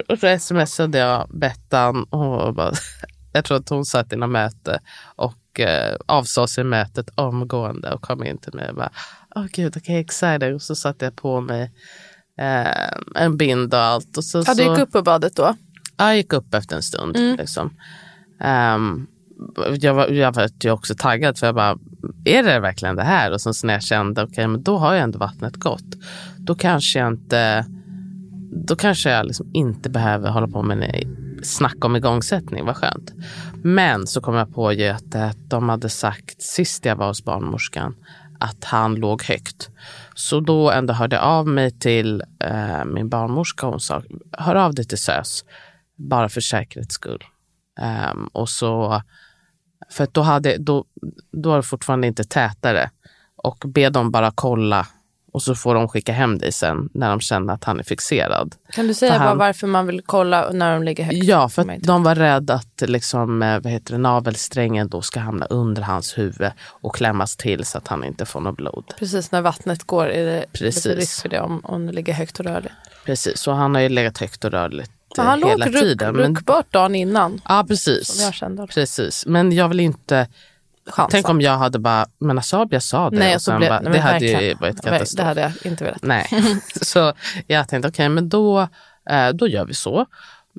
Och 0.08 0.18
så 0.18 0.38
smsade 0.38 0.98
jag 0.98 1.28
Bettan 1.28 2.04
och 2.04 2.54
bara, 2.54 2.72
jag 3.32 3.44
tror 3.44 3.56
att 3.56 3.68
hon 3.68 3.84
satt 3.84 4.12
i 4.12 4.16
något 4.16 4.30
möte 4.30 4.80
och 5.16 5.34
eh, 5.60 5.96
avsade 6.06 6.48
sig 6.48 6.64
mötet 6.64 7.10
omgående 7.14 7.92
och 7.92 8.02
kom 8.02 8.24
in 8.24 8.38
till 8.38 8.54
mig 8.54 8.68
och 8.68 8.74
bara, 8.76 8.90
åh 9.36 9.46
gud, 9.52 9.76
okej, 9.76 10.00
excited. 10.00 10.54
Och 10.54 10.62
så 10.62 10.74
satte 10.74 11.04
jag 11.04 11.16
på 11.16 11.40
mig 11.40 11.72
eh, 12.38 13.22
en 13.22 13.36
bind 13.36 13.74
och 13.74 13.80
allt. 13.80 14.16
Och 14.16 14.24
så, 14.24 14.42
Ja, 14.46 14.54
du 14.54 14.62
gick 14.62 14.78
upp 14.78 14.92
på 14.92 15.02
badet 15.02 15.36
då? 15.36 15.54
jag 15.96 16.16
gick 16.16 16.32
upp 16.32 16.54
efter 16.54 16.76
en 16.76 16.82
stund. 16.82 17.16
Liksom. 17.38 17.70
Ehm, 18.40 19.06
jag, 19.80 19.94
var, 19.94 20.08
jag 20.08 20.32
var 20.32 20.50
ju 20.64 20.70
också 20.70 20.94
taggad 20.94 21.38
för 21.38 21.46
jag 21.46 21.54
bara, 21.54 21.78
är 22.24 22.42
det 22.42 22.60
verkligen 22.60 22.96
det 22.96 23.02
här? 23.02 23.32
Och 23.32 23.40
sen 23.40 23.54
så 23.54 23.66
när 23.66 23.74
jag 23.74 23.82
kände, 23.82 24.22
okej 24.22 24.48
men 24.48 24.62
då 24.62 24.78
har 24.78 24.94
ju 24.94 24.98
ändå 25.00 25.18
vattnet 25.18 25.56
gått. 25.56 25.94
Då 26.38 26.54
kanske 26.54 26.98
jag 26.98 27.08
inte, 27.08 27.66
då 28.66 28.76
kanske 28.76 29.10
jag 29.10 29.26
liksom 29.26 29.50
inte 29.54 29.90
behöver 29.90 30.30
hålla 30.30 30.48
på 30.48 30.62
med 30.62 30.76
en 30.76 30.82
snack 31.46 31.84
om 31.84 31.96
igångsättning, 31.96 32.64
vad 32.64 32.76
skönt. 32.76 33.12
Men 33.54 34.06
så 34.06 34.20
kom 34.20 34.34
jag 34.34 34.54
på 34.54 34.72
Göte 34.72 35.24
att 35.24 35.34
eh, 35.34 35.48
de 35.48 35.68
hade 35.68 35.88
sagt 35.88 36.42
sist 36.42 36.84
jag 36.84 36.96
var 36.96 37.06
hos 37.06 37.24
barnmorskan 37.24 37.94
att 38.40 38.64
han 38.64 38.94
låg 38.94 39.22
högt. 39.22 39.70
Så 40.14 40.40
då 40.40 40.70
ändå 40.70 40.94
hörde 40.94 41.16
jag 41.16 41.24
av 41.24 41.48
mig 41.48 41.78
till 41.78 42.22
eh, 42.40 42.84
min 42.84 43.08
barnmorska 43.08 43.66
hon 43.66 43.80
sa, 43.80 44.02
hör 44.32 44.54
av 44.54 44.74
dig 44.74 44.84
till 44.84 44.98
SÖS, 44.98 45.44
bara 45.96 46.28
för 46.28 46.40
säkerhets 46.40 46.94
skull. 46.94 47.24
Um, 48.12 48.26
och 48.26 48.48
så, 48.48 49.02
för 49.90 50.08
då, 50.12 50.20
hade, 50.20 50.56
då, 50.58 50.84
då 51.32 51.48
var 51.48 51.56
det 51.56 51.62
fortfarande 51.62 52.06
inte 52.06 52.24
tätare. 52.24 52.90
Och 53.36 53.64
be 53.66 53.90
dem 53.90 54.10
bara 54.10 54.32
kolla 54.34 54.86
och 55.34 55.42
så 55.42 55.54
får 55.54 55.74
de 55.74 55.88
skicka 55.88 56.12
hem 56.12 56.38
dig 56.38 56.52
sen 56.52 56.88
när 56.94 57.10
de 57.10 57.20
känner 57.20 57.54
att 57.54 57.64
han 57.64 57.78
är 57.78 57.82
fixerad. 57.82 58.54
Kan 58.72 58.86
du 58.86 58.94
säga 58.94 59.12
För 59.12 59.18
bara 59.18 59.28
han- 59.28 59.38
varför 59.38 59.66
man 59.66 59.86
vill 59.86 60.02
kolla 60.06 60.50
när 60.50 60.72
de 60.74 60.82
ligger 60.82 61.04
högt? 61.04 61.24
Ja, 61.24 61.48
för 61.48 61.62
att 61.62 61.68
inte- 61.68 61.86
de 61.86 62.02
var 62.02 62.14
rädda 62.14 62.54
att 62.54 62.82
liksom, 62.86 63.42
eh, 63.42 63.60
vad 63.60 63.72
heter 63.72 63.92
det, 63.92 63.98
navelsträngen 63.98 64.88
då 64.88 65.02
ska 65.02 65.20
hamna 65.20 65.46
under 65.46 65.82
hans 65.82 66.18
huvud 66.18 66.50
och 66.68 66.94
klämmas 66.94 67.36
till 67.36 67.64
så 67.64 67.78
att 67.78 67.88
han 67.88 68.04
inte 68.04 68.26
får 68.26 68.40
något 68.40 68.56
blod. 68.56 68.84
Precis 68.98 69.32
när 69.32 69.40
vattnet 69.42 69.84
går 69.84 70.06
är 70.06 70.24
det 70.26 70.44
Precis. 70.52 70.84
lite 70.84 70.96
risk 71.00 71.22
för 71.22 71.28
det 71.28 71.40
om, 71.40 71.60
om 71.64 71.86
det 71.86 71.92
ligger 71.92 72.12
högt 72.12 72.38
och 72.40 72.46
rörligt. 72.46 72.74
Precis, 73.04 73.38
så 73.38 73.52
han 73.52 73.74
har 73.74 73.82
ju 73.82 73.88
legat 73.88 74.18
högt 74.18 74.44
och 74.44 74.50
rörligt 74.50 74.90
eh, 75.18 75.24
han 75.24 75.40
låg 75.40 75.50
hela 75.50 75.66
ruck, 75.66 75.74
tiden. 75.80 76.16
Men, 76.16 76.36
ruckbart 76.36 76.72
dagen 76.72 76.94
innan. 76.94 77.40
ja, 77.48 77.64
precis. 77.68 78.30
Precis, 78.74 79.26
men 79.26 79.52
jag 79.52 79.68
vill 79.68 79.80
inte... 79.80 80.28
Chansa. 80.86 81.10
Tänk 81.10 81.28
om 81.28 81.40
jag 81.40 81.58
hade 81.58 81.78
bara, 81.78 82.06
men 82.18 82.38
Asabia 82.38 82.80
sa 82.80 83.10
det. 83.10 83.18
Nej, 83.18 83.34
och 83.34 83.42
sen 83.42 83.58
blev, 83.58 83.70
bara, 83.70 83.80
nej, 83.80 83.92
det 83.92 83.98
hade 83.98 84.26
ju 84.26 84.54
varit 84.54 84.82
katastrof. 84.82 85.16
Det 85.16 85.22
hade 85.22 85.40
jag 85.40 85.52
inte 85.64 85.84
velat. 85.84 86.02
Nej, 86.02 86.26
så 86.82 87.12
jag 87.46 87.68
tänkte 87.68 87.88
okej, 87.88 88.08
men 88.08 88.28
då, 88.28 88.68
eh, 89.10 89.28
då 89.34 89.48
gör 89.48 89.64
vi 89.64 89.74
så. 89.74 90.06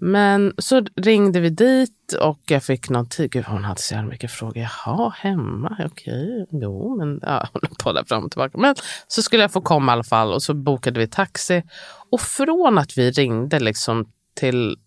Men 0.01 0.53
så 0.57 0.85
ringde 0.95 1.39
vi 1.39 1.49
dit 1.49 2.13
och 2.21 2.39
jag 2.45 2.63
fick 2.63 2.89
någon 2.89 3.09
tid. 3.09 3.31
Gud, 3.31 3.45
hon 3.45 3.63
hade 3.63 3.81
så 3.81 3.93
jävla 3.93 4.09
mycket 4.09 4.31
frågor. 4.31 4.57
Jaha, 4.57 5.13
hemma? 5.17 5.77
Okej, 5.85 6.47
jo, 6.51 6.95
men 6.97 7.19
ja, 7.21 7.47
hon 7.83 7.95
där 7.95 8.03
fram 8.03 8.23
och 8.23 8.31
tillbaka. 8.31 8.57
Men 8.57 8.75
så 9.07 9.21
skulle 9.21 9.41
jag 9.43 9.51
få 9.51 9.61
komma 9.61 9.91
i 9.91 9.93
alla 9.93 10.03
fall 10.03 10.33
och 10.33 10.43
så 10.43 10.53
bokade 10.53 10.99
vi 10.99 11.07
taxi. 11.07 11.63
Och 12.11 12.21
från 12.21 12.77
att 12.77 12.97
vi 12.97 13.11
ringde 13.11 13.59
liksom 13.59 14.11
till 14.35 14.77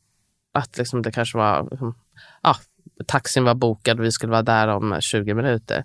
att 0.55 0.79
liksom 0.79 1.03
det 1.03 1.13
kanske 1.13 1.39
var, 1.39 1.69
liksom, 1.71 1.95
ja, 2.43 2.57
taxin 3.07 3.45
var 3.45 3.55
bokad 3.55 3.99
och 3.99 4.05
vi 4.05 4.13
skulle 4.13 4.31
vara 4.31 4.43
där 4.43 4.69
om 4.69 4.97
20 5.01 5.35
minuter. 5.35 5.85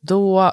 Då, 0.00 0.52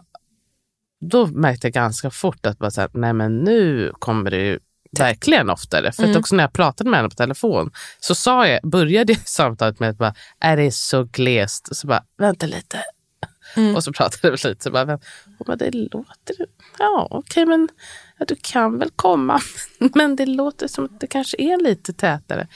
då 1.01 1.27
märkte 1.27 1.67
jag 1.67 1.73
ganska 1.73 2.09
fort 2.09 2.45
att 2.45 2.57
bara 2.59 2.71
så 2.71 2.81
här, 2.81 2.89
nej 2.93 3.13
men 3.13 3.37
nu 3.39 3.91
kommer 3.99 4.31
det 4.31 4.37
ju 4.37 4.59
verkligen 4.97 5.49
oftare. 5.49 5.91
För 5.91 6.03
att 6.03 6.15
också 6.19 6.35
när 6.35 6.43
jag 6.43 6.53
pratade 6.53 6.89
med 6.89 6.97
henne 6.99 7.09
på 7.09 7.15
telefon 7.15 7.71
så 7.99 8.15
sa 8.15 8.47
jag, 8.47 8.59
började 8.63 9.13
jag 9.13 9.21
samtalet 9.27 9.79
med 9.79 9.89
att 9.89 9.97
bara, 9.97 10.13
är 10.39 10.57
det 10.57 10.71
så 10.71 11.03
glest? 11.03 11.75
Så 11.75 11.87
bara, 11.87 12.03
vänta 12.17 12.45
lite. 12.45 12.83
Och 13.75 13.83
så 13.83 13.93
pratade 13.93 14.31
vi 14.43 14.49
lite. 14.49 14.63
Så 14.63 14.71
bara, 14.71 14.85
"Men- 14.85 14.99
och 15.39 15.45
bara, 15.45 15.55
det 15.55 15.71
låter, 15.71 16.35
ja 16.79 17.07
okej 17.11 17.45
men 17.45 17.69
ja, 18.17 18.25
du 18.27 18.35
kan 18.41 18.79
väl 18.79 18.89
komma. 18.95 19.39
Men 19.95 20.15
det 20.15 20.25
låter 20.25 20.67
som 20.67 20.85
att 20.85 20.99
det 20.99 21.07
kanske 21.07 21.37
är 21.41 21.63
lite 21.63 21.93
tätare. 21.93 22.47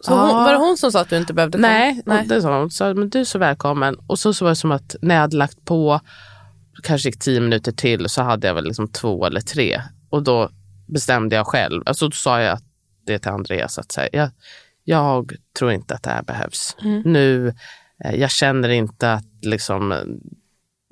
Så 0.00 0.14
hon, 0.14 0.28
var 0.34 0.52
det 0.52 0.58
hon 0.58 0.76
som 0.76 0.92
sa 0.92 1.00
att 1.00 1.10
du 1.10 1.16
inte 1.16 1.34
behövde 1.34 1.58
komma? 1.58 1.68
Nej, 1.68 2.02
och 2.22 2.28
det 2.28 2.42
sa 2.42 2.58
hon. 2.58 2.70
Så, 2.70 2.94
men 2.94 3.08
du 3.10 3.20
är 3.20 3.24
så 3.24 3.38
välkommen. 3.38 3.96
Och 4.06 4.18
så, 4.18 4.34
så 4.34 4.44
var 4.44 4.50
det 4.52 4.56
som 4.56 4.72
att 4.72 4.96
när 5.02 5.14
jag 5.14 5.22
hade 5.22 5.36
lagt 5.36 5.64
på, 5.64 6.00
kanske 6.82 7.08
gick 7.08 7.18
tio 7.18 7.40
minuter 7.40 7.72
till, 7.72 8.08
så 8.08 8.22
hade 8.22 8.46
jag 8.46 8.54
väl 8.54 8.64
liksom 8.64 8.88
två 8.88 9.26
eller 9.26 9.40
tre. 9.40 9.82
Och 10.10 10.22
då 10.22 10.50
bestämde 10.86 11.36
jag 11.36 11.46
själv. 11.46 11.82
Alltså 11.86 12.04
då 12.08 12.10
sa 12.10 12.40
jag 12.40 12.58
det 13.06 13.18
till 13.18 13.30
Andreas 13.30 13.78
att 13.78 13.92
säga, 13.92 14.08
jag, 14.12 14.30
jag 14.84 15.32
tror 15.58 15.72
inte 15.72 15.94
att 15.94 16.02
det 16.02 16.10
här 16.10 16.22
behövs. 16.22 16.76
Nu, 17.04 17.54
eh, 18.04 18.14
jag 18.14 18.30
känner 18.30 18.68
inte 18.68 19.12
att 19.12 19.24
liksom 19.42 19.92
eh, 19.92 19.98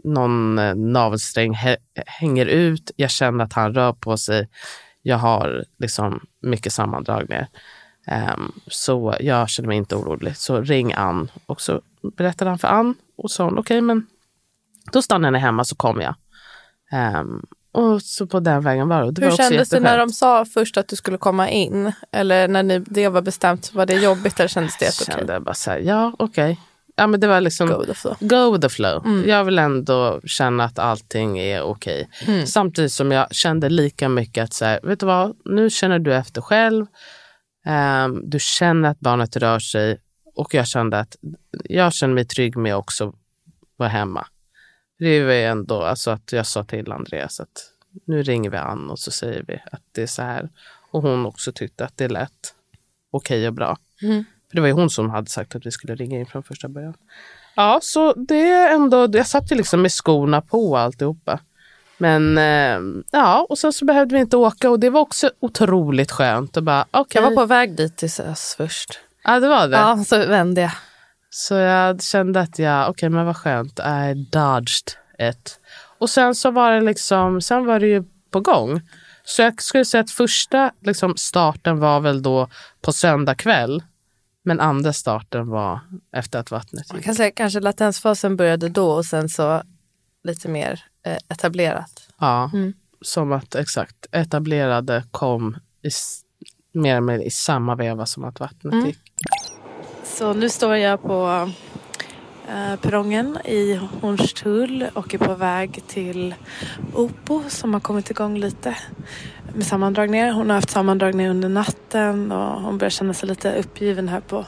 någon 0.05 0.59
eh, 0.59 0.75
navelsträng 0.75 1.55
hä- 1.55 1.77
hänger 2.07 2.47
ut. 2.47 2.91
Jag 2.97 3.11
känner 3.11 3.45
att 3.45 3.53
han 3.53 3.75
rör 3.75 3.93
på 3.93 4.17
sig. 4.17 4.49
Jag 5.03 5.19
har 5.19 5.65
liksom 5.79 6.21
mycket 6.43 6.73
sammandragningar. 6.73 7.49
Ehm, 8.07 8.53
så 8.67 9.17
jag 9.21 9.49
känner 9.49 9.67
mig 9.69 9.77
inte 9.77 9.97
orolig. 9.97 10.37
Så 10.37 10.61
ring 10.61 10.93
Ann. 10.93 11.31
Och 11.47 11.61
så 11.61 11.81
berättade 12.17 12.51
han 12.51 12.59
för 12.59 12.69
Ann 12.69 12.95
och 13.17 13.31
sa 13.31 13.53
okej 13.57 13.81
men 13.81 14.07
då 14.93 15.03
stannar 15.03 15.31
ni 15.31 15.39
hemma 15.39 15.65
så 15.65 15.77
kommer 15.77 16.03
jag. 16.03 16.15
Ehm, 16.93 17.43
och 17.73 18.03
så 18.03 18.27
på 18.27 18.41
den 18.41 18.63
vägen 18.63 18.89
var 18.89 19.03
det. 19.05 19.11
det 19.11 19.23
Hur 19.23 19.31
var 19.31 19.37
kändes 19.37 19.69
det 19.69 19.81
när 19.81 19.99
de 19.99 20.11
sa 20.11 20.45
först 20.45 20.77
att 20.77 20.89
du 20.89 20.97
skulle 20.97 21.19
komma 21.19 21.51
in? 21.51 21.93
Eller 22.13 22.49
när 22.49 22.63
ni, 22.63 22.79
det 22.79 23.09
var 23.09 23.23
bestämt, 23.23 23.75
var 23.75 23.87
det 23.87 23.95
jobbigt 23.95 24.41
eller 24.41 24.49
kändes 24.49 24.79
det 24.79 24.85
Jag 24.85 24.95
okej? 25.03 25.15
kände 25.19 25.41
bara 25.41 25.55
så 25.55 25.71
här, 25.71 25.79
ja 25.79 26.13
okej. 26.19 26.61
Ja 26.99 27.07
men 27.07 27.21
det 27.21 27.27
var 27.27 27.41
liksom 27.41 27.69
Go 27.69 27.79
with 27.79 27.93
the 27.93 27.95
flow. 27.95 28.17
go 28.21 28.53
with 28.53 28.63
the 28.63 28.69
flow. 28.69 29.07
Mm. 29.07 29.29
Jag 29.29 29.45
vill 29.45 29.59
ändå 29.59 30.21
känna 30.25 30.65
att 30.65 30.79
allting 30.79 31.39
är 31.39 31.63
okej. 31.63 32.09
Samtidigt 32.47 32.93
som 32.93 33.13
jag 33.13 33.35
kände 33.35 33.69
lika 33.69 34.09
mycket 34.09 34.45
att 34.45 34.53
så 34.53 34.65
här, 34.65 34.81
vet 34.83 35.01
du 35.01 35.07
vad, 35.07 35.37
nu 35.45 35.71
känner 35.71 35.99
du 35.99 36.15
efter 36.15 36.41
själv. 36.41 36.87
Ehm, 37.67 38.31
du 38.31 38.39
känner 38.41 38.91
att 38.91 39.01
barnet 39.01 39.37
rör 39.37 39.59
sig 39.59 40.01
och 40.35 40.55
jag 40.55 40.67
kände 40.67 40.99
att 40.99 41.17
jag 41.65 41.93
känner 41.93 42.15
mig 42.15 42.25
trygg 42.25 42.57
med 42.57 42.77
också 42.77 43.15
vara 43.77 43.89
hemma. 43.89 44.27
Det 44.99 45.25
var 45.25 45.33
ju 45.33 45.45
ändå 45.45 45.83
alltså 45.83 46.11
att 46.11 46.33
jag 46.33 46.47
sa 46.47 46.65
till 46.65 46.93
Andreas 46.93 47.41
att 47.41 47.73
nu 48.07 48.23
ringer 48.23 48.51
vi 48.51 48.57
Ann 48.57 48.91
och 48.91 48.99
så 48.99 49.11
säger 49.11 49.45
vi 49.49 49.63
att 49.73 49.83
det 49.93 50.03
är 50.03 50.07
så 50.07 50.23
här. 50.23 50.51
Och 50.91 51.03
hon 51.03 51.27
också 51.27 51.53
tyckte 51.53 51.85
att 51.85 51.97
det 51.97 52.09
lät 52.09 52.55
okej 53.11 53.49
och 53.49 53.55
bra. 53.55 53.79
För 54.49 54.57
det 54.57 54.61
var 54.61 54.69
ju 54.69 54.75
hon 54.75 54.91
som 54.91 55.11
hade 55.11 55.31
sagt 55.31 55.55
att 55.55 55.67
vi 55.67 55.71
skulle 55.71 55.95
ringa 55.95 56.19
in 56.19 56.27
från 56.27 56.43
första 56.43 56.69
början. 56.69 56.95
Ja, 57.57 57.79
så 57.83 58.13
det 58.13 58.51
är 58.51 58.75
ändå, 58.75 59.09
jag 59.13 59.27
satt 59.27 59.53
ju 59.53 59.57
liksom 59.57 59.83
med 59.83 59.93
skorna 59.93 60.41
på 60.41 60.77
alltihopa. 60.77 61.41
Men 61.99 62.39
eh, 62.39 63.03
ja, 63.11 63.47
och 63.49 63.59
sen 63.59 63.73
så 63.73 63.85
behövde 63.85 64.15
vi 64.15 64.21
inte 64.21 64.37
åka 64.37 64.71
och 64.71 64.81
det 64.81 64.91
var 64.91 65.01
också 65.01 65.31
otroligt 65.41 66.13
skönt. 66.13 66.57
Och 66.57 66.63
bara, 66.63 66.87
okay. 66.93 67.23
Jag 67.23 67.31
var 67.31 67.37
på 67.37 67.47
väg 67.47 67.77
dit 67.77 67.97
till 67.97 68.11
SÖS 68.11 68.55
först. 68.57 69.01
Ja, 69.25 69.41
det 69.41 69.49
var 69.49 69.69
det? 69.69 69.77
Ja, 69.77 70.05
så 70.07 70.19
vände 70.19 70.61
jag. 70.61 70.71
Så 71.31 71.55
jag 71.55 72.03
kände 72.03 72.41
att 72.41 72.59
jag, 72.59 72.83
okej 72.83 72.91
okay, 72.91 73.09
men 73.09 73.27
vad 73.27 73.37
skönt, 73.37 73.79
I 73.79 74.15
dodged 74.33 74.93
it. 75.19 75.61
Och 75.99 76.11
sen 76.11 76.35
så 76.35 76.51
var 76.51 76.73
det 76.73 76.81
liksom, 76.81 77.41
sen 77.41 77.67
var 77.67 77.81
det 77.81 77.87
ju 77.87 78.05
på 78.31 78.41
gång. 78.41 78.81
Så 79.25 79.43
jag 79.43 79.63
skulle 79.63 79.85
säga 79.85 80.01
att 80.01 80.11
första 80.11 80.71
liksom, 80.81 81.17
starten 81.17 81.79
var 81.79 82.01
väl 82.01 82.23
då 82.23 82.49
på 82.81 82.93
söndag 82.93 83.35
kväll. 83.35 83.83
Men 84.45 84.61
andra 84.61 84.93
starten 84.93 85.49
var 85.49 85.81
efter 86.13 86.39
att 86.39 86.51
vattnet 86.51 86.85
gick. 86.85 86.93
Man 86.93 87.03
kan 87.03 87.15
säga 87.15 87.31
kanske 87.31 87.61
latensfasen 87.61 88.37
började 88.37 88.69
då 88.69 88.91
och 88.91 89.05
sen 89.05 89.29
så 89.29 89.63
lite 90.27 90.49
mer 90.49 90.85
eh, 91.07 91.17
etablerat. 91.29 92.09
Ja, 92.19 92.51
mm. 92.55 92.73
som 93.01 93.33
att 93.33 93.55
exakt 93.55 94.07
etablerade 94.13 95.05
kom 95.11 95.57
i, 95.83 95.91
mer 96.73 96.97
eller 96.97 97.23
i 97.27 97.31
samma 97.31 97.75
veva 97.75 98.07
som 98.07 98.25
att 98.25 98.41
vattnet 98.41 98.73
mm. 98.73 98.87
gick. 98.87 98.99
Så 100.05 100.33
nu 100.33 100.49
står 100.49 100.77
jag 100.77 101.03
på 101.03 101.51
eh, 102.49 102.81
perrongen 102.81 103.39
i 103.45 103.81
Hornstull 104.01 104.87
och 104.95 105.15
är 105.15 105.19
på 105.19 105.35
väg 105.35 105.83
till 105.87 106.35
Opo 106.95 107.43
som 107.49 107.73
har 107.73 107.81
kommit 107.81 108.11
igång 108.11 108.39
lite 108.39 108.77
med 109.55 109.67
sammandragningar. 109.67 110.33
Hon 110.33 110.51
har 110.51 110.55
haft 110.55 110.71
sammandragningar 110.71 111.31
under 111.31 111.49
natten 111.49 112.33
och 112.33 112.63
hon 112.63 112.79
börjar 112.79 112.91
känna 112.91 113.15
sig 113.15 113.29
lite 113.29 113.59
uppgiven 113.59 114.09
här 114.09 114.21
på 114.21 114.47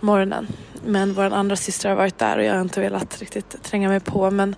morgonen. 0.00 0.46
Men 0.86 1.12
vår 1.14 1.24
andra 1.24 1.56
syster 1.56 1.88
har 1.88 1.96
varit 1.96 2.18
där 2.18 2.38
och 2.38 2.44
jag 2.44 2.54
har 2.54 2.60
inte 2.60 2.80
velat 2.80 3.20
riktigt 3.20 3.62
tränga 3.62 3.88
mig 3.88 4.00
på. 4.00 4.30
Men 4.30 4.56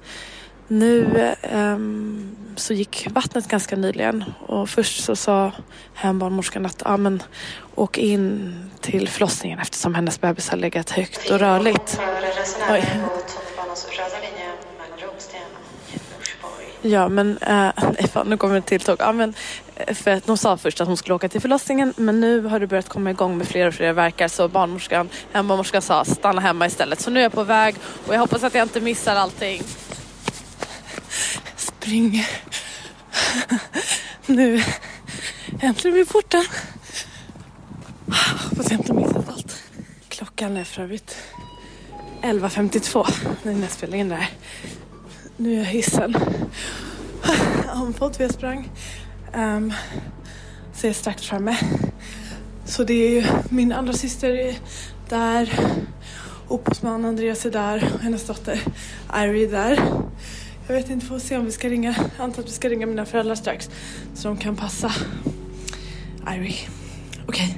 nu 0.72 1.34
um, 1.52 2.36
så 2.56 2.74
gick 2.74 3.08
vattnet 3.10 3.48
ganska 3.48 3.76
nyligen 3.76 4.24
och 4.46 4.68
först 4.68 5.04
så 5.04 5.16
sa 5.16 5.52
hembarnmorskan 5.94 6.66
att 6.66 6.82
ja, 6.84 6.96
men, 6.96 7.22
åk 7.74 7.98
in 7.98 8.54
till 8.80 9.08
förlossningen 9.08 9.58
eftersom 9.58 9.94
hennes 9.94 10.20
bebis 10.20 10.48
har 10.48 10.56
legat 10.56 10.90
högt 10.90 11.30
och 11.30 11.38
rörligt. 11.38 12.00
Oj. 12.70 12.84
Ja 16.82 17.08
men, 17.08 17.38
äh, 17.38 17.48
nej 17.76 18.08
fan 18.12 18.26
nu 18.26 18.36
kommer 18.36 18.54
det 18.54 18.60
till 18.60 18.80
tåg. 18.80 18.96
Ja, 18.98 19.12
men, 19.12 19.34
eh, 19.76 19.94
för 19.94 20.10
att 20.10 20.26
de 20.26 20.36
sa 20.36 20.56
först 20.56 20.80
att 20.80 20.88
hon 20.88 20.96
skulle 20.96 21.14
åka 21.14 21.28
till 21.28 21.40
förlossningen 21.40 21.94
men 21.96 22.20
nu 22.20 22.40
har 22.40 22.60
det 22.60 22.66
börjat 22.66 22.88
komma 22.88 23.10
igång 23.10 23.38
med 23.38 23.48
fler 23.48 23.66
och 23.66 23.74
fler 23.74 23.92
verkar 23.92 24.28
så 24.28 24.48
barnmorskan, 24.48 25.08
hembarnmorskan 25.32 25.82
sa 25.82 26.04
stanna 26.04 26.40
hemma 26.40 26.66
istället. 26.66 27.00
Så 27.00 27.10
nu 27.10 27.18
är 27.20 27.22
jag 27.22 27.32
på 27.32 27.44
väg 27.44 27.76
och 28.06 28.14
jag 28.14 28.20
hoppas 28.20 28.42
att 28.42 28.54
jag 28.54 28.64
inte 28.64 28.80
missar 28.80 29.16
allting. 29.16 29.62
Springer. 31.82 32.28
nu 34.26 34.62
äntligen 35.60 35.96
vid 35.96 36.08
porten. 36.08 36.44
Hoppas 38.50 38.70
jag 38.70 38.80
inte 38.80 38.92
missat 38.92 39.28
allt. 39.28 39.62
Klockan 40.08 40.56
är 40.56 40.64
för 40.64 40.82
övrigt 40.82 41.16
11.52 42.22 43.06
när 43.42 43.60
jag 43.60 43.70
spelar 43.70 43.98
in 43.98 44.08
det 44.08 44.14
här. 44.14 44.30
Nu 45.36 45.54
är 45.54 45.58
jag 45.58 45.64
hissen. 45.64 46.16
Andfådd 47.68 48.16
för 48.16 48.24
jag 48.24 48.32
sprang. 48.32 48.70
Um, 49.34 49.72
så 50.74 50.86
jag 50.86 50.90
är 50.90 50.94
strax 50.94 51.22
framme. 51.22 51.56
Så 52.64 52.84
det 52.84 52.94
är 52.94 53.10
ju 53.10 53.24
min 53.48 53.72
andra 53.72 53.92
syster 53.92 54.30
är 54.30 54.56
där. 55.08 55.54
Opusman 56.48 57.04
Andreas 57.04 57.46
är 57.46 57.50
där 57.50 57.90
och 57.94 58.00
hennes 58.00 58.26
dotter 58.26 58.60
Irie 59.14 59.46
är 59.46 59.50
där. 59.50 60.02
Jag 60.66 60.74
vet 60.74 60.90
inte, 60.90 61.06
får 61.06 61.18
se 61.18 61.36
om 61.36 61.44
vi 61.44 61.52
ska 61.52 61.68
ringa. 61.68 61.94
Jag 62.16 62.24
antar 62.24 62.42
att 62.42 62.48
vi 62.48 62.52
ska 62.52 62.68
ringa 62.68 62.86
mina 62.86 63.06
föräldrar 63.06 63.34
strax. 63.34 63.70
Så 64.14 64.28
de 64.28 64.36
kan 64.36 64.56
passa 64.56 64.92
Irie. 66.28 66.54
Okej. 67.26 67.28
Okay. 67.28 67.48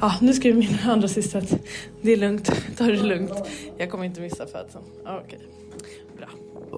Ja, 0.00 0.14
nu 0.20 0.32
skriver 0.32 0.58
min 0.58 0.78
andra 0.86 1.08
syster 1.08 1.38
att 1.38 1.54
det 2.02 2.12
är 2.12 2.16
lugnt. 2.16 2.52
Ta 2.76 2.84
det 2.84 3.02
lugnt. 3.02 3.32
Jag 3.78 3.90
kommer 3.90 4.04
inte 4.04 4.20
missa 4.20 4.46
födseln. 4.46 4.84
Okej. 5.00 5.22
Okay 5.24 5.52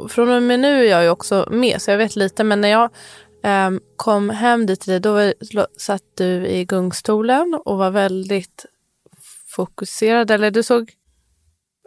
från 0.09 0.28
och 0.28 0.42
med 0.42 0.61
nu 0.61 0.84
är 0.84 0.90
jag 0.90 1.02
ju 1.02 1.11
också 1.11 1.48
med 1.50 1.82
så 1.82 1.90
jag 1.90 1.98
vet 1.98 2.16
lite 2.16 2.44
men 2.44 2.61
när 2.61 2.68
jag 2.68 2.90
um, 3.66 3.80
kom 3.96 4.30
hem 4.30 4.66
dit 4.66 4.80
till 4.80 4.90
dig 4.90 5.00
då 5.00 5.12
var, 5.12 5.34
satt 5.78 6.02
du 6.14 6.46
i 6.46 6.64
gungstolen 6.64 7.61
och 7.64 7.78
var 7.78 7.90
väldigt 7.90 8.66
fokuserad 9.46 10.30
eller 10.30 10.50
du 10.50 10.62
såg 10.62 10.92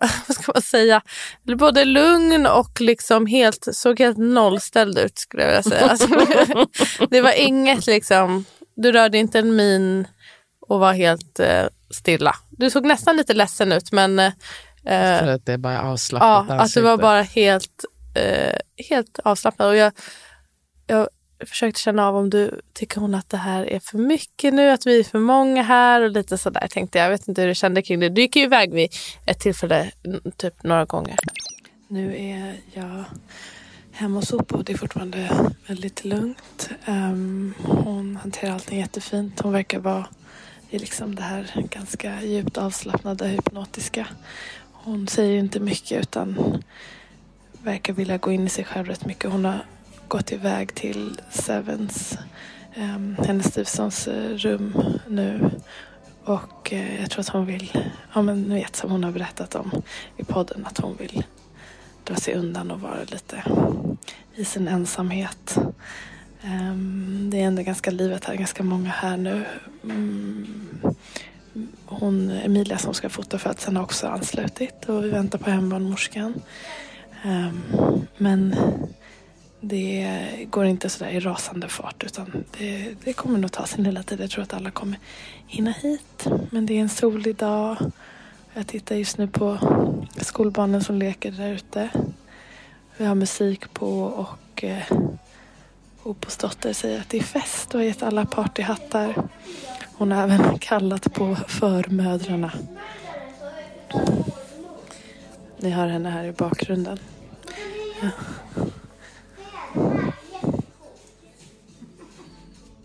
vad 0.27 0.37
ska 0.37 0.51
man 0.55 0.61
säga, 0.61 1.01
både 1.43 1.85
lugn 1.85 2.45
och 2.45 2.81
liksom 2.81 3.25
helt, 3.25 3.67
såg 3.71 3.99
helt 3.99 4.17
nollställd 4.17 4.97
ut 4.97 5.17
skulle 5.17 5.43
jag 5.43 5.49
vilja 5.49 5.63
säga. 5.63 5.89
Alltså, 5.89 6.07
det 7.09 7.21
var 7.21 7.31
inget 7.31 7.87
liksom, 7.87 8.45
du 8.75 8.91
rörde 8.91 9.17
inte 9.17 9.39
en 9.39 9.55
min 9.55 10.07
och 10.67 10.79
var 10.79 10.93
helt 10.93 11.39
eh, 11.39 11.65
stilla. 11.89 12.35
Du 12.49 12.69
såg 12.69 12.85
nästan 12.85 13.17
lite 13.17 13.33
ledsen 13.33 13.71
ut 13.71 13.91
men 13.91 14.19
eh, 14.19 14.31
det 14.83 15.49
är 15.49 15.57
bara 15.57 15.81
avslappnat. 15.81 16.45
Ja, 16.49 16.55
att 16.55 16.73
du 16.73 16.81
var 16.81 16.97
bara 16.97 17.21
helt 17.21 17.85
eh, 18.15 18.59
helt 18.89 19.19
avslappnad. 19.23 19.67
Och 19.69 19.75
jag, 19.75 19.93
jag 20.87 21.07
försökte 21.45 21.81
känna 21.81 22.07
av 22.07 22.15
om 22.15 22.29
du 22.29 22.61
tycker 22.73 23.01
hon 23.01 23.15
att 23.15 23.29
det 23.29 23.37
här 23.37 23.65
är 23.65 23.79
för 23.79 23.97
mycket 23.97 24.53
nu, 24.53 24.69
att 24.69 24.85
vi 24.87 24.99
är 24.99 25.03
för 25.03 25.19
många 25.19 25.63
här 25.63 26.01
och 26.01 26.11
lite 26.11 26.37
sådär 26.37 26.67
tänkte 26.67 26.97
jag. 26.97 27.05
Jag 27.05 27.09
vet 27.09 27.27
inte 27.27 27.41
hur 27.41 27.47
du 27.47 27.55
kände 27.55 27.81
kring 27.81 27.99
det. 27.99 28.09
Du 28.09 28.21
gick 28.21 28.35
ju 28.35 28.43
iväg 28.43 28.73
vid 28.73 28.89
ett 29.25 29.39
tillfälle, 29.39 29.91
typ 30.37 30.63
några 30.63 30.85
gånger. 30.85 31.15
Nu 31.87 32.17
är 32.17 32.55
jag 32.73 33.03
hemma 33.91 34.19
hos 34.19 34.27
sopar 34.27 34.57
och 34.57 34.63
det 34.63 34.73
är 34.73 34.77
fortfarande 34.77 35.29
väldigt 35.67 36.05
lugnt. 36.05 36.69
Um, 36.87 37.53
hon 37.63 38.15
hanterar 38.15 38.53
allting 38.53 38.79
jättefint. 38.79 39.39
Hon 39.39 39.53
verkar 39.53 39.79
vara 39.79 40.07
i 40.69 40.79
liksom 40.79 41.15
det 41.15 41.21
här 41.21 41.67
ganska 41.69 42.21
djupt 42.21 42.57
avslappnade, 42.57 43.27
hypnotiska. 43.27 44.07
Hon 44.71 45.07
säger 45.07 45.39
inte 45.39 45.59
mycket 45.59 46.01
utan 46.01 46.61
verkar 47.63 47.93
vilja 47.93 48.17
gå 48.17 48.31
in 48.31 48.45
i 48.45 48.49
sig 48.49 48.65
själv 48.65 48.87
rätt 48.87 49.05
mycket. 49.05 49.31
Hon 49.31 49.45
har 49.45 49.65
gått 50.07 50.31
iväg 50.31 50.75
till 50.75 51.21
Sevens, 51.29 52.17
ehm, 52.75 53.15
eh, 53.19 53.25
hennes 53.25 53.47
Stevensons 53.47 54.07
rum 54.35 54.73
nu. 55.07 55.49
Och 56.23 56.73
eh, 56.73 57.01
jag 57.01 57.09
tror 57.09 57.19
att 57.19 57.29
hon 57.29 57.45
vill, 57.45 57.71
ja 58.13 58.21
men 58.21 58.41
ni 58.41 58.55
vet 58.55 58.75
som 58.75 58.91
hon 58.91 59.03
har 59.03 59.11
berättat 59.11 59.55
om 59.55 59.71
i 60.17 60.23
podden, 60.23 60.65
att 60.65 60.77
hon 60.77 60.95
vill 60.95 61.23
dra 62.03 62.15
sig 62.15 62.33
undan 62.33 62.71
och 62.71 62.81
vara 62.81 62.99
lite 63.07 63.43
i 64.35 64.45
sin 64.45 64.67
ensamhet. 64.67 65.57
Um, 66.43 67.29
det 67.29 67.41
är 67.41 67.45
ändå 67.45 67.61
ganska 67.61 67.91
livet 67.91 68.25
här, 68.25 68.35
ganska 68.35 68.63
många 68.63 68.89
här 68.89 69.17
nu. 69.17 69.45
Mm. 69.83 70.47
Hon, 71.85 72.29
Emilia 72.29 72.77
som 72.77 72.93
ska 72.93 73.09
fota 73.09 73.39
födseln 73.39 73.75
har 73.75 73.83
också 73.83 74.07
anslutit 74.07 74.85
och 74.85 75.03
vi 75.03 75.09
väntar 75.09 75.39
på 75.39 75.49
hembarnmorskan. 75.49 76.33
Um, 77.25 77.31
ehm, 77.31 77.61
men 78.17 78.55
det 79.67 80.47
går 80.49 80.65
inte 80.65 80.89
sådär 80.89 81.11
i 81.11 81.19
rasande 81.19 81.67
fart 81.67 82.03
utan 82.03 82.43
det, 82.57 82.95
det, 83.03 83.13
kommer 83.13 83.39
nog 83.39 83.51
ta 83.51 83.65
sin 83.65 83.83
lilla 83.83 84.03
tid. 84.03 84.19
Jag 84.19 84.29
tror 84.29 84.43
att 84.43 84.53
alla 84.53 84.71
kommer 84.71 84.99
hinna 85.47 85.71
hit. 85.71 86.27
Men 86.51 86.65
det 86.65 86.73
är 86.73 86.81
en 86.81 86.89
solig 86.89 87.35
dag. 87.35 87.77
Jag 88.53 88.67
tittar 88.67 88.95
just 88.95 89.17
nu 89.17 89.27
på 89.27 89.57
skolbarnen 90.21 90.83
som 90.83 90.95
leker 90.95 91.31
där 91.31 91.51
ute. 91.51 91.89
Vi 92.97 93.05
har 93.05 93.15
musik 93.15 93.73
på 93.73 94.01
och 94.03 94.63
eh, 94.63 94.83
Opos 96.03 96.37
dotter 96.37 96.73
säger 96.73 97.01
att 97.01 97.09
det 97.09 97.17
är 97.17 97.23
fest 97.23 97.73
och 97.73 97.79
har 97.79 97.85
gett 97.85 98.03
alla 98.03 98.25
partyhattar. 98.25 99.27
Hon 99.93 100.11
har 100.11 100.23
även 100.23 100.59
kallat 100.59 101.13
på 101.13 101.35
förmödrarna. 101.47 102.51
Ni 105.57 105.69
hör 105.69 105.87
henne 105.87 106.09
här 106.09 106.23
i 106.23 106.31
bakgrunden. 106.31 106.99
Ja. 108.01 108.09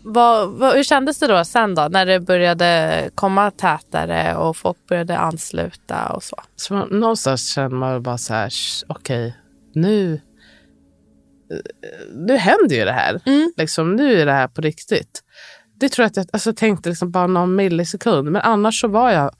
Vad, 0.05 0.49
vad, 0.49 0.75
hur 0.75 0.83
kändes 0.83 1.19
det 1.19 1.27
då 1.27 1.45
sen 1.45 1.75
då 1.75 1.87
när 1.91 2.05
det 2.05 2.19
började 2.19 3.09
komma 3.15 3.51
tätare 3.51 4.35
och 4.35 4.57
folk 4.57 4.77
började 4.87 5.17
ansluta 5.17 6.09
och 6.09 6.23
så? 6.23 6.35
så 6.55 6.73
man, 6.73 6.87
någonstans 6.87 7.53
känner 7.53 7.69
man 7.69 8.03
bara 8.03 8.17
så 8.17 8.33
här, 8.33 8.51
okej, 8.87 9.27
okay, 9.27 9.31
nu, 9.73 10.21
nu 12.13 12.37
händer 12.37 12.75
ju 12.75 12.85
det 12.85 12.91
här. 12.91 13.21
Mm. 13.25 13.53
Liksom, 13.57 13.95
nu 13.95 14.21
är 14.21 14.25
det 14.25 14.31
här 14.31 14.47
på 14.47 14.61
riktigt. 14.61 15.23
Det 15.75 15.89
tror 15.89 16.03
jag 16.03 16.09
att 16.09 16.17
jag 16.17 16.25
alltså, 16.33 16.53
tänkte 16.53 16.89
liksom 16.89 17.11
bara 17.11 17.27
någon 17.27 17.55
millisekund, 17.55 18.31
men 18.31 18.41
annars 18.41 18.81
så 18.81 18.87
var 18.87 19.11
jag 19.11 19.35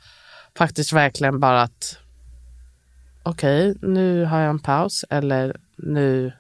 faktiskt 0.57 0.93
verkligen 0.93 1.39
bara 1.39 1.61
att 1.61 1.97
okej, 3.23 3.71
okay, 3.71 3.89
nu 3.89 4.25
har 4.25 4.39
jag 4.39 4.49
en 4.49 4.59
paus 4.59 5.05
eller 5.09 5.57
nu 5.77 6.31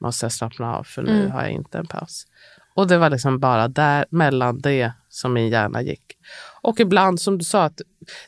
måste 0.00 0.24
jag 0.24 0.32
slappna 0.32 0.76
av 0.76 0.84
för 0.84 1.02
nu 1.02 1.20
mm. 1.20 1.30
har 1.30 1.42
jag 1.42 1.50
inte 1.50 1.78
en 1.78 1.86
paus. 1.86 2.26
Och 2.74 2.86
det 2.86 2.98
var 2.98 3.10
liksom 3.10 3.40
bara 3.40 3.68
där 3.68 4.04
mellan 4.10 4.58
det 4.60 4.92
som 5.08 5.32
min 5.32 5.48
hjärna 5.48 5.82
gick. 5.82 6.16
Och 6.62 6.80
ibland 6.80 7.20
som 7.20 7.38
du 7.38 7.44
sa, 7.44 7.64
att 7.64 7.80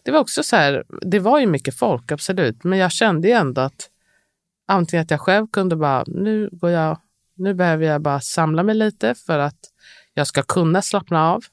det 0.03 0.11
var 0.11 0.21
också 0.21 0.43
så 0.43 0.57
här, 0.57 0.85
det 1.03 1.19
var 1.19 1.41
ju 1.41 1.47
mycket 1.47 1.79
folk 1.79 2.13
absolut, 2.13 2.65
men 2.65 2.79
jag 2.79 2.93
kände 2.93 3.29
ju 3.29 3.35
ändå 3.35 3.61
att 3.61 3.91
antingen 4.69 5.03
att 5.03 5.11
jag 5.11 5.21
själv 5.21 5.47
kunde 5.47 5.77
bara, 5.77 6.05
nu 6.07 6.49
går 6.53 6.71
jag, 6.71 6.99
nu 7.35 7.55
behöver 7.55 7.87
jag 7.87 8.03
bara 8.03 8.21
samla 8.21 8.63
mig 8.63 8.75
lite 8.75 9.15
för 9.15 9.39
att 9.39 9.59
jag 10.15 10.27
ska 10.27 10.43
kunna 10.43 10.83
slappna 10.83 11.31
av. 11.31 11.45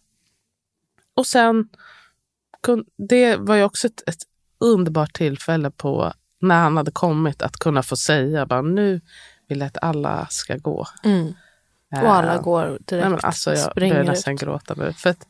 Och 1.14 1.28
sen, 1.28 1.70
det 3.10 3.36
var 3.36 3.56
ju 3.56 3.64
också 3.64 3.88
ett, 3.88 4.10
ett 4.10 4.24
underbart 4.60 5.14
tillfälle 5.14 5.72
på 5.72 6.14
när 6.42 6.62
han 6.62 6.78
hade 6.78 6.92
kommit 6.92 7.42
att 7.42 7.58
kunna 7.58 7.84
få 7.84 7.98
säga 7.98 8.46
bara 8.46 8.62
nu 8.62 9.02
vill 9.50 9.62
att 9.62 9.78
alla 9.82 10.28
ska 10.30 10.58
gå. 10.58 10.88
Mm. 11.04 11.34
Och 11.92 12.14
alla 12.14 12.36
uh, 12.36 12.42
går 12.42 12.66
direkt. 12.66 12.92
Nej, 12.92 13.10
men 13.10 13.20
alltså 13.24 13.54
jag 13.54 13.74
börjar 13.76 14.04
nästan 14.04 14.36
gråta 14.36 14.74
nu. 14.78 14.94
För 14.94 15.10
att, 15.10 15.28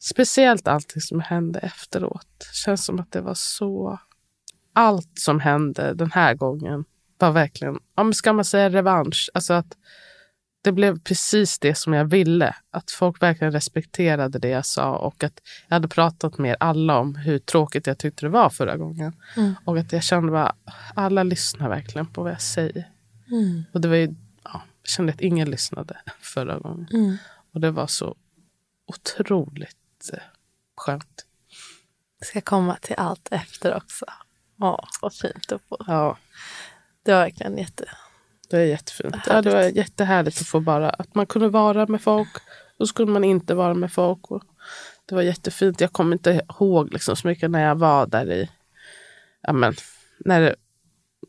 speciellt 0.00 0.68
allting 0.68 1.02
som 1.02 1.20
hände 1.20 1.58
efteråt. 1.58 2.48
Känns 2.52 2.84
som 2.84 3.00
att 3.00 3.12
det 3.12 3.20
var 3.20 3.34
så... 3.34 3.98
Allt 4.72 5.18
som 5.18 5.40
hände 5.40 5.94
den 5.94 6.12
här 6.12 6.34
gången 6.34 6.84
var 7.18 7.30
verkligen, 7.32 7.78
ja, 7.96 8.12
ska 8.12 8.32
man 8.32 8.44
säga 8.44 8.70
revansch? 8.70 9.30
Alltså 9.34 9.54
att 9.54 9.76
det 10.66 10.72
blev 10.72 10.98
precis 10.98 11.58
det 11.58 11.74
som 11.74 11.92
jag 11.92 12.04
ville. 12.04 12.56
Att 12.70 12.90
folk 12.90 13.22
verkligen 13.22 13.52
respekterade 13.52 14.38
det 14.38 14.48
jag 14.48 14.66
sa 14.66 14.96
och 14.96 15.24
att 15.24 15.40
jag 15.68 15.74
hade 15.74 15.88
pratat 15.88 16.38
med 16.38 16.56
alla 16.60 16.98
om 16.98 17.14
hur 17.14 17.38
tråkigt 17.38 17.86
jag 17.86 17.98
tyckte 17.98 18.26
det 18.26 18.30
var 18.30 18.50
förra 18.50 18.76
gången. 18.76 19.16
Mm. 19.36 19.54
Och 19.64 19.78
att 19.78 19.92
jag 19.92 20.02
kände 20.02 20.32
bara, 20.32 20.54
alla 20.94 21.22
lyssnar 21.22 21.68
verkligen 21.68 22.06
på 22.06 22.22
vad 22.22 22.32
jag 22.32 22.40
säger. 22.40 22.90
Mm. 23.30 23.64
Och 23.72 23.80
det 23.80 23.88
var 23.88 23.96
ju, 23.96 24.14
ja, 24.44 24.62
jag 24.82 24.88
kände 24.90 25.12
att 25.12 25.20
ingen 25.20 25.50
lyssnade 25.50 25.96
förra 26.20 26.58
gången. 26.58 26.88
Mm. 26.92 27.16
Och 27.52 27.60
det 27.60 27.70
var 27.70 27.86
så 27.86 28.16
otroligt 28.86 30.10
eh, 30.12 30.18
skönt. 30.76 31.26
Jag 32.18 32.26
ska 32.26 32.40
komma 32.40 32.76
till 32.76 32.96
allt 32.98 33.28
efter 33.30 33.76
också. 33.76 34.04
Åh, 34.60 34.84
vad 35.02 35.14
fint 35.14 35.52
att 35.52 35.62
få. 35.62 35.76
Ja. 35.86 36.18
Det 37.02 37.12
var 37.12 37.20
verkligen 37.20 37.58
jätte 37.58 37.84
det 38.50 38.58
är 38.58 38.64
jättefint. 38.64 39.16
Ja, 39.26 39.42
det 39.42 39.50
var 39.50 39.62
jättehärligt 39.62 40.40
att 40.40 40.46
få 40.46 40.60
bara 40.60 40.90
att 40.90 41.14
man 41.14 41.26
kunde 41.26 41.48
vara 41.48 41.86
med 41.86 42.02
folk 42.02 42.28
och 42.78 42.88
så 42.88 42.94
kunde 42.94 43.12
man 43.12 43.24
inte 43.24 43.54
vara 43.54 43.74
med 43.74 43.92
folk. 43.92 44.20
Det 45.06 45.14
var 45.14 45.22
jättefint. 45.22 45.80
Jag 45.80 45.92
kommer 45.92 46.12
inte 46.12 46.40
ihåg 46.48 46.92
liksom 46.92 47.16
så 47.16 47.28
mycket 47.28 47.50
när 47.50 47.64
jag 47.64 47.74
var 47.74 48.06
där 48.06 48.32
i, 48.32 48.50
ja, 49.42 49.52
men, 49.52 49.74
när 50.18 50.40
det 50.40 50.54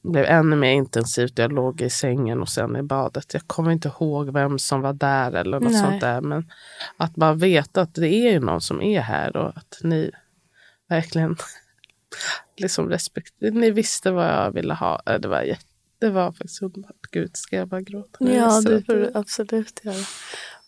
blev 0.03 0.25
ännu 0.25 0.55
mer 0.55 0.71
intensivt. 0.71 1.37
Jag 1.37 1.51
låg 1.51 1.81
i 1.81 1.89
sängen 1.89 2.41
och 2.41 2.49
sen 2.49 2.75
i 2.75 2.83
badet. 2.83 3.33
Jag 3.33 3.47
kommer 3.47 3.71
inte 3.71 3.87
ihåg 3.87 4.33
vem 4.33 4.59
som 4.59 4.81
var 4.81 4.93
där 4.93 5.31
eller 5.31 5.59
något 5.59 5.71
Nej. 5.71 5.81
sånt 5.81 6.01
där. 6.01 6.21
Men 6.21 6.51
att 6.97 7.15
bara 7.15 7.33
veta 7.33 7.81
att 7.81 7.95
det 7.95 8.09
är 8.09 8.39
någon 8.39 8.61
som 8.61 8.81
är 8.81 9.01
här 9.01 9.37
och 9.37 9.57
att 9.57 9.79
ni 9.83 10.11
verkligen 10.89 11.37
liksom 12.57 12.89
respekt, 12.89 13.33
ni 13.39 13.71
visste 13.71 14.11
vad 14.11 14.25
jag 14.25 14.51
ville 14.51 14.73
ha. 14.73 15.01
Det 15.19 15.27
var 15.27 15.41
jätte 15.41 15.66
det 15.99 16.09
var 16.09 16.31
faktiskt 16.31 16.61
underbart. 16.61 16.95
Gud, 17.11 17.37
ska 17.37 17.55
jag 17.55 17.67
bara 17.67 17.81
gråta? 17.81 18.31
Ja, 18.33 18.61
det 18.61 18.85
får 18.85 18.93
du 18.93 19.11
absolut 19.13 19.79
göra. 19.83 20.05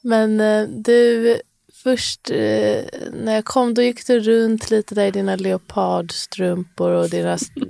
Men 0.01 0.39
eh, 0.39 0.67
du, 0.69 1.35
först 1.83 2.31
eh, 2.31 2.83
när 3.13 3.35
jag 3.35 3.45
kom 3.45 3.73
då 3.73 3.81
gick 3.81 4.07
du 4.07 4.19
runt 4.19 4.69
lite 4.69 4.95
där 4.95 5.05
i 5.05 5.11
dina 5.11 5.35
leopardstrumpor 5.35 6.91
och 6.91 7.09
dina 7.09 7.33
st 7.33 7.61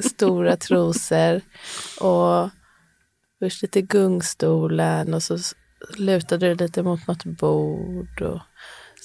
stora 0.08 0.56
trosor. 0.56 1.40
Och 2.00 2.50
först 3.38 3.62
lite 3.62 3.82
gungstolen 3.82 5.14
och 5.14 5.22
så 5.22 5.38
lutade 5.96 6.48
du 6.48 6.54
lite 6.54 6.82
mot 6.82 7.06
något 7.06 7.24
bord. 7.24 8.22
Och 8.22 8.40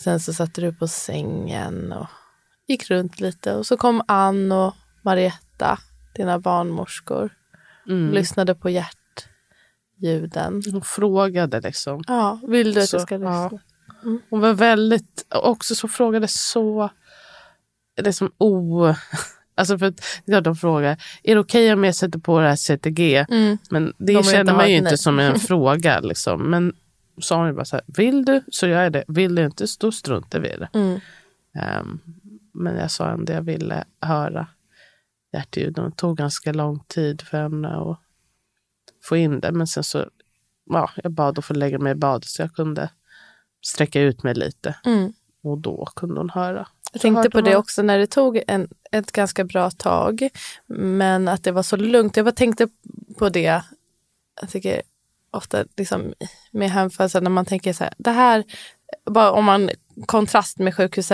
sen 0.03 0.19
så 0.19 0.33
satte 0.33 0.61
du 0.61 0.73
på 0.73 0.87
sängen 0.87 1.91
och 1.91 2.07
gick 2.67 2.89
runt 2.89 3.19
lite. 3.19 3.55
Och 3.55 3.65
så 3.65 3.77
kom 3.77 4.01
Ann 4.07 4.51
och 4.51 4.73
Marietta, 5.03 5.79
dina 6.15 6.39
barnmorskor. 6.39 7.29
Mm. 7.91 8.13
Lyssnade 8.13 8.55
på 8.55 8.69
hjärtljuden. 8.69 10.61
Hon 10.71 10.81
frågade 10.81 11.61
liksom. 11.61 12.03
Ja, 12.07 12.39
vill 12.47 12.73
du 12.73 12.81
att 12.81 12.89
så, 12.89 12.95
jag 12.95 13.01
ska 13.01 13.17
lyssna? 13.17 13.31
Ja. 13.31 13.59
Mm. 14.03 14.21
Hon 14.29 14.39
var 14.39 14.53
väldigt, 14.53 15.25
också 15.29 15.75
så 15.75 15.87
frågade 15.87 16.27
så, 16.27 16.89
liksom 18.01 18.31
o... 18.37 18.93
Alltså 19.55 19.77
för 19.77 19.85
att 19.85 20.01
ja, 20.25 20.41
de 20.41 20.55
frågar, 20.55 20.91
är 21.23 21.35
det 21.35 21.41
okej 21.41 21.65
okay 21.65 21.73
om 21.73 21.83
jag 21.83 21.95
sätter 21.95 22.19
på 22.19 22.39
det 22.39 22.47
här 22.47 22.55
CTG? 22.55 23.25
Mm. 23.29 23.57
Men 23.69 23.93
det 23.97 24.13
de 24.13 24.23
känner 24.23 24.53
man 24.53 24.69
ju 24.69 24.77
inte 24.77 24.97
som 24.97 25.19
en 25.19 25.39
fråga. 25.49 25.99
Liksom. 25.99 26.49
Men 26.49 26.73
sa 27.21 27.45
hon 27.45 27.55
bara 27.55 27.65
så 27.65 27.75
här, 27.75 27.85
vill 27.87 28.25
du 28.25 28.41
så 28.51 28.67
gör 28.67 28.83
jag 28.83 28.93
det. 28.93 29.03
Vill 29.07 29.35
du 29.35 29.45
inte, 29.45 29.65
då 29.79 29.91
struntar 29.91 30.39
vi 30.39 30.49
i 30.49 30.57
det. 30.57 30.69
Mm. 30.73 30.99
Um, 31.79 31.99
men 32.53 32.77
jag 32.77 32.91
sa 32.91 33.09
ändå 33.09 33.33
jag 33.33 33.41
ville 33.41 33.83
höra 34.01 34.47
hjärtljuden. 35.33 35.89
Det 35.89 35.95
tog 35.95 36.17
ganska 36.17 36.53
lång 36.53 36.79
tid 36.87 37.21
för 37.21 37.41
henne 37.41 37.67
att 37.67 37.99
få 39.03 39.17
in 39.17 39.39
det. 39.39 39.51
Men 39.51 39.67
sen 39.67 39.83
så, 39.83 40.05
ja, 40.65 40.91
jag 41.03 41.11
bad 41.11 41.39
att 41.39 41.45
få 41.45 41.53
lägga 41.53 41.79
mig 41.79 41.91
i 41.91 41.95
badet 41.95 42.29
så 42.29 42.41
jag 42.41 42.53
kunde 42.53 42.89
sträcka 43.65 44.01
ut 44.01 44.23
mig 44.23 44.33
lite. 44.33 44.75
Mm. 44.85 45.13
Och 45.43 45.57
då 45.57 45.85
kunde 45.95 46.19
hon 46.19 46.29
höra. 46.29 46.67
Jag 46.93 47.01
tänkte 47.01 47.29
på 47.29 47.41
det 47.41 47.55
också 47.55 47.81
när 47.81 47.97
det 47.97 48.07
tog 48.07 48.41
en, 48.47 48.67
ett 48.91 49.11
ganska 49.11 49.43
bra 49.43 49.71
tag. 49.71 50.29
Men 50.67 51.27
att 51.27 51.43
det 51.43 51.51
var 51.51 51.63
så 51.63 51.77
lugnt. 51.77 52.17
Jag 52.17 52.25
bara 52.25 52.31
tänkte 52.31 52.67
på 53.17 53.29
det. 53.29 53.61
Jag 54.41 54.49
tycker 54.49 54.81
ofta 55.31 55.65
liksom, 55.77 56.13
med 56.51 56.71
hemfödsel 56.71 57.23
när 57.23 57.29
man 57.29 57.45
tänker 57.45 57.73
så 57.73 57.83
här. 57.83 57.93
Det 57.97 58.11
här, 58.11 58.43
bara 59.05 59.31
om 59.31 59.45
man 59.45 59.69
kontrast 60.05 60.59
med 60.59 60.75
sjukhus 60.75 61.11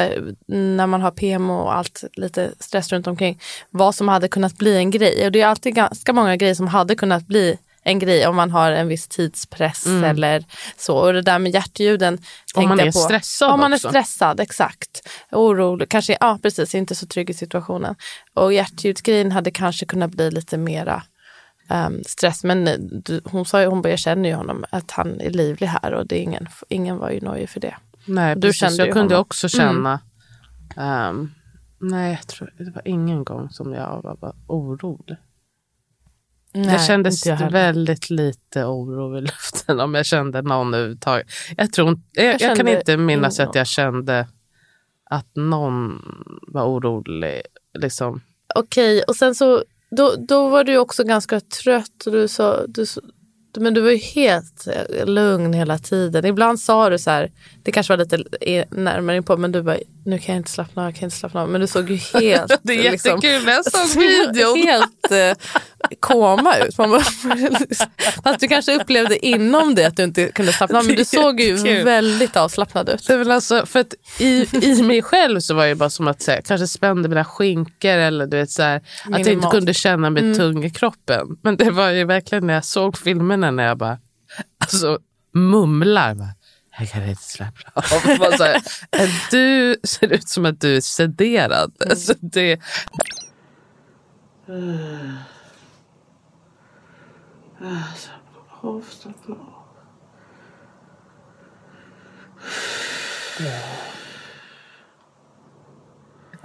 när 0.47 0.88
man 0.88 1.01
har 1.01 1.11
PMO 1.11 1.53
och 1.53 1.75
allt 1.75 2.03
lite 2.13 2.51
stress 2.59 2.91
runt 2.91 3.07
omkring. 3.07 3.39
Vad 3.69 3.95
som 3.95 4.07
hade 4.07 4.28
kunnat 4.28 4.57
bli 4.57 4.78
en 4.78 4.91
grej. 4.91 5.25
Och 5.25 5.32
det 5.32 5.41
är 5.41 5.47
alltid 5.47 5.75
ganska 5.75 6.13
många 6.13 6.36
grejer 6.36 6.55
som 6.55 6.67
hade 6.67 6.95
kunnat 6.95 7.28
bli 7.28 7.57
en 7.88 7.99
grej 7.99 8.28
om 8.28 8.36
man 8.36 8.51
har 8.51 8.71
en 8.71 8.88
viss 8.88 9.07
tidspress 9.07 9.86
mm. 9.86 10.03
eller 10.03 10.45
så. 10.78 10.97
Och 10.97 11.13
det 11.13 11.21
där 11.21 11.39
med 11.39 11.53
hjärtljuden. 11.53 12.17
Om 12.55 12.69
man 12.69 12.80
är 12.80 12.86
på. 12.86 12.91
stressad 12.91 13.51
Om 13.51 13.59
man 13.59 13.73
är 13.73 13.78
stressad, 13.78 14.39
exakt. 14.39 15.07
Orolig, 15.32 15.89
kanske, 15.89 16.17
ja 16.19 16.39
precis, 16.41 16.75
inte 16.75 16.95
så 16.95 17.07
trygg 17.07 17.30
i 17.30 17.34
situationen. 17.34 17.95
Och 18.34 18.53
hjärtljudsgrejen 18.53 19.32
hade 19.32 19.51
kanske 19.51 19.86
kunnat 19.86 20.11
bli 20.11 20.32
lite 20.32 20.57
mera 20.57 21.03
um, 21.69 22.03
stress. 22.05 22.43
Men 22.43 22.69
hon 23.25 23.45
sa 23.45 23.61
ju, 23.61 23.67
hon 23.67 23.82
bara, 23.82 23.89
jag 23.89 23.99
känner 23.99 24.30
ju 24.30 24.36
honom, 24.36 24.65
att 24.69 24.91
han 24.91 25.21
är 25.21 25.30
livlig 25.30 25.67
här 25.67 25.93
och 25.93 26.07
det 26.07 26.15
är 26.15 26.21
ingen, 26.21 26.47
ingen 26.69 26.97
var 26.97 27.09
ju 27.09 27.19
nöjd 27.19 27.49
för 27.49 27.59
det. 27.59 27.75
Nej, 28.08 28.36
du 28.36 28.41
precis. 28.41 28.60
Kände 28.60 28.86
jag 28.86 28.93
kunde 28.93 29.16
honom. 29.16 29.22
också 29.22 29.58
mm. 29.58 29.74
känna... 29.74 29.99
Mm. 30.76 31.10
Um, 31.10 31.32
nej, 31.80 32.12
jag 32.12 32.28
tror, 32.28 32.53
det 32.58 32.72
var 32.72 32.88
ingen 32.88 33.24
gång 33.24 33.49
som 33.49 33.74
jag 33.74 34.01
var, 34.03 34.18
var 34.20 34.36
orolig. 34.47 35.18
Nej, 36.53 36.68
jag 36.68 36.86
kände 36.86 37.12
jag 37.26 37.51
väldigt 37.51 38.10
lite 38.10 38.66
oro 38.66 39.18
i 39.18 39.22
luften 39.22 39.80
om 39.80 39.95
jag 39.95 40.05
kände 40.05 40.41
någon 40.41 40.74
överhuvudtaget. 40.74 41.28
Jag, 41.58 41.74
tror, 41.74 41.99
jag, 42.12 42.26
jag, 42.26 42.41
jag 42.41 42.58
kan 42.58 42.68
inte 42.68 42.97
minnas 42.97 43.39
att 43.39 43.55
jag 43.55 43.68
kände 43.68 44.28
att 45.10 45.36
någon 45.36 46.01
var 46.47 46.66
orolig. 46.66 47.41
Liksom. 47.74 48.22
Okej, 48.55 49.03
och 49.03 49.16
sen 49.16 49.36
så 49.36 49.64
då, 49.89 50.16
då 50.18 50.49
var 50.49 50.64
du 50.64 50.78
också 50.78 51.03
ganska 51.03 51.39
trött. 51.39 52.03
Och 52.05 52.12
du 52.12 52.28
sa, 52.28 52.68
du, 52.68 52.86
men 53.60 53.74
du 53.74 53.82
var 53.82 53.91
ju 53.91 53.97
helt 53.97 54.68
eh, 54.68 55.05
lugn 55.05 55.53
hela 55.53 55.78
tiden. 55.78 56.26
Ibland 56.26 56.60
sa 56.60 56.89
du 56.89 56.99
så 56.99 57.10
här, 57.10 57.32
det 57.64 57.72
kanske 57.72 57.93
var 57.93 57.97
lite 57.97 58.24
närmare 58.70 59.18
in 59.18 59.24
på, 59.24 59.38
men 59.38 59.51
du 59.51 59.62
bara, 59.62 59.78
nu 60.08 60.20
kan 60.20 60.36
jag 60.36 60.39
inte 60.39 60.51
slappna 60.51 60.82
av, 60.82 60.88
jag 60.88 60.95
kan 60.95 61.03
inte 61.03 61.18
slappna 61.18 61.41
av. 61.41 61.49
Men 61.49 61.62
du 61.62 61.68
såg 61.68 61.89
ju 61.89 61.95
helt... 62.14 62.60
det 62.62 62.88
är 62.88 62.91
liksom, 62.91 63.12
jättekul 63.12 63.45
när 63.45 63.53
jag 63.53 63.66
såg 63.66 64.01
videon. 64.01 64.58
helt 64.58 65.12
eh, 65.12 65.58
koma 65.99 66.58
ut. 66.58 66.78
Man 66.78 66.89
bara, 66.89 67.01
fast 68.24 68.39
du 68.39 68.47
kanske 68.47 68.76
upplevde 68.76 69.26
inom 69.26 69.76
det 69.76 69.86
att 69.86 69.97
du 69.97 70.03
inte 70.03 70.28
kunde 70.28 70.53
slappna 70.53 70.80
av. 70.80 70.86
Men 70.86 70.95
du 70.95 71.05
såg 71.05 71.39
ju 71.39 71.84
väldigt 71.84 72.38
avslappnad 72.38 72.89
ut. 72.89 73.08
Det 73.08 73.34
alltså, 73.34 73.66
för 73.66 73.80
att 73.80 73.93
i, 74.20 74.47
I 74.62 74.84
mig 74.84 75.01
själv 75.01 75.39
så 75.39 75.53
var 75.53 75.68
det 75.68 75.76
bara 75.76 75.89
som 75.89 76.08
att 76.08 76.22
säga, 76.22 76.41
kanske 76.41 76.68
spände 76.68 77.10
mina 77.10 77.26
skinkor 77.26 77.91
eller 77.91 78.26
du 78.26 78.38
vet, 78.38 78.51
så 78.51 78.62
här, 78.62 78.82
att 79.12 79.20
jag 79.20 79.34
inte 79.34 79.47
kunde 79.51 79.74
känna 79.74 80.10
mig 80.10 80.24
mm. 80.24 80.38
tung 80.38 80.66
i 80.66 80.70
kroppen. 80.70 81.38
Men 81.41 81.58
det 81.58 81.72
var 81.72 81.89
ju 81.89 82.03
verkligen 82.03 82.47
när 82.47 82.53
jag 82.53 82.66
såg 82.66 82.97
filmerna 82.97 83.47
när 83.52 83.64
jag 83.64 83.78
bara 83.78 84.00
alltså, 84.58 85.00
mumlar. 85.34 86.16
Bara, 86.16 86.34
jag 86.80 86.89
kan 86.89 87.04
inte 87.04 87.24
släppa 87.24 87.72
av. 87.76 87.84
här, 87.84 88.62
du 89.32 89.76
ser 89.84 90.14
ut 90.14 90.30
som 90.30 90.45
att 90.45 90.62
du 90.62 90.78
är 90.78 90.82
sederad. 90.82 91.76
Mm. 91.80 91.89
Alltså, 91.89 92.14
det... 92.20 92.62
Av. 98.62 98.84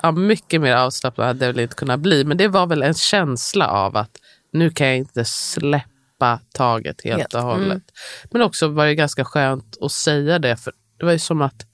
Ja, 0.03 0.13
mycket 0.13 0.61
mer 0.61 0.75
avslappnad 0.75 1.27
hade 1.27 1.39
det 1.39 1.53
väl 1.53 1.61
inte 1.61 1.75
kunnat 1.77 2.01
bli. 2.01 2.25
Men 2.25 2.37
det 2.37 2.49
var 2.49 2.67
väl 2.67 2.83
en 2.83 2.95
känsla 2.95 3.69
av 3.69 3.97
att 3.97 4.17
nu 4.53 4.71
kan 4.71 4.87
jag 4.87 4.97
inte 4.97 5.25
släppa 5.25 5.92
släppa 6.23 6.41
taget 6.53 7.05
helt 7.05 7.19
Helt. 7.19 7.35
och 7.35 7.43
hållet. 7.43 7.71
Mm. 7.71 7.83
Men 8.31 8.43
också 8.43 8.69
var 8.69 8.87
det 8.87 8.95
ganska 8.95 9.25
skönt 9.25 9.77
att 9.81 9.93
säga 9.93 10.39
det. 10.39 10.57
För 10.57 10.73
det 10.99 11.05
var 11.05 11.13
ju 11.13 11.19
som 11.19 11.43
att 11.43 11.67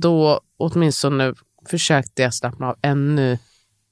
då 0.00 0.40
åtminstone 0.58 1.34
försökte 1.68 2.22
jag 2.22 2.34
slappna 2.34 2.66
av 2.68 2.76
ännu 2.82 3.38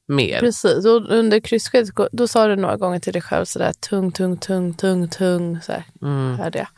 mer. 0.09 0.41
Precis, 0.41 0.87
och 0.87 1.11
under 1.11 1.41
krysskedet 1.41 1.91
då 2.13 2.29
sa 2.29 2.47
du 2.47 2.57
några 2.57 2.77
gånger 2.77 2.99
till 2.99 3.13
dig 3.13 3.23
själv 3.23 3.45
sådär 3.45 3.73
tung, 3.73 4.13
tung, 4.13 4.37
tung, 4.37 4.75
tung, 4.75 5.09
tung. 5.09 5.61
Så 5.63 5.73
här, 5.73 5.85
Mm. 6.03 6.39
hörde 6.39 6.59
jag. 6.59 6.69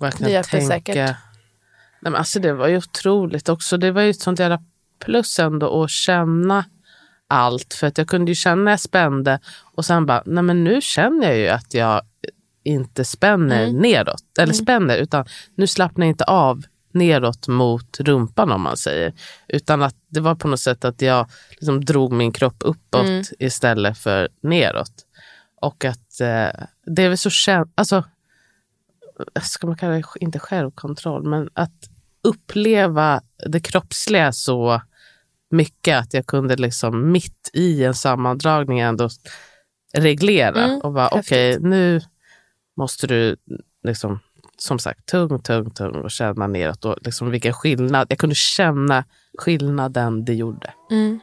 Verkligen 0.00 0.28
Det 0.28 0.30
hjälpte 0.32 0.50
tänka. 0.50 0.66
säkert. 0.68 0.96
Nej, 0.96 2.12
men 2.12 2.16
alltså 2.16 2.40
det 2.40 2.52
var 2.52 2.68
ju 2.68 2.76
otroligt 2.76 3.48
också. 3.48 3.76
Det 3.76 3.92
var 3.92 4.02
ju 4.02 4.10
ett 4.10 4.20
sånt 4.20 4.38
jävla 4.38 4.58
plus 5.04 5.38
ändå 5.38 5.82
att 5.84 5.90
känna 5.90 6.64
allt. 7.30 7.74
För 7.74 7.86
att 7.86 7.98
jag 7.98 8.08
kunde 8.08 8.30
ju 8.30 8.34
känna 8.34 8.62
när 8.62 8.70
jag 8.70 8.80
spände 8.80 9.40
och 9.74 9.84
sen 9.84 10.06
bara, 10.06 10.22
nej 10.26 10.42
men 10.42 10.64
nu 10.64 10.80
känner 10.80 11.28
jag 11.28 11.38
ju 11.38 11.48
att 11.48 11.74
jag 11.74 12.02
inte 12.64 13.04
spänner 13.04 13.62
Mm. 13.64 13.76
neråt. 13.82 14.38
Eller 14.38 14.52
spänner, 14.52 14.96
utan 14.96 15.24
nu 15.54 15.66
slappnar 15.66 16.06
jag 16.06 16.12
inte 16.12 16.24
av 16.24 16.62
neråt 16.92 17.48
mot 17.48 18.00
rumpan 18.00 18.52
om 18.52 18.60
man 18.62 18.76
säger. 18.76 19.12
Utan 19.48 19.82
att 19.82 19.94
det 20.08 20.20
var 20.20 20.34
på 20.34 20.48
något 20.48 20.60
sätt 20.60 20.84
att 20.84 21.02
jag 21.02 21.30
liksom 21.50 21.84
drog 21.84 22.12
min 22.12 22.32
kropp 22.32 22.56
uppåt 22.60 23.06
Mm. 23.06 23.24
istället 23.38 23.98
för 23.98 24.28
neråt. 24.42 24.92
Och 25.60 25.84
att 25.84 26.20
eh, 26.20 26.64
det 26.86 27.02
är 27.02 27.08
väl 27.08 27.18
så 27.18 27.30
känt, 27.30 27.72
alltså 27.74 28.04
ska 29.42 29.66
man 29.66 29.76
kalla 29.76 29.92
det 29.94 30.02
inte 30.20 30.38
självkontroll, 30.38 31.22
men 31.28 31.48
att 31.54 31.90
uppleva 32.22 33.20
det 33.46 33.60
kroppsliga 33.60 34.32
så 34.32 34.82
mycket 35.50 35.98
att 35.98 36.14
jag 36.14 36.26
kunde 36.26 36.56
liksom 36.56 37.12
mitt 37.12 37.50
i 37.52 37.84
en 37.84 37.94
sammandragning 37.94 38.80
ändå 38.80 39.08
reglera 39.94 40.64
Mm, 40.64 40.80
och 40.80 40.92
bara 40.92 41.08
okej 41.08 41.58
nu 41.60 42.00
måste 42.76 43.06
du 43.06 43.36
liksom 43.82 44.18
som 44.58 44.78
sagt 44.78 45.06
tung, 45.06 45.42
tung, 45.42 45.70
tung 45.70 45.94
och 45.94 46.10
känna 46.10 46.46
neråt 46.46 46.84
och 46.84 46.96
liksom 47.00 47.30
vilken 47.30 47.52
skillnad. 47.52 48.06
Jag 48.10 48.18
kunde 48.18 48.34
känna 48.34 49.04
skillnaden 49.38 50.24
det 50.24 50.34
gjorde. 50.34 50.72
mm. 50.90 51.20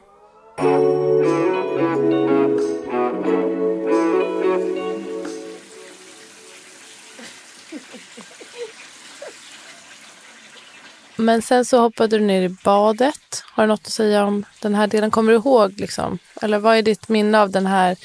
Men 11.20 11.42
sen 11.42 11.64
så 11.64 11.80
hoppade 11.80 12.18
du 12.18 12.24
ner 12.24 12.42
i 12.42 12.48
badet. 12.48 13.42
Har 13.44 13.62
du 13.62 13.68
något 13.68 13.80
att 13.86 13.92
säga 13.92 14.24
om 14.24 14.44
den 14.60 14.74
här 14.74 14.86
delen? 14.86 15.10
Kommer 15.10 15.32
du 15.32 15.38
ihåg? 15.38 15.80
Liksom? 15.80 16.18
Eller 16.42 16.58
vad 16.58 16.76
är 16.76 16.82
ditt 16.82 17.08
minne 17.08 17.40
av 17.40 17.50
den 17.50 17.66
här 17.66 17.96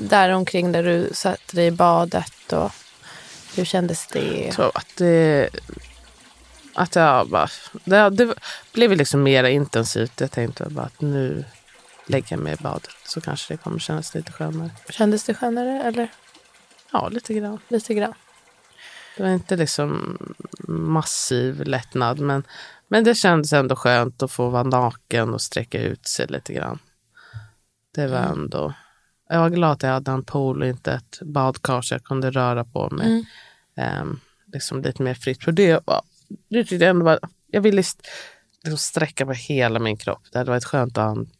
där 0.00 0.30
omkring 0.30 0.72
där 0.72 0.82
du 0.82 1.10
satte 1.12 1.56
dig 1.56 1.66
i 1.66 1.70
badet? 1.70 2.52
Och 2.52 2.70
hur 3.56 3.64
kändes 3.64 4.06
det? 4.06 4.44
Jag 4.46 4.54
tror 4.54 4.70
att 4.74 4.96
det... 4.96 5.48
Att 6.74 6.96
jag 6.96 7.28
bara... 7.28 7.48
Det, 7.84 8.10
det 8.10 8.34
blev 8.72 8.92
liksom 8.96 9.22
mer 9.22 9.44
intensivt. 9.44 10.20
Jag 10.20 10.30
tänkte 10.30 10.64
bara 10.70 10.86
att 10.86 11.00
nu 11.00 11.44
lägger 12.06 12.26
jag 12.30 12.40
mig 12.40 12.52
i 12.52 12.62
badet 12.62 12.90
så 13.06 13.20
kanske 13.20 13.54
det 13.54 13.58
kommer 13.58 13.78
kännas 13.78 14.14
lite 14.14 14.32
skönare. 14.32 14.70
Kändes 14.88 15.24
det 15.24 15.34
skönare 15.34 15.82
eller 15.84 16.08
Ja, 16.92 17.08
lite 17.08 17.34
grann. 17.34 17.58
lite 17.68 17.94
grann? 17.94 18.14
Det 19.18 19.24
var 19.24 19.30
inte 19.30 19.56
liksom 19.56 20.18
massiv 20.68 21.64
lättnad 21.64 22.20
men, 22.20 22.42
men 22.88 23.04
det 23.04 23.14
kändes 23.14 23.52
ändå 23.52 23.76
skönt 23.76 24.22
att 24.22 24.30
få 24.32 24.48
vara 24.48 24.62
naken 24.62 25.34
och 25.34 25.40
sträcka 25.40 25.82
ut 25.82 26.06
sig 26.06 26.26
lite 26.26 26.52
grann. 26.52 26.78
Det 27.94 28.06
var 28.06 28.18
Mm. 28.18 28.32
ändå... 28.32 28.74
Jag 29.28 29.40
var 29.40 29.50
glad 29.50 29.72
att 29.72 29.82
jag 29.82 29.90
hade 29.90 30.10
en 30.10 30.24
pool 30.24 30.62
och 30.62 30.68
inte 30.68 30.92
ett 30.92 31.18
badkar 31.22 31.82
så 31.82 31.94
jag 31.94 32.04
kunde 32.04 32.30
röra 32.30 32.64
på 32.64 32.90
mig 32.90 33.06
Mm. 33.06 33.24
ehm, 33.76 34.20
liksom 34.52 34.82
lite 34.82 35.02
mer 35.02 35.14
fritt. 35.14 35.44
För 35.44 35.52
det 35.52 35.86
var, 35.86 36.02
det 36.48 36.64
tyckte 36.64 36.84
jag 36.84 36.90
ändå 36.90 37.04
var, 37.04 37.18
jag 37.46 37.60
ville 37.60 37.76
liksom 37.76 38.78
sträcka 38.78 39.26
på 39.26 39.32
hela 39.32 39.78
min 39.78 39.96
kropp. 39.96 40.22
Det 40.32 40.38
hade 40.38 40.50
varit 40.50 40.64
skönt 40.64 40.98
att 40.98 41.04
ha 41.04 41.10
en 41.10 41.30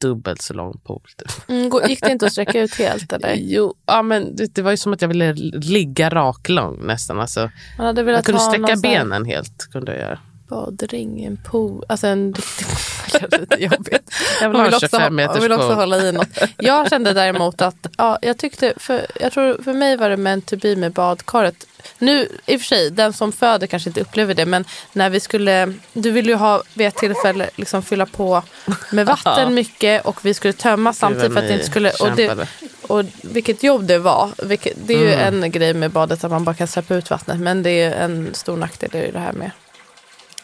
dubbelt 0.00 0.42
så 0.42 0.54
lång 0.54 0.78
pool. 0.84 1.02
Typ. 1.18 1.48
Mm, 1.48 1.88
gick 1.88 2.00
det 2.00 2.12
inte 2.12 2.26
att 2.26 2.32
sträcka 2.32 2.60
ut 2.60 2.74
helt? 2.74 3.12
Eller? 3.12 3.34
Jo, 3.38 3.74
ja, 3.86 4.02
men 4.02 4.36
det, 4.36 4.54
det 4.54 4.62
var 4.62 4.70
ju 4.70 4.76
som 4.76 4.92
att 4.92 5.02
jag 5.02 5.08
ville 5.08 5.32
ligga 5.52 6.10
raklång 6.10 6.86
nästan. 6.86 7.20
Alltså, 7.20 7.50
Man 7.78 7.86
hade 7.86 8.00
jag 8.00 8.06
velat 8.06 8.24
kunde 8.24 8.40
ha 8.40 8.52
sträcka 8.52 8.76
benen 8.76 9.24
helt. 9.24 9.68
Kunde 9.72 9.92
jag 9.92 10.00
göra. 10.00 10.18
badring, 10.48 11.24
en 11.24 11.36
pool. 11.36 11.84
Alltså 11.88 12.06
en 12.06 12.34
riktig 12.34 12.66
är 13.14 13.38
lite 13.38 13.62
jobbigt. 13.62 14.10
Jag 14.40 14.50
vill, 14.50 14.74
också, 14.74 14.80
25 14.80 15.18
jag 15.18 15.40
vill 15.40 15.52
också 15.52 15.74
hålla 15.74 15.98
i 15.98 16.12
något. 16.12 16.28
Jag 16.56 16.90
kände 16.90 17.12
däremot 17.12 17.60
att, 17.60 17.86
ja, 17.98 18.18
jag 18.22 18.38
tyckte, 18.38 18.74
för, 18.76 19.06
jag 19.20 19.32
tror 19.32 19.62
för 19.62 19.72
mig 19.72 19.96
var 19.96 20.10
det 20.10 20.16
meant 20.16 20.46
to 20.46 20.56
be 20.56 20.76
med 20.76 20.92
badkaret. 20.92 21.66
Nu, 21.98 22.28
i 22.46 22.56
och 22.56 22.60
för 22.60 22.66
sig, 22.66 22.90
den 22.90 23.12
som 23.12 23.32
föder 23.32 23.66
kanske 23.66 23.90
inte 23.90 24.00
upplever 24.00 24.34
det, 24.34 24.46
men 24.46 24.64
när 24.92 25.10
vi 25.10 25.20
skulle, 25.20 25.72
du 25.92 26.10
ville 26.10 26.30
ju 26.30 26.36
ha 26.36 26.62
vid 26.74 26.86
ett 26.86 26.96
tillfälle 26.96 27.50
liksom 27.56 27.82
fylla 27.82 28.06
på 28.06 28.42
med 28.90 29.06
vatten 29.24 29.54
mycket 29.54 30.06
och 30.06 30.24
vi 30.24 30.34
skulle 30.34 30.52
tömma 30.52 30.92
samtidigt 30.92 31.32
för 31.32 31.40
att 31.40 31.46
det 31.48 31.52
inte 31.52 31.66
skulle, 31.66 31.90
och 31.90 32.10
det, 32.16 32.48
och 32.82 33.04
vilket 33.22 33.62
jobb 33.62 33.84
det 33.86 33.98
var. 33.98 34.30
Vilket, 34.42 34.72
det 34.86 34.94
är 34.94 34.98
ju 34.98 35.12
Mm. 35.12 35.42
en 35.44 35.50
grej 35.50 35.74
med 35.74 35.90
badet 35.90 36.24
att 36.24 36.30
man 36.30 36.44
bara 36.44 36.54
kan 36.54 36.66
släppa 36.66 36.94
ut 36.94 37.10
vattnet. 37.10 37.38
Men 37.38 37.62
det 37.62 37.82
är 37.82 38.04
en 38.04 38.34
stor 38.34 38.56
nackdel 38.56 38.96
i 38.96 39.10
det 39.10 39.18
här 39.18 39.32
med 39.32 39.50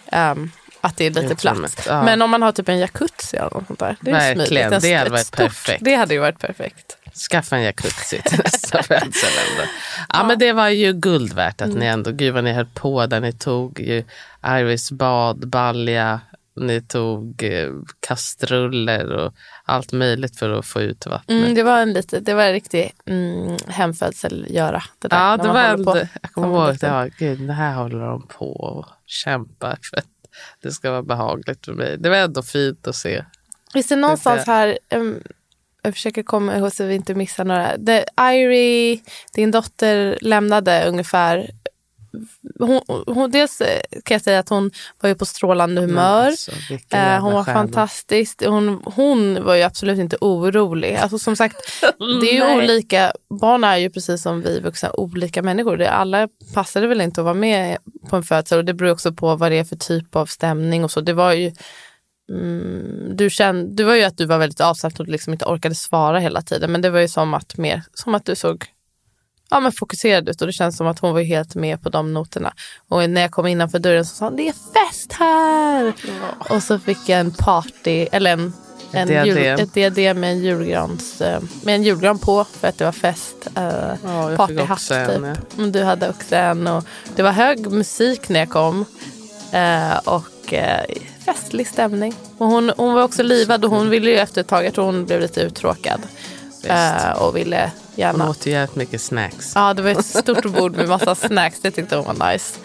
ehm, 0.06 0.50
att 0.84 0.96
det 0.96 1.04
är 1.06 1.10
lite 1.10 1.36
platt. 1.36 1.84
Ja. 1.88 2.02
Men 2.02 2.22
om 2.22 2.30
man 2.30 2.42
har 2.42 2.52
typ 2.52 2.68
en 2.68 2.78
jacuzzi 2.78 3.36
eller 3.36 3.50
något 3.50 3.66
sånt 3.66 3.78
där. 3.78 3.96
Det 4.00 4.10
är 4.10 4.14
Verkligen, 4.14 4.46
smidigt. 4.70 4.82
Det 4.82 4.94
hade 4.94 5.10
varit 5.10 5.26
stort- 5.26 5.36
perfekt. 5.36 5.84
Det 5.84 5.94
hade 5.94 6.14
ju 6.14 6.20
varit 6.20 6.38
perfekt. 6.38 6.96
Skaffa 7.30 7.56
en 7.56 7.62
jacuzzi 7.62 8.22
till 8.22 8.38
nästa 8.44 8.82
födelsedag. 8.82 9.66
Ja, 10.12 10.24
men 10.24 10.38
det 10.38 10.52
var 10.52 10.68
ju 10.68 10.92
guld 10.92 11.32
värt 11.32 11.60
att 11.60 11.66
Mm. 11.68 11.78
ni 11.78 11.86
ändå, 11.86 12.10
gud 12.12 12.34
vad 12.34 12.44
ni 12.44 12.52
höll 12.52 12.66
på 12.74 13.06
där. 13.06 13.20
Ni 13.20 13.32
tog 13.32 13.80
ju 13.80 14.04
Iris 14.46 14.92
bad, 14.92 15.48
balja, 15.48 16.20
ni 16.60 16.80
tog 16.82 17.42
eh, 17.42 17.68
kastruller 18.00 19.12
och 19.12 19.34
allt 19.64 19.92
möjligt 19.92 20.36
för 20.38 20.50
att 20.58 20.66
få 20.66 20.80
ut 20.80 21.06
vattnet. 21.06 21.30
Mm, 21.42 21.54
det 21.54 21.62
var 21.62 21.78
en 21.80 21.92
lite, 21.92 22.20
det 22.20 22.34
var 22.34 22.42
en 22.44 22.52
riktig 22.52 22.92
mm, 23.06 23.56
hemfödsel-göra. 23.68 24.82
Det 24.98 25.08
där, 25.08 25.16
Ja, 25.30 25.36
det 25.36 25.48
var 25.48 25.84
på. 25.84 25.98
jag 26.22 26.32
kommer 26.32 26.48
ihåg 26.48 26.72
liten. 26.72 26.94
ja, 26.94 27.06
gud, 27.18 27.40
det 27.40 27.52
här 27.52 27.74
håller 27.74 27.98
de 28.06 28.26
på 28.26 28.50
och 28.52 28.86
kämpar 29.06 29.78
för 29.90 29.98
det 30.62 30.72
ska 30.72 30.90
vara 30.90 31.02
behagligt 31.02 31.64
för 31.64 31.72
mig. 31.72 31.98
Det 31.98 32.08
var 32.08 32.16
ändå 32.16 32.42
fint 32.42 32.86
att 32.86 32.96
se. 32.96 33.24
Visst 33.74 33.92
är 33.92 33.96
det 33.96 34.02
någonstans 34.02 34.46
här, 34.46 34.78
um, 34.94 35.22
jag 35.82 35.94
försöker 35.94 36.22
komma 36.22 36.56
ihåg 36.56 36.72
så 36.72 36.84
vi 36.84 36.94
inte 36.94 37.14
missar 37.14 37.44
några. 37.44 37.76
Det, 37.76 38.04
Irie, 38.20 39.00
din 39.34 39.50
dotter 39.50 40.18
lämnade 40.20 40.84
ungefär. 40.88 41.50
Hon, 42.58 42.80
hon, 43.06 43.30
dels 43.30 43.60
eh, 43.60 43.80
kan 44.04 44.14
jag 44.14 44.22
säga 44.22 44.38
att 44.38 44.48
hon 44.48 44.70
var 45.00 45.08
ju 45.08 45.14
på 45.14 45.26
strålande 45.26 45.80
humör. 45.80 46.26
Alltså, 46.26 46.50
Eh, 46.90 47.20
hon 47.20 47.32
var 47.32 47.44
stjärna. 47.44 47.58
fantastisk. 47.60 48.44
Hon, 48.46 48.82
hon 48.84 49.44
var 49.44 49.54
ju 49.54 49.62
absolut 49.62 49.98
inte 49.98 50.16
orolig. 50.20 50.94
Alltså 50.96 51.18
som 51.18 51.36
sagt, 51.36 51.56
det 52.20 52.30
är 52.30 52.34
ju 52.34 52.56
olika. 52.62 53.12
Barn 53.40 53.64
är 53.64 53.76
ju 53.76 53.90
precis 53.90 54.22
som 54.22 54.42
vi 54.42 54.60
vuxna 54.60 54.92
olika 54.92 55.42
människor. 55.42 55.76
Det, 55.76 55.90
alla 55.90 56.28
passade 56.54 56.86
väl 56.86 57.00
inte 57.00 57.20
att 57.20 57.24
vara 57.24 57.34
med 57.34 57.78
på 58.10 58.16
en 58.16 58.22
födsel 58.22 58.58
och 58.58 58.64
det 58.64 58.74
beror 58.74 58.90
också 58.92 59.12
på 59.12 59.36
vad 59.36 59.50
det 59.52 59.58
är 59.58 59.64
för 59.64 59.76
typ 59.76 60.16
av 60.16 60.26
stämning 60.26 60.84
och 60.84 60.90
så. 60.90 61.00
Det 61.00 61.12
var 61.12 61.32
ju 61.32 61.52
mm, 62.30 63.16
du, 63.16 63.30
kände, 63.30 63.74
du 63.74 63.84
var 63.84 63.94
ju 63.94 64.02
att 64.02 64.16
du 64.16 64.26
var 64.26 64.38
väldigt 64.38 64.60
avslappnad 64.60 65.00
och 65.06 65.12
liksom 65.12 65.32
inte 65.32 65.44
orkade 65.44 65.74
svara 65.74 66.18
hela 66.18 66.42
tiden. 66.42 66.72
Men 66.72 66.80
det 66.82 66.90
var 66.90 67.00
ju 67.00 67.08
som 67.08 67.34
att, 67.34 67.56
mer, 67.56 67.82
som 67.94 68.14
att 68.14 68.24
du 68.24 68.34
såg 68.34 68.64
ja, 69.52 69.60
men 69.60 69.72
fokuserad 69.72 70.28
ut 70.28 70.40
och 70.40 70.46
det 70.46 70.52
känns 70.52 70.76
som 70.76 70.86
att 70.86 70.98
hon 70.98 71.12
var 71.12 71.20
helt 71.20 71.54
med 71.54 71.82
på 71.82 71.88
de 71.88 72.12
noterna. 72.12 72.52
Och 72.88 73.10
när 73.10 73.20
jag 73.20 73.30
kom 73.30 73.46
innanför 73.46 73.78
dörren 73.78 74.04
så 74.04 74.14
sa 74.14 74.24
hon 74.24 74.36
det 74.36 74.48
är 74.48 74.52
fest 74.52 75.12
här! 75.12 75.92
Och 76.38 76.62
så 76.62 76.78
fick 76.78 77.08
jag 77.08 77.20
en 77.20 77.30
party, 77.30 78.06
eller 78.12 78.32
en, 78.32 78.52
en 78.92 79.08
diadem. 79.08 79.36
jul, 79.36 79.60
ett 79.60 79.74
diadem 79.74 80.20
med 80.20 80.32
en, 80.32 80.38
julgrans, 80.38 81.20
eh, 81.20 81.42
med 81.62 81.74
en 81.74 81.82
julgran 81.82 82.18
på 82.18 82.44
för 82.44 82.68
att 82.68 82.78
det 82.78 82.84
var 82.84 82.92
fest. 82.92 83.36
Uh, 83.58 83.64
Ja, 84.04 84.30
jag 84.30 84.36
partyhatt 84.36 84.90
en, 84.90 85.34
typ. 85.34 85.58
Mm, 85.58 85.72
Du 85.72 85.82
hade 85.82 86.08
också 86.08 86.36
en 86.36 86.66
och 86.66 86.84
det 87.16 87.22
var 87.22 87.32
hög 87.32 87.70
musik 87.70 88.28
när 88.28 88.40
jag 88.40 88.50
kom. 88.50 88.84
Eh, 89.52 89.98
och 90.04 90.52
eh, 90.54 90.84
festlig 91.24 91.66
stämning. 91.66 92.14
Och 92.38 92.46
hon, 92.46 92.72
hon 92.76 92.94
var 92.94 93.02
också 93.02 93.22
livad 93.22 93.64
och 93.64 93.70
hon 93.70 93.90
ville 93.90 94.10
ju 94.10 94.16
efter 94.16 94.40
ett 94.40 94.48
tag, 94.48 94.64
jag 94.64 94.74
tror 94.74 94.84
hon 94.84 95.04
blev 95.06 95.20
lite 95.20 95.40
uttråkad. 95.40 96.00
Eh, 96.64 97.22
och 97.22 97.36
ville 97.36 97.60
Hon 97.86 97.92
gärna 97.96 98.30
åt 98.30 98.46
ju 98.46 98.50
jävligt 98.50 98.76
mycket 98.76 99.00
snacks. 99.02 99.52
Ja, 99.54 99.74
det 99.74 99.82
var 99.82 99.90
ett 99.90 100.06
stort 100.06 100.44
bord 100.44 100.76
med 100.76 100.88
massa 100.88 101.14
snacks. 101.14 101.60
Det 101.60 101.70
tyckte 101.70 101.96
hon 101.96 102.16
var 102.18 102.32
nice. 102.32 102.58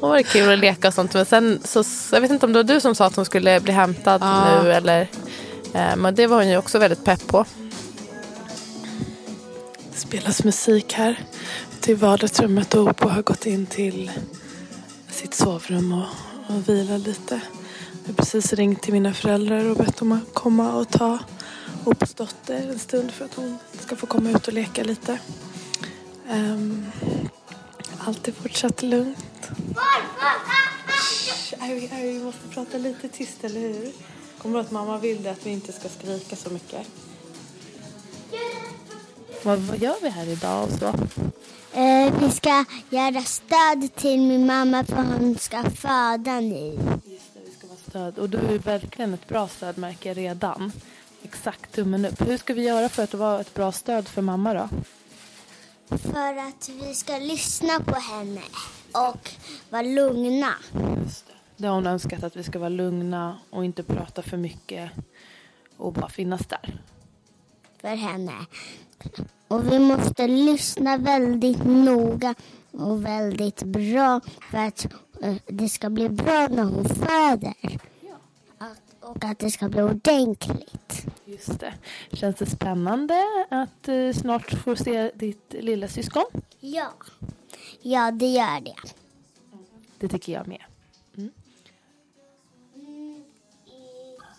Och 0.00 0.08
var 0.08 0.16
det 0.16 0.22
kul 0.22 0.52
att 0.52 0.58
leka 0.58 0.88
och 0.88 0.94
sånt. 0.94 1.14
Men 1.14 1.26
sen 1.26 1.60
så, 1.64 1.84
jag 2.12 2.20
vet 2.20 2.30
inte 2.30 2.46
om 2.46 2.52
det 2.52 2.58
var 2.58 2.64
du 2.74 2.80
som 2.80 2.94
sa 2.94 3.06
att 3.06 3.16
hon 3.16 3.24
skulle 3.24 3.60
bli 3.60 3.72
hämtad 3.72 4.22
Ja. 4.22 4.62
nu 4.62 4.72
eller. 4.72 5.00
Eh, 5.74 5.96
men 5.96 6.14
det 6.14 6.26
var 6.26 6.36
hon 6.36 6.48
ju 6.50 6.56
också 6.56 6.78
väldigt 6.78 7.04
pepp 7.04 7.26
på. 7.26 7.44
spelas 9.94 10.44
musik 10.44 10.92
här 10.92 11.20
till 11.80 11.96
vardagsrummet 11.96 12.74
och 12.74 12.86
Opo 12.88 13.08
har 13.08 13.22
gått 13.22 13.46
in 13.46 13.66
till 13.66 14.10
sitt 15.10 15.34
sovrum 15.34 15.92
och, 15.92 16.06
och 16.56 16.68
vila 16.68 16.96
lite. 16.96 17.40
Jag 18.04 18.08
har 18.08 18.14
precis 18.14 18.52
ringt 18.52 18.82
till 18.82 18.92
mina 18.92 19.14
föräldrar 19.14 19.70
och 19.70 19.76
bett 19.76 19.96
dem 19.96 20.12
att 20.12 20.34
komma 20.34 20.72
och 20.72 20.88
ta 20.88 21.18
Opos 21.86 22.14
dotter 22.14 22.70
en 22.70 22.78
stund 22.78 23.10
för 23.10 23.24
att 23.24 23.34
hon 23.34 23.58
ska 23.80 23.96
få 23.96 24.06
komma 24.06 24.30
ut 24.30 24.48
och 24.48 24.52
leka 24.52 24.84
lite. 24.84 25.18
Um, 26.30 26.86
allt 27.98 28.28
är 28.28 28.32
fortsatt 28.32 28.82
lugnt. 28.82 29.50
Vi 31.92 32.20
måste 32.24 32.48
prata 32.48 32.78
lite 32.78 33.08
tyst, 33.08 33.44
eller 33.44 33.60
hur? 33.60 33.92
Kommer 34.38 34.54
du 34.54 34.60
att 34.60 34.70
mamma 34.70 34.98
vill 34.98 35.28
att 35.28 35.46
vi 35.46 35.50
inte 35.50 35.72
ska 35.72 35.88
skrika 35.88 36.36
så 36.36 36.50
mycket? 36.50 36.86
Vad, 39.42 39.58
vad 39.58 39.78
gör 39.78 39.96
vi 40.02 40.08
här 40.08 40.28
idag 40.28 40.64
och 40.64 40.70
så? 40.70 40.86
Eh, 41.78 42.14
vi 42.20 42.30
ska 42.30 42.64
göra 42.90 43.22
stöd 43.22 43.94
till 43.96 44.20
min 44.20 44.46
mamma 44.46 44.84
för 44.84 44.96
hon 44.96 45.38
ska 45.38 45.70
föda 45.70 46.40
nu. 46.40 46.78
Just 47.04 47.34
det, 47.34 47.40
vi 47.44 47.52
ska 47.58 47.66
vara 47.66 47.78
stöd. 47.88 48.18
Och 48.18 48.30
du 48.30 48.38
är 48.38 48.58
verkligen 48.58 49.14
ett 49.14 49.28
bra 49.28 49.48
stödmärke 49.48 50.14
redan. 50.14 50.72
Exakt, 51.28 51.72
tummen 51.72 52.04
upp. 52.04 52.20
Hur 52.20 52.36
ska 52.36 52.54
vi 52.54 52.62
göra 52.62 52.88
för 52.88 53.02
att 53.02 53.14
vara 53.14 53.40
ett 53.40 53.54
bra 53.54 53.72
stöd 53.72 54.08
för 54.08 54.22
mamma 54.22 54.54
då? 54.54 54.68
För 55.98 56.36
att 56.36 56.68
vi 56.68 56.94
ska 56.94 57.18
lyssna 57.18 57.80
på 57.80 57.94
henne 57.94 58.40
och 58.92 59.30
vara 59.70 59.82
lugna. 59.82 60.54
Just 61.04 61.26
det. 61.26 61.32
det 61.56 61.66
har 61.66 61.74
hon 61.74 61.86
önskat 61.86 62.22
att 62.22 62.36
vi 62.36 62.42
ska 62.42 62.58
vara 62.58 62.68
lugna 62.68 63.38
och 63.50 63.64
inte 63.64 63.82
prata 63.82 64.22
för 64.22 64.36
mycket 64.36 64.90
och 65.76 65.92
bara 65.92 66.08
finnas 66.08 66.46
där. 66.46 66.80
För 67.80 67.96
henne. 67.96 68.34
Och 69.48 69.72
vi 69.72 69.78
måste 69.78 70.26
lyssna 70.26 70.96
väldigt 70.96 71.64
noga 71.64 72.34
och 72.72 73.04
väldigt 73.04 73.62
bra 73.62 74.20
för 74.50 74.58
att 74.58 74.86
eh, 75.22 75.34
det 75.46 75.68
ska 75.68 75.90
bli 75.90 76.08
bra 76.08 76.48
när 76.48 76.64
hon 76.64 76.84
föder. 76.84 77.54
Och 79.06 79.24
att 79.24 79.38
det 79.38 79.50
ska 79.50 79.68
bli 79.68 79.82
ordentligt. 79.82 81.06
Just 81.24 81.60
det. 81.60 81.72
Känns 82.12 82.36
det 82.36 82.46
spännande 82.46 83.14
att 83.50 83.88
eh, 83.88 84.12
snart 84.20 84.50
få 84.50 84.76
se 84.76 85.10
ditt 85.14 85.54
lilla 85.60 85.88
syskon? 85.88 86.24
Ja. 86.60 86.92
Ja, 87.82 88.10
det 88.10 88.26
gör 88.26 88.60
det. 88.60 88.74
Det 89.98 90.08
tycker 90.08 90.32
jag 90.32 90.48
med. 90.48 90.60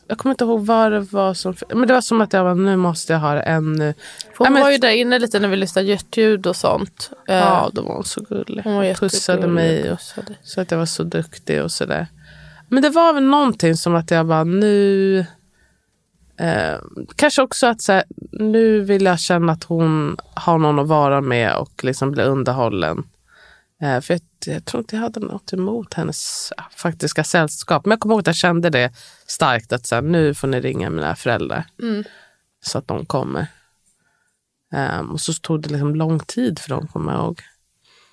Jag 0.10 0.18
kommer 0.18 0.34
inte 0.34 0.44
ihåg 0.44 0.66
vad 0.66 0.92
det 0.92 1.00
var 1.00 1.34
som... 1.34 1.56
Men 1.70 1.88
det 1.88 1.94
var 1.94 2.02
som 2.02 2.22
att 2.22 2.34
jag 2.34 2.44
var, 2.44 2.56
nu 2.56 2.76
måste 2.76 3.14
jag 3.14 3.20
ha 3.20 3.42
en. 3.42 3.78
För 3.78 3.84
hon 4.38 4.46
Ja, 4.46 4.50
men- 4.50 4.62
var 4.64 4.72
ju 4.72 4.78
där 4.78 4.92
inne 4.92 5.20
lite 5.20 5.40
när 5.40 5.48
vi 5.48 5.56
lyssnade 5.56 5.88
hjärtljud 5.88 6.48
och 6.48 6.56
sånt. 6.56 7.12
Eh, 7.28 7.36
Ja, 7.36 7.70
då 7.74 7.82
var 7.82 7.94
hon 7.96 8.04
så 8.04 8.22
gullig. 8.22 8.64
hon 8.64 8.76
var 8.76 8.84
Hon 8.86 8.96
pussade 8.96 9.48
mig 9.48 9.92
och 9.92 9.98
pussade. 9.98 10.36
så 10.44 10.62
att 10.62 10.72
jag 10.72 10.78
var 10.78 10.86
så 10.86 11.04
duktig 11.04 11.64
och 11.64 11.72
sådär. 11.72 12.08
Men 12.70 12.84
det 12.84 12.90
var 12.90 13.14
väl 13.14 13.24
någonting 13.24 13.76
som 13.76 13.96
att 13.96 14.12
jag 14.12 14.28
bara 14.28 14.44
nu... 14.44 15.20
Eh, 16.40 16.80
kanske 17.16 17.42
också 17.42 17.68
att 17.68 17.82
så 17.82 17.92
här, 17.92 18.04
nu 18.32 18.82
vill 18.82 19.06
jag 19.06 19.20
känna 19.20 19.52
att 19.52 19.64
hon 19.64 20.18
har 20.34 20.58
någon 20.58 20.80
att 20.80 20.88
vara 20.88 21.22
med 21.22 21.58
och 21.58 21.84
liksom 21.84 22.12
bli 22.12 22.24
underhållen. 22.24 23.04
Eh, 23.82 24.02
för 24.02 24.14
jag, 24.14 24.22
jag 24.46 24.66
tror 24.66 24.82
inte 24.82 24.96
jag 24.96 25.04
hade 25.04 25.20
något 25.20 25.54
emot 25.54 25.94
hennes 25.94 26.54
faktiska 26.76 27.24
sällskap. 27.24 27.86
Men 27.86 27.92
jag 27.92 28.00
kommer 28.00 28.16
ihåg 28.16 28.20
att 28.20 28.28
jag 28.28 28.36
kände 28.36 28.70
det 28.70 28.92
starkt 29.28 29.74
att 29.74 29.88
så 29.88 29.96
här, 29.96 30.02
nu 30.02 30.34
får 30.34 30.48
ni 30.48 30.60
ringa 30.60 30.90
mina 30.90 31.16
föräldrar. 31.16 31.66
Mm. 31.82 32.04
Så 32.62 32.78
att 32.78 32.88
de 32.88 33.06
kommer. 33.06 33.48
Ehm, 34.74 35.12
och 35.12 35.22
så 35.22 35.34
tog 35.34 35.62
det 35.62 35.70
liksom 35.70 35.96
lång 35.96 36.20
tid 36.20 36.60
för 36.60 36.70
dem, 36.70 36.88
kommer 36.88 37.14
jag 37.14 37.22
ihåg. 37.22 37.42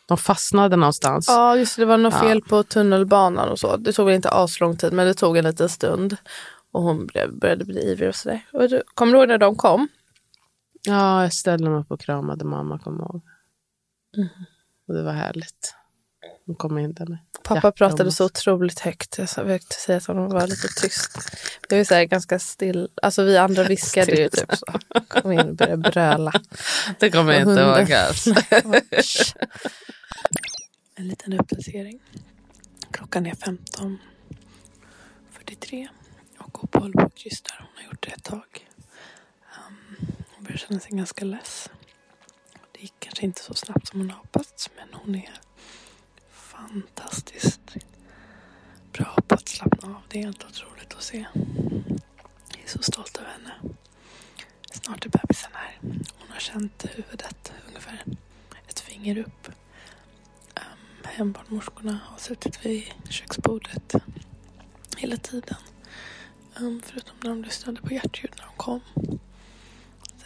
De 0.07 0.17
fastnade 0.17 0.77
någonstans. 0.77 1.27
Ja, 1.29 1.57
just 1.57 1.77
det. 1.77 1.83
Det 1.83 1.87
var 1.87 1.97
något 1.97 2.21
fel 2.21 2.43
på 2.43 2.63
tunnelbanan 2.63 3.49
och 3.49 3.59
så. 3.59 3.77
Det 3.77 3.93
tog 3.93 4.07
väl 4.07 4.15
inte 4.15 4.31
aslång 4.31 4.77
tid, 4.77 4.93
men 4.93 5.07
det 5.07 5.15
tog 5.15 5.37
en 5.37 5.45
liten 5.45 5.69
stund. 5.69 6.17
Och 6.73 6.83
hon 6.83 7.09
började 7.33 7.65
bli 7.65 7.81
ivrig 7.81 8.09
och 8.09 8.15
sådär. 8.15 8.41
Kommer 8.95 9.13
du 9.13 9.19
ihåg 9.19 9.29
när 9.29 9.39
de 9.39 9.57
kom? 9.57 9.89
Ja, 10.83 11.23
jag 11.23 11.33
ställde 11.33 11.71
mig 11.71 11.81
upp 11.81 11.91
och 11.91 12.01
kramade 12.01 12.45
mamma, 12.45 12.79
kommer 12.79 13.05
ihåg. 13.05 13.23
Mm. 14.17 14.29
Och 14.89 14.95
det 14.95 15.03
var 15.03 15.13
härligt. 15.13 15.75
Hon 16.47 16.57
kom 16.57 16.79
in 16.79 16.95
där 16.95 17.07
med. 17.07 17.19
Pappa 17.45 17.73
pratade 17.73 18.13
så 18.13 18.25
otroligt 18.25 18.81
högt. 18.81 19.19
Jag 19.19 19.31
försökte 19.31 19.75
säga 19.75 19.99
att 19.99 20.07
hon 20.07 20.29
var 20.29 20.47
lite 20.47 20.69
tyst. 20.69 21.19
Det 21.69 21.77
var 21.77 21.85
så 21.85 21.95
här 21.95 22.05
ganska 22.05 22.39
still. 22.39 22.89
Alltså 23.03 23.23
vi 23.23 23.37
andra 23.37 23.65
viskade 23.65 24.13
ju 24.13 24.29
typ 24.29 24.57
så. 24.57 24.67
Kom 25.09 25.33
in 25.33 25.41
och 25.41 25.55
började 25.55 25.91
bröla. 25.91 26.33
Det 26.99 27.11
kommer 27.11 27.33
jag 27.33 27.43
inte 27.43 27.61
ihåg 27.61 27.93
alls. 27.93 28.27
En 30.97 31.09
liten 31.09 31.33
uppdatering. 31.33 32.01
Klockan 32.91 33.27
är 33.27 33.35
15.43 33.35 35.89
och 36.39 36.65
Oppa 36.65 36.79
håller 36.79 36.93
på 36.93 37.03
och 37.07 37.15
krystar. 37.15 37.57
Hon 37.59 37.69
har 37.77 37.85
gjort 37.91 38.03
det 38.07 38.11
ett 38.11 38.25
tag. 38.25 38.69
Um, 39.69 39.97
hon 40.35 40.45
börjar 40.45 40.59
känna 40.59 40.81
sig 40.81 40.93
ganska 40.93 41.25
less. 41.25 41.71
Det 42.73 42.81
gick 42.81 42.95
kanske 42.99 43.25
inte 43.25 43.43
så 43.43 43.55
snabbt 43.55 43.89
som 43.89 44.01
hon 44.01 44.11
hoppats 44.11 44.71
men 44.77 44.89
hon 44.93 45.15
är 45.15 45.31
fantastiskt 46.57 47.77
bra 48.93 49.17
på 49.29 49.35
att 49.35 49.49
slappna 49.49 49.89
av. 49.89 50.03
Det 50.09 50.19
är 50.19 50.23
helt 50.23 50.45
otroligt 50.45 50.95
att 50.95 51.03
se. 51.03 51.27
Jag 52.49 52.61
är 52.65 52.69
så 52.69 52.83
stolt 52.83 53.17
över 53.17 53.31
henne. 53.31 53.55
Snart 54.73 55.05
är 55.07 55.09
bebisen 55.11 55.51
här. 55.53 55.79
Hon 56.19 56.29
har 56.29 56.41
känt 56.41 56.85
huvudet 56.91 57.53
ungefär 57.69 58.05
ett 58.69 58.81
finger 58.81 59.19
upp. 59.19 59.49
Um, 60.57 61.05
hembarnmorskorna 61.05 61.99
har 62.05 62.19
suttit 62.19 62.67
vid 62.67 62.93
köksbordet 63.09 63.95
hela 64.97 65.17
tiden. 65.17 65.57
Um, 66.61 66.83
förutom 66.85 67.17
när 67.23 67.31
de 67.31 67.43
lyssnade 67.43 67.81
på 67.81 67.95
hjärtljud 67.95 68.33
när 68.39 68.45
de 68.45 68.57
kom. 68.57 68.81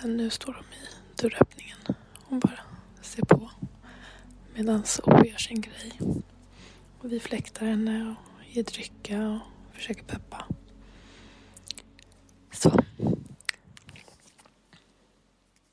Sen 0.00 0.16
nu 0.16 0.30
står 0.30 0.52
de 0.52 0.60
i 0.76 0.88
dörröppningen. 1.22 1.78
Hon 2.24 2.40
bara 2.40 2.60
ser 3.02 3.22
på 3.22 3.50
medan 4.58 4.84
Ope 5.02 5.28
gör 5.28 5.36
sin 5.36 5.60
grej. 5.60 5.92
Och 6.98 7.12
vi 7.12 7.20
fläktar 7.20 7.66
henne 7.66 8.10
och 8.10 8.44
ger 8.54 8.62
dricka 8.62 9.28
och 9.28 9.74
försöker 9.76 10.02
peppa. 10.02 10.44
Så. 12.52 12.80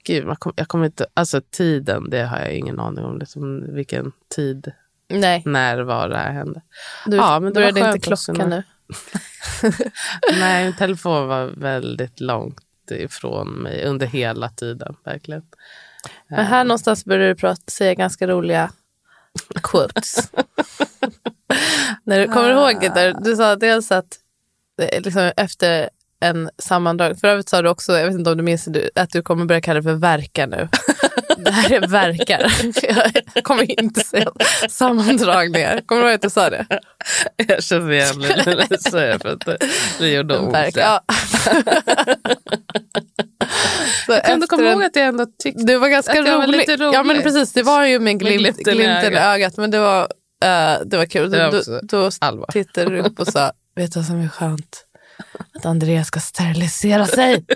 Gud, 0.04 0.28
jag, 0.28 0.40
kom, 0.40 0.54
jag 0.56 0.68
kommer 0.68 0.86
inte... 0.86 1.06
Alltså 1.14 1.42
tiden, 1.42 2.10
det 2.10 2.24
har 2.24 2.40
jag 2.40 2.54
ingen 2.54 2.80
aning 2.80 3.06
om. 3.06 3.20
Liksom, 3.20 3.74
vilken 3.76 4.12
tid, 4.36 4.72
Nej, 5.08 5.44
när, 5.46 5.80
var 5.80 6.10
det 6.10 6.18
här 6.18 6.32
hände. 6.32 6.62
du 7.06 7.18
Ja, 7.18 7.40
men 7.40 7.54
det 7.54 7.62
var 7.62 7.72
började 7.72 7.96
inte 7.96 8.08
klockan 8.08 8.50
nu. 8.50 8.64
Nej, 10.40 10.64
min 10.64 10.76
telefon 10.76 11.28
var 11.28 11.46
väldigt 11.46 12.20
långt 12.20 12.92
ifrån 12.92 13.50
mig 13.50 13.86
under 13.86 14.08
hela 14.08 14.50
tiden. 14.50 14.96
Verkligen. 15.04 15.44
Men 16.28 16.46
här 16.46 16.64
någonstans 16.64 17.06
började 17.06 17.28
du 17.28 17.36
prata, 17.36 17.62
säga 17.72 17.94
ganska 17.94 18.28
roliga 18.28 18.72
quotes. 19.64 20.32
När 22.04 22.20
du 22.20 22.28
kommer 22.28 22.52
ihåg 22.52 22.82
det 22.82 22.90
där, 22.90 23.16
du 23.22 23.36
sa 23.36 23.56
dels 23.56 23.92
att 23.92 24.20
eh, 24.82 25.02
liksom, 25.02 25.32
efter 25.38 25.90
en 26.20 26.50
sammandrag, 26.58 27.20
för 27.20 27.28
övrigt 27.28 27.50
sa 27.50 27.62
du 27.62 27.70
också, 27.70 27.98
jag 27.98 28.06
vet 28.06 28.16
inte 28.16 28.30
om 28.30 28.38
du 28.38 28.44
minns 28.44 28.66
det, 28.66 28.90
att 28.96 29.10
du 29.10 29.22
kommer 29.22 29.46
börja 29.46 29.62
kalla 29.62 29.80
det 29.80 29.84
för 29.84 29.94
verkar 29.94 30.48
nu. 30.48 30.68
Det 31.38 31.52
här 31.52 31.72
är 31.72 31.88
verkar. 31.88 32.52
Jag 33.34 33.44
kommer 33.44 33.80
inte 33.80 34.00
säga 34.00 34.32
sammandragningar. 34.70 35.82
Kommer 35.86 36.02
du 36.02 36.08
ihåg 36.08 36.16
att 36.16 36.22
du 36.22 36.30
sa 36.30 36.50
det? 36.50 36.66
Jag 37.48 37.64
känner 37.64 37.92
igen 37.92 38.20
mig 38.20 38.44
när 38.46 38.66
du 38.70 38.78
säger 38.78 39.20
för 39.20 39.30
att 39.30 39.60
det, 40.00 40.08
gjorde 40.08 40.38
ont. 40.38 40.54
Verkar. 40.54 40.82
Ja. 40.82 41.02
Så 44.06 44.12
Jag 44.12 44.24
kan 44.26 44.34
ändå 44.34 44.48
komma 44.48 44.64
ihåg 44.64 44.84
att 44.84 44.96
jag 44.96 45.06
ändå 45.06 45.26
tyckte... 45.44 45.64
Det 45.64 45.78
var 45.78 45.90
ganska 45.90 46.20
Att 46.20 46.26
det 46.26 46.32
var 46.38 46.48
roligt. 46.48 46.58
lite 46.58 46.84
roligt. 46.84 46.94
Ja 46.94 47.04
men 47.04 47.22
precis, 47.22 47.54
det 47.54 47.64
var 47.64 47.86
ju 47.86 48.00
med 48.00 48.20
glimt, 48.20 48.42
glimten 48.42 48.74
glimten 48.74 49.14
i 49.14 49.18
ögat. 49.18 49.58
Men 49.58 49.72
det 49.72 49.80
var, 49.80 50.02
eh, 50.44 50.80
det 50.86 50.98
var 50.98 51.06
kul. 51.06 51.32
Det 51.32 51.50
var 51.50 51.82
då, 51.82 52.10
då 52.40 52.46
tittade 52.52 52.90
du 52.90 53.00
upp 53.00 53.20
och 53.20 53.28
sa, 53.28 53.52
vet 53.76 53.94
du 53.94 54.00
vad 54.00 54.06
som 54.08 54.22
är 54.22 54.28
skönt? 54.28 54.86
Att 55.56 55.66
Andreas 55.66 56.08
ska 56.08 56.20
sterilisera 56.20 57.06
sig. 57.06 57.46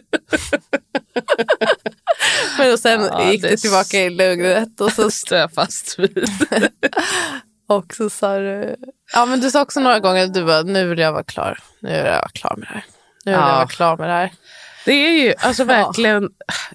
men 2.58 2.74
och 2.74 2.80
sen 2.80 3.02
Ja, 3.02 3.32
gick 3.32 3.42
det 3.42 3.50
du 3.50 3.58
tillbaka 3.58 3.98
i 3.98 4.10
lugnet 4.10 4.82
och 4.82 4.92
så, 4.92 5.12
står 5.12 5.38
jag 5.38 5.54
fast 5.54 6.00
vid. 6.00 6.26
och 7.70 7.94
så 7.94 8.10
sa 8.10 8.38
du, 8.38 8.76
ja 9.14 9.26
men 9.26 9.40
du 9.40 9.52
sa 9.52 9.62
också 9.62 9.80
några 9.80 10.00
gånger 10.00 10.24
att 10.24 10.34
du 10.34 10.46
bara, 10.46 10.62
nu 10.62 10.88
vill 10.88 11.00
jag 11.00 11.12
vara 11.12 11.24
klar. 11.24 11.60
Nu 11.82 11.90
vill 11.90 11.98
jag 11.98 12.04
vara 12.22 12.30
klar 12.34 12.56
med 12.58 12.68
det 12.68 12.74
här. 12.74 12.86
Nu 13.26 13.32
vill 13.32 13.40
Ja. 13.40 13.48
jag 13.50 13.56
vara 13.56 13.68
klar 13.68 13.98
med 13.98 14.10
det 14.10 14.14
här. 14.14 14.32
Det 14.86 14.92
är 14.94 15.24
ju 15.24 15.34
alltså 15.40 15.64
verkligen, 15.78 16.30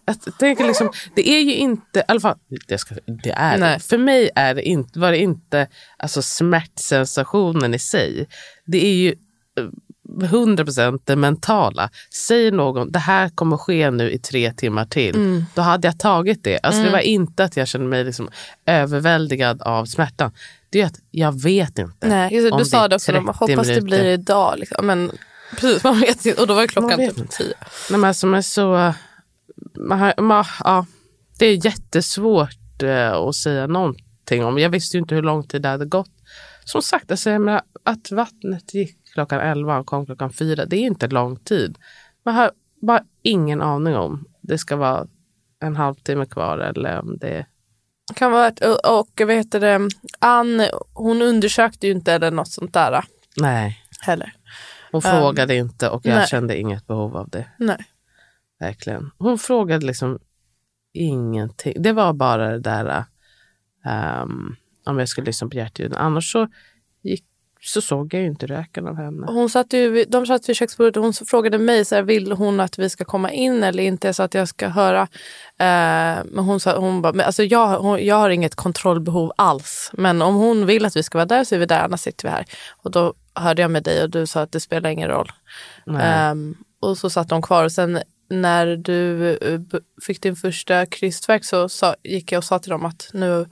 jag 0.05 0.38
tänker 0.38 0.66
liksom, 0.66 0.92
det 1.16 1.28
är 1.28 1.40
ju 1.40 1.55
inte, 1.55 1.99
i 1.99 2.03
alla 2.09 2.20
fall, 2.20 2.38
det, 2.68 2.78
ska, 2.78 2.95
det 3.24 3.30
är 3.30 3.59
Nej. 3.59 3.80
För 3.80 3.99
mig 3.99 4.30
är 4.34 4.55
det 4.55 4.62
inte, 4.62 4.99
var 4.99 5.11
det 5.11 5.18
inte 5.18 5.68
alltså 5.97 6.22
smärtsensationen 6.22 7.74
i 7.74 7.78
sig. 7.78 8.26
Det 8.66 8.86
är 8.86 8.95
ju 8.95 9.11
eh, 9.59 9.64
100% 10.09 11.01
det 11.05 11.17
mentala. 11.17 11.91
Säger 12.27 12.53
någon, 12.53 12.93
det 12.93 12.99
här 12.99 13.29
kommer 13.29 13.57
ske 13.57 13.91
nu 13.91 14.11
i 14.11 14.19
tre 14.19 14.53
timmar 14.53 14.85
till. 14.85 15.15
Mm. 15.15 15.45
Då 15.55 15.63
hade 15.63 15.89
jag 15.89 15.99
tagit 15.99 16.45
det. 16.45 16.59
Alltså 16.63 16.83
Det 16.83 16.91
var 16.91 16.99
inte 16.99 17.45
att 17.45 17.57
jag 17.57 17.69
kände 17.69 17.87
mig 17.87 18.05
liksom 18.05 18.29
överväldigad 18.67 19.63
av 19.63 19.85
smärtan. 19.85 20.33
Det 20.71 20.81
är 20.81 20.87
att 20.87 20.99
jag 21.11 21.43
vet 21.43 21.79
inte. 21.79 22.09
Nej, 22.09 22.35
just 22.35 22.47
det, 22.47 22.53
om 22.53 22.59
du 22.59 22.65
sa 22.65 22.85
är 22.85 22.89
det 22.89 22.95
också, 22.95 23.13
de 23.13 23.27
30 23.27 23.39
hoppas 23.39 23.49
det 23.49 23.57
minuter. 23.57 23.83
blir 23.83 24.05
idag. 24.05 24.59
Liksom. 24.59 24.87
Men 24.87 25.11
precis, 25.57 25.85
man 25.85 26.01
vet 26.01 26.27
inte. 26.27 26.41
Och 26.41 26.47
då 26.47 26.55
var 26.55 26.67
klockan 26.67 26.99
typ 26.99 27.31
tio. 27.31 27.55
Nej, 27.91 28.01
men 28.01 28.05
alltså, 28.05 28.27
man 28.27 28.39
är 28.39 28.43
så... 28.43 28.93
Man 29.79 29.99
har, 29.99 30.23
man, 30.23 30.45
ja, 30.65 30.87
det 31.39 31.47
är 31.47 31.67
jättesvårt 31.67 32.83
eh, 32.83 33.13
att 33.13 33.35
säga 33.35 33.67
någonting 33.67 34.45
om. 34.45 34.59
Jag 34.59 34.71
visste 34.71 34.97
ju 34.97 35.01
inte 35.01 35.15
hur 35.15 35.23
lång 35.23 35.47
tid 35.47 35.63
det 35.63 35.69
hade 35.69 35.87
gått. 35.87 36.11
Som 36.65 36.83
sagt, 36.83 37.11
alltså, 37.11 37.31
jag 37.31 37.41
menar, 37.41 37.62
att 37.83 38.11
vattnet 38.11 38.75
gick 38.75 39.12
klockan 39.12 39.41
11 39.41 39.79
och 39.79 39.87
kom 39.87 40.07
klockan 40.07 40.33
4, 40.33 40.65
det 40.65 40.77
är 40.77 40.81
inte 40.81 41.09
lång 41.09 41.37
tid. 41.37 41.79
Man 42.25 42.35
har 42.35 42.51
bara 42.83 43.05
ingen 43.23 43.62
aning 43.62 43.97
om 43.97 44.25
det 44.41 44.59
ska 44.59 44.77
vara 44.77 45.07
en 45.61 45.77
halvtimme 45.77 46.27
kvar 46.27 46.59
eller 46.59 47.01
om 47.01 47.19
det 47.19 47.47
kan 48.15 48.33
vara 48.33 48.47
ett, 48.47 48.61
och, 48.61 48.99
och 48.99 49.29
vet 49.29 49.53
du, 49.53 49.89
Ann, 50.19 50.62
hon 50.93 51.23
undersökte 51.23 51.87
ju 51.87 51.93
inte 51.93 52.12
eller 52.12 52.31
något 52.31 52.49
sånt 52.49 52.73
där. 52.73 53.05
Nej. 53.37 53.83
Heller. 54.01 54.33
Hon 54.93 55.03
frågade 55.03 55.57
inte 55.57 55.89
och 55.89 56.07
jag 56.07 56.15
nej. 56.15 56.27
kände 56.27 56.61
inget 56.61 56.87
behov 56.87 57.17
av 57.17 57.29
det. 57.29 57.47
Nej. 57.59 57.85
Verkligen. 58.61 59.11
Hon 59.19 59.39
frågade 59.39 59.87
liksom 59.87 60.19
ingenting. 60.93 61.83
Det 61.83 61.93
var 61.93 62.12
bara 62.12 62.51
det 62.51 62.59
där 62.59 63.05
um, 64.23 64.57
om 64.87 64.99
jag 64.99 65.09
skulle 65.09 65.24
lyssna 65.24 65.49
på 65.49 65.57
hjärtljuden. 65.57 65.99
Annars 65.99 66.32
så, 66.32 66.49
gick, 67.03 67.24
så 67.61 67.80
såg 67.80 68.14
jag 68.14 68.22
ju 68.22 68.28
inte 68.28 68.47
röken 68.47 68.87
av 68.87 68.97
henne. 68.97 69.26
Hon 69.26 69.51
satt 69.51 69.72
ju, 69.72 70.05
de 70.09 70.26
satt 70.26 70.49
vid 70.49 70.57
köksbordet 70.57 70.97
och 70.97 71.03
hon 71.03 71.12
frågade 71.12 71.59
mig 71.59 71.85
så 71.85 71.95
här, 71.95 72.03
vill 72.03 72.32
hon 72.32 72.61
att 72.61 72.78
vi 72.78 72.91
ska 72.91 73.05
komma 73.05 73.30
in 73.30 73.62
eller 73.62 73.82
inte 73.82 74.14
så 74.14 74.22
att 74.22 74.35
jag 74.35 74.49
ska 74.49 74.68
höra. 74.68 75.03
Eh, 75.59 76.24
men 76.24 76.39
hon 76.39 76.61
sa, 76.61 76.78
hon 76.78 77.03
bara, 77.03 77.12
men 77.12 77.26
alltså 77.26 77.43
jag, 77.43 77.78
hon, 77.78 78.07
jag 78.07 78.16
har 78.16 78.30
inget 78.30 78.55
kontrollbehov 78.55 79.32
alls. 79.37 79.91
Men 79.93 80.22
om 80.22 80.35
hon 80.35 80.66
vill 80.66 80.85
att 80.85 80.97
vi 80.97 81.03
ska 81.03 81.18
vara 81.18 81.26
där 81.26 81.45
så 81.45 81.55
är 81.55 81.59
vi 81.59 81.66
där, 81.66 81.85
annars 81.85 82.01
sitter 82.01 82.28
vi 82.28 82.32
här. 82.32 82.45
Och 82.82 82.91
då 82.91 83.14
hörde 83.35 83.62
jag 83.62 83.70
med 83.70 83.82
dig 83.82 84.03
och 84.03 84.11
du 84.11 84.26
sa 84.26 84.41
att 84.41 84.53
det 84.53 84.61
spelar 84.61 84.91
ingen 84.91 85.09
roll. 85.09 85.32
Um, 85.87 86.57
och 86.80 86.99
så 86.99 87.11
satt 87.11 87.28
de 87.28 87.43
kvar 87.43 87.64
och 87.64 87.72
sen 87.72 87.99
när 88.30 88.66
du 88.66 88.93
uh, 89.43 89.61
fick 90.07 90.22
din 90.22 90.37
första 90.37 90.87
krystverk 90.87 91.45
så 91.45 91.68
sa, 91.68 91.95
gick 92.03 92.32
jag 92.32 92.39
och 92.39 92.45
sa 92.45 92.59
till 92.59 92.70
dem 92.70 92.85
att 92.85 93.11
nu 93.12 93.47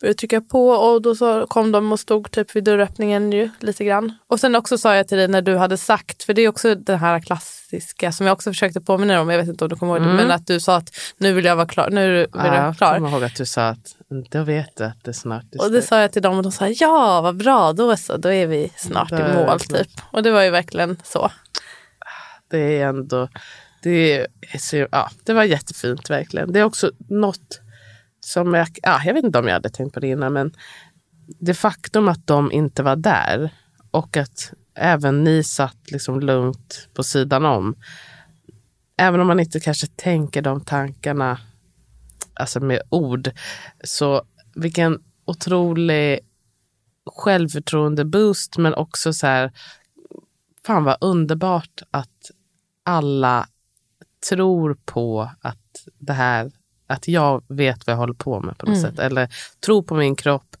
började 0.00 0.18
trycka 0.18 0.40
på 0.40 0.68
och 0.70 1.02
då 1.02 1.14
så 1.14 1.46
kom 1.46 1.72
de 1.72 1.92
och 1.92 2.00
stod 2.00 2.30
typ 2.30 2.56
vid 2.56 2.64
dörröppningen 2.64 3.32
ju, 3.32 3.50
lite 3.60 3.84
grann. 3.84 4.12
Och 4.26 4.40
sen 4.40 4.54
också 4.54 4.78
sa 4.78 4.96
jag 4.96 5.08
till 5.08 5.18
dig 5.18 5.28
när 5.28 5.42
du 5.42 5.56
hade 5.56 5.76
sagt, 5.76 6.22
för 6.22 6.34
det 6.34 6.42
är 6.42 6.48
också 6.48 6.74
den 6.74 6.98
här 6.98 7.20
klassiska 7.20 8.12
som 8.12 8.26
jag 8.26 8.32
också 8.34 8.50
försökte 8.50 8.80
påminna 8.80 9.12
dig 9.12 9.22
om, 9.22 9.30
jag 9.30 9.38
vet 9.38 9.48
inte 9.48 9.64
om 9.64 9.68
du 9.70 9.76
kommer 9.76 9.92
ihåg 9.92 10.02
det, 10.02 10.04
Mm. 10.10 10.16
men 10.16 10.30
att 10.30 10.46
du 10.46 10.60
sa 10.60 10.76
att 10.76 10.90
nu 11.18 11.32
vill 11.32 11.44
jag 11.44 11.56
vara 11.56 11.66
klar, 11.66 11.90
nu 11.90 12.12
vill 12.12 12.26
Ja, 12.32 12.44
jag 12.46 12.52
vara 12.52 12.64
jag 12.64 12.76
klar. 12.76 12.94
kommer 12.94 13.10
ihåg 13.10 13.24
att 13.24 13.36
du 13.36 13.46
sa 13.46 13.68
att 13.68 13.96
då 14.30 14.42
vet 14.42 14.76
du 14.76 14.84
att 14.84 15.04
det 15.04 15.14
snart 15.14 15.44
är 15.54 15.62
Och 15.64 15.70
det 15.72 15.82
sa 15.82 16.00
jag 16.00 16.12
till 16.12 16.22
dem 16.22 16.36
och 16.36 16.42
de 16.42 16.52
sa 16.52 16.68
ja 16.68 17.20
vad 17.20 17.36
bra, 17.36 17.72
då 17.72 17.96
så, 17.96 18.16
då 18.16 18.32
är 18.32 18.46
vi 18.46 18.72
snart 18.76 19.12
i 19.12 19.14
är 19.14 19.28
det 19.28 19.34
mål 19.34 19.60
snart. 19.60 19.78
typ. 19.80 19.90
Och 20.12 20.22
det 20.22 20.30
var 20.30 20.42
ju 20.42 20.50
verkligen 20.50 20.96
så. 21.04 21.30
Det 22.50 22.58
är 22.80 22.86
ändå, 22.86 23.28
det, 23.82 24.12
är, 24.72 24.88
ja, 24.92 25.10
det 25.24 25.32
var 25.32 25.44
jättefint 25.44 26.10
verkligen. 26.10 26.52
Det 26.52 26.60
är 26.60 26.64
också 26.64 26.90
något 27.08 27.60
som 28.20 28.54
jag, 28.54 28.68
ja, 28.82 29.00
jag 29.04 29.14
vet 29.14 29.24
inte 29.24 29.38
om 29.38 29.46
jag 29.46 29.54
hade 29.54 29.70
tänkt 29.70 29.94
på 29.94 30.00
det 30.00 30.08
innan, 30.08 30.32
men 30.32 30.52
det 31.40 31.54
faktum 31.54 32.08
att 32.08 32.26
de 32.26 32.52
inte 32.52 32.82
var 32.82 32.96
där 32.96 33.50
och 33.90 34.16
att 34.16 34.52
även 34.74 35.24
ni 35.24 35.44
satt 35.44 35.90
liksom 35.90 36.20
lugnt 36.20 36.88
på 36.94 37.02
sidan 37.02 37.44
om. 37.44 37.74
Även 38.96 39.20
om 39.20 39.26
man 39.26 39.40
inte 39.40 39.60
kanske 39.60 39.86
tänker 39.86 40.42
de 40.42 40.60
tankarna 40.60 41.38
alltså 42.34 42.60
med 42.60 42.82
ord, 42.88 43.30
så 43.84 44.22
vilken 44.54 45.02
otrolig 45.24 46.20
självförtroende-boost, 47.06 48.58
men 48.58 48.74
också 48.74 49.12
så 49.12 49.26
här, 49.26 49.52
fan 50.66 50.84
vad 50.84 50.96
underbart 51.00 51.82
att 51.90 52.30
alla 52.82 53.48
tror 54.28 54.76
på 54.84 55.30
att 55.40 55.86
det 55.98 56.12
här, 56.12 56.50
att 56.88 57.08
jag 57.08 57.42
vet 57.48 57.86
vad 57.86 57.92
jag 57.94 57.98
håller 57.98 58.14
på 58.14 58.40
med 58.40 58.58
på 58.58 58.66
något 58.66 58.78
Mm. 58.78 58.90
sätt. 58.90 58.98
Eller 58.98 59.28
tror 59.64 59.82
på 59.82 59.94
min 59.94 60.16
kropp, 60.16 60.56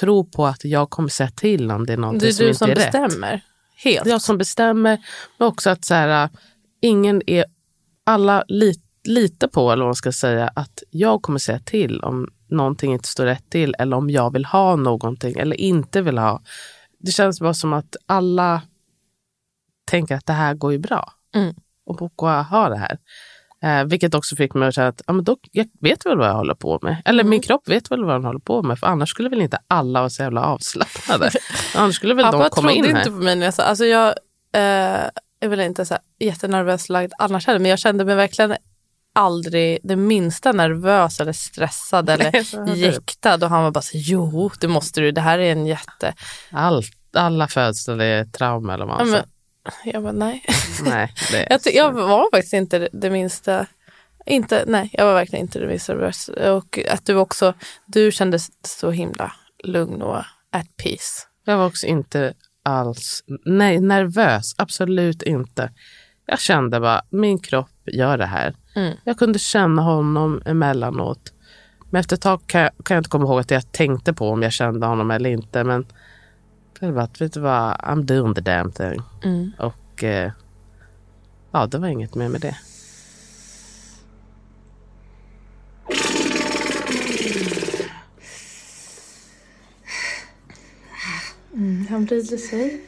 tror 0.00 0.24
på 0.24 0.46
att 0.46 0.64
jag 0.64 0.90
kommer 0.90 1.08
säga 1.08 1.30
till 1.30 1.70
om 1.70 1.86
det 1.86 1.92
är 1.92 1.96
någonting 1.96 2.20
Det 2.20 2.28
är 2.28 2.32
som 2.32 2.44
du 2.44 2.48
inte 2.48 2.58
som 2.58 2.70
är 2.70 2.74
rätt. 2.74 2.92
bestämmer. 2.92 3.40
Helt. 3.76 4.04
Det 4.04 4.10
är 4.10 4.12
jag 4.12 4.22
som 4.22 4.38
bestämmer, 4.38 4.98
men 5.38 5.48
också 5.48 5.70
att 5.70 5.84
så 5.84 5.94
här, 5.94 6.28
ingen 6.80 7.22
är, 7.26 7.44
alla 8.04 8.44
lit, 8.48 8.84
litar 9.04 9.48
på, 9.48 9.72
eller 9.72 9.82
vad 9.84 9.88
man 9.88 9.94
ska 9.94 10.12
säga, 10.12 10.50
att 10.54 10.82
jag 10.90 11.22
kommer 11.22 11.38
säga 11.38 11.58
till 11.58 12.00
om 12.00 12.28
någonting 12.48 12.92
inte 12.92 13.08
står 13.08 13.24
rätt 13.24 13.50
till 13.50 13.74
eller 13.78 13.96
om 13.96 14.10
jag 14.10 14.32
vill 14.32 14.44
ha 14.44 14.76
någonting 14.76 15.38
eller 15.38 15.56
inte 15.60 16.02
vill 16.02 16.18
ha. 16.18 16.42
Det 16.98 17.10
känns 17.12 17.40
bara 17.40 17.54
som 17.54 17.72
att 17.72 17.96
alla 18.06 18.62
tänker 19.84 20.14
att 20.14 20.26
det 20.26 20.32
här 20.32 20.54
går 20.54 20.72
ju 20.72 20.78
bra. 20.78 21.12
Mm. 21.34 21.54
Och 21.86 21.96
Boko 21.96 22.26
har 22.26 22.70
det 22.70 22.76
här. 22.78 22.98
Eh, 23.62 23.84
vilket 23.84 24.14
också 24.14 24.36
fick 24.36 24.54
mig 24.54 24.68
att 24.68 24.74
känna 24.74 24.88
att 24.88 25.02
ja, 25.06 25.12
men 25.12 25.24
då, 25.24 25.36
jag 25.52 25.66
vet 25.80 26.06
väl 26.06 26.18
vad 26.18 26.28
jag 26.28 26.34
håller 26.34 26.54
på 26.54 26.78
med. 26.82 27.02
Eller 27.04 27.20
Mm. 27.22 27.30
min 27.30 27.40
kropp 27.40 27.68
vet 27.68 27.90
väl 27.90 28.04
vad 28.04 28.14
den 28.14 28.24
håller 28.24 28.40
på 28.40 28.62
med. 28.62 28.78
För 28.78 28.86
annars 28.86 29.10
skulle 29.10 29.28
väl 29.28 29.42
inte 29.42 29.58
alla 29.68 29.98
vara 30.00 30.10
så 30.10 30.22
jävla 30.22 30.42
avslappnade. 30.44 31.30
annars 31.76 31.94
skulle 31.96 32.14
väl 32.14 32.24
de 32.24 32.32
Pappa 32.32 32.48
komma 32.48 32.72
in 32.72 32.82
trodde 32.84 32.98
här. 32.98 33.06
inte 33.06 33.10
på 33.18 33.24
mig 33.24 33.36
när 33.36 33.44
jag 33.44 33.54
sa, 33.54 33.62
alltså 33.62 33.84
jag 33.84 34.08
eh, 34.54 35.08
är 35.42 35.48
väl 35.48 35.60
inte 35.60 35.84
så 35.86 35.94
här 35.94 36.02
jättenervös 36.20 36.88
lagd 36.88 37.12
annars 37.18 37.46
heller, 37.46 37.58
men 37.60 37.70
jag 37.70 37.78
kände 37.78 38.04
mig 38.04 38.14
verkligen 38.16 38.56
aldrig 39.14 39.78
det 39.82 39.96
minsta 39.96 40.52
nervös 40.52 41.20
eller 41.20 41.32
stressad 41.32 42.08
eller 42.10 42.66
du. 42.66 42.72
jäktad 42.80 43.34
och 43.44 43.50
han 43.50 43.62
var 43.64 43.70
bara 43.70 43.82
så 43.82 43.90
jo 43.94 44.50
det 44.60 44.68
måste 44.68 45.00
du, 45.00 45.12
det 45.12 45.20
här 45.20 45.38
är 45.38 45.52
en 45.52 45.66
jätte... 45.66 46.14
Allt, 46.52 46.90
alla 47.16 47.48
födslar 47.48 47.98
är 47.98 48.24
trauma 48.24 48.74
eller 48.74 48.86
vad 48.86 48.94
Ja, 48.94 48.98
man 48.98 49.06
säger. 49.10 49.24
Jag 49.84 50.02
bara 50.02 50.12
nej. 50.12 50.44
Nej, 50.84 51.14
Jag, 51.50 51.60
jag 51.64 51.92
var 51.92 52.30
faktiskt 52.30 52.54
inte 52.54 52.78
det, 52.78 52.88
det 52.92 53.10
minsta, 53.10 53.66
inte, 54.26 54.64
nej 54.66 54.90
jag 54.92 55.04
var 55.04 55.14
verkligen 55.14 55.44
inte 55.44 55.58
det 55.58 55.66
minsta 55.66 55.92
nervös. 55.92 56.28
Och 56.28 56.78
att 56.90 57.06
du 57.06 57.14
också, 57.14 57.54
du 57.86 58.12
kändes 58.12 58.48
så 58.62 58.90
himla 58.90 59.32
lugn 59.64 60.02
och 60.02 60.16
at 60.52 60.76
peace. 60.76 61.26
Jag 61.44 61.58
var 61.58 61.66
också 61.66 61.86
inte 61.86 62.34
alls 62.64 63.24
nej, 63.44 63.80
nervös. 63.80 64.54
Absolut 64.58 65.22
inte. 65.22 65.70
Jag 66.26 66.40
kände 66.40 66.80
bara, 66.80 67.02
min 67.10 67.38
kropp 67.38 67.70
gör 67.86 68.18
det 68.18 68.26
här. 68.26 68.54
Mm. 68.76 68.96
Jag 69.04 69.18
kunde 69.18 69.38
känna 69.38 69.82
honom 69.82 70.42
emellanåt. 70.46 71.32
Men 71.90 72.00
efter 72.00 72.16
ett 72.16 72.22
tag 72.22 72.40
kan 72.46 72.60
jag, 72.60 72.70
kan 72.84 72.94
jag 72.94 73.00
inte 73.00 73.10
komma 73.10 73.24
ihåg 73.24 73.40
att 73.40 73.50
jag 73.50 73.72
tänkte 73.72 74.12
på 74.12 74.28
om 74.28 74.42
jag 74.42 74.52
kände 74.52 74.86
honom 74.86 75.10
eller 75.10 75.30
inte. 75.30 75.64
Men 75.64 75.86
det 76.80 76.92
var 76.92 77.02
att, 77.02 77.20
vet 77.20 77.32
du 77.32 77.40
vad, 77.40 77.76
I'm 77.76 78.02
doing 78.02 78.34
the 78.34 78.40
damn 78.40 78.72
thing. 78.72 79.02
Mm. 79.24 79.52
Och 79.58 80.04
eh, 80.04 80.32
ja, 81.50 81.66
det 81.66 81.78
var 81.78 81.88
inget 81.88 82.14
mer 82.14 82.28
med 82.28 82.40
det. 82.40 82.56
Han 91.90 92.04
vrider 92.04 92.36
sig. 92.36 92.80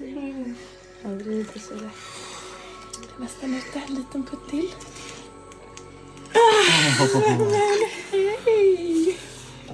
Han 1.02 1.18
vrider 1.18 1.58
sig. 1.60 1.76
Det 1.76 3.16
är 3.16 3.20
nästan 3.20 3.54
ute. 3.54 3.82
En 3.88 3.94
liten 3.94 4.26
putt 4.26 4.50
till. 4.50 4.68
Ah, 6.34 7.06
men 8.10 8.28
hej! 8.44 9.18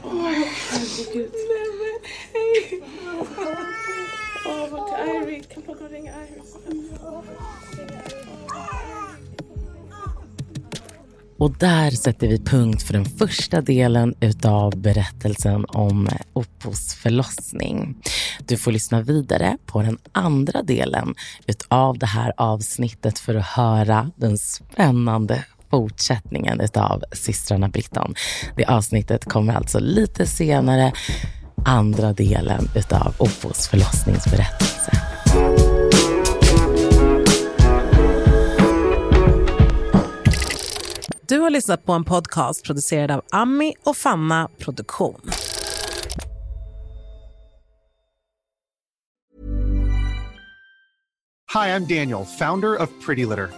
Åh, 0.04 0.30
herregud. 0.70 1.30
Nej, 1.32 1.68
men 1.80 1.98
hej! 2.32 2.82
Åh, 4.46 4.70
vart 4.70 4.98
är 4.98 5.54
Kan 5.54 5.62
någon 5.66 5.88
ringa 5.88 6.12
Iris? 6.12 6.56
Och 11.38 11.50
där 11.58 11.90
sätter 11.90 12.28
vi 12.28 12.38
punkt 12.38 12.82
för 12.82 12.92
den 12.92 13.04
första 13.04 13.60
delen 13.60 14.14
utav 14.20 14.76
berättelsen 14.76 15.64
om 15.68 16.08
Oppos 16.32 16.94
förlossning. 16.94 18.02
Du 18.46 18.56
får 18.56 18.72
lyssna 18.72 19.02
vidare 19.02 19.58
på 19.66 19.82
den 19.82 19.98
andra 20.12 20.62
delen 20.62 21.14
utav 21.46 21.98
det 21.98 22.06
här 22.06 22.32
avsnittet 22.36 23.18
för 23.18 23.34
att 23.34 23.46
höra 23.46 24.10
den 24.16 24.38
spännande 24.38 25.44
fortsättningen 25.70 26.60
utav 26.60 27.02
systrarna 27.12 27.68
Britton. 27.68 28.14
Det 28.56 28.64
avsnittet 28.64 29.24
kommer 29.24 29.54
alltså 29.54 29.78
lite 29.78 30.26
senare, 30.26 30.92
andra 31.64 32.12
delen 32.12 32.68
utav 32.74 33.14
Oppos 33.18 33.68
förlossningsberättelse. 33.68 34.92
Du 41.28 41.38
har 41.38 41.50
lyssnat 41.50 41.84
på 41.84 41.92
en 41.92 42.04
podcast 42.04 42.64
producerad 42.64 43.10
av 43.10 43.22
Ami 43.32 43.74
och 43.84 43.96
Fanna 43.96 44.48
Produktion. 44.58 45.20
Hi, 51.54 51.68
I'm 51.68 51.86
Daniel, 51.86 52.24
founder 52.38 52.82
of 52.82 52.88
Pretty 53.06 53.24
Litter. 53.24 53.57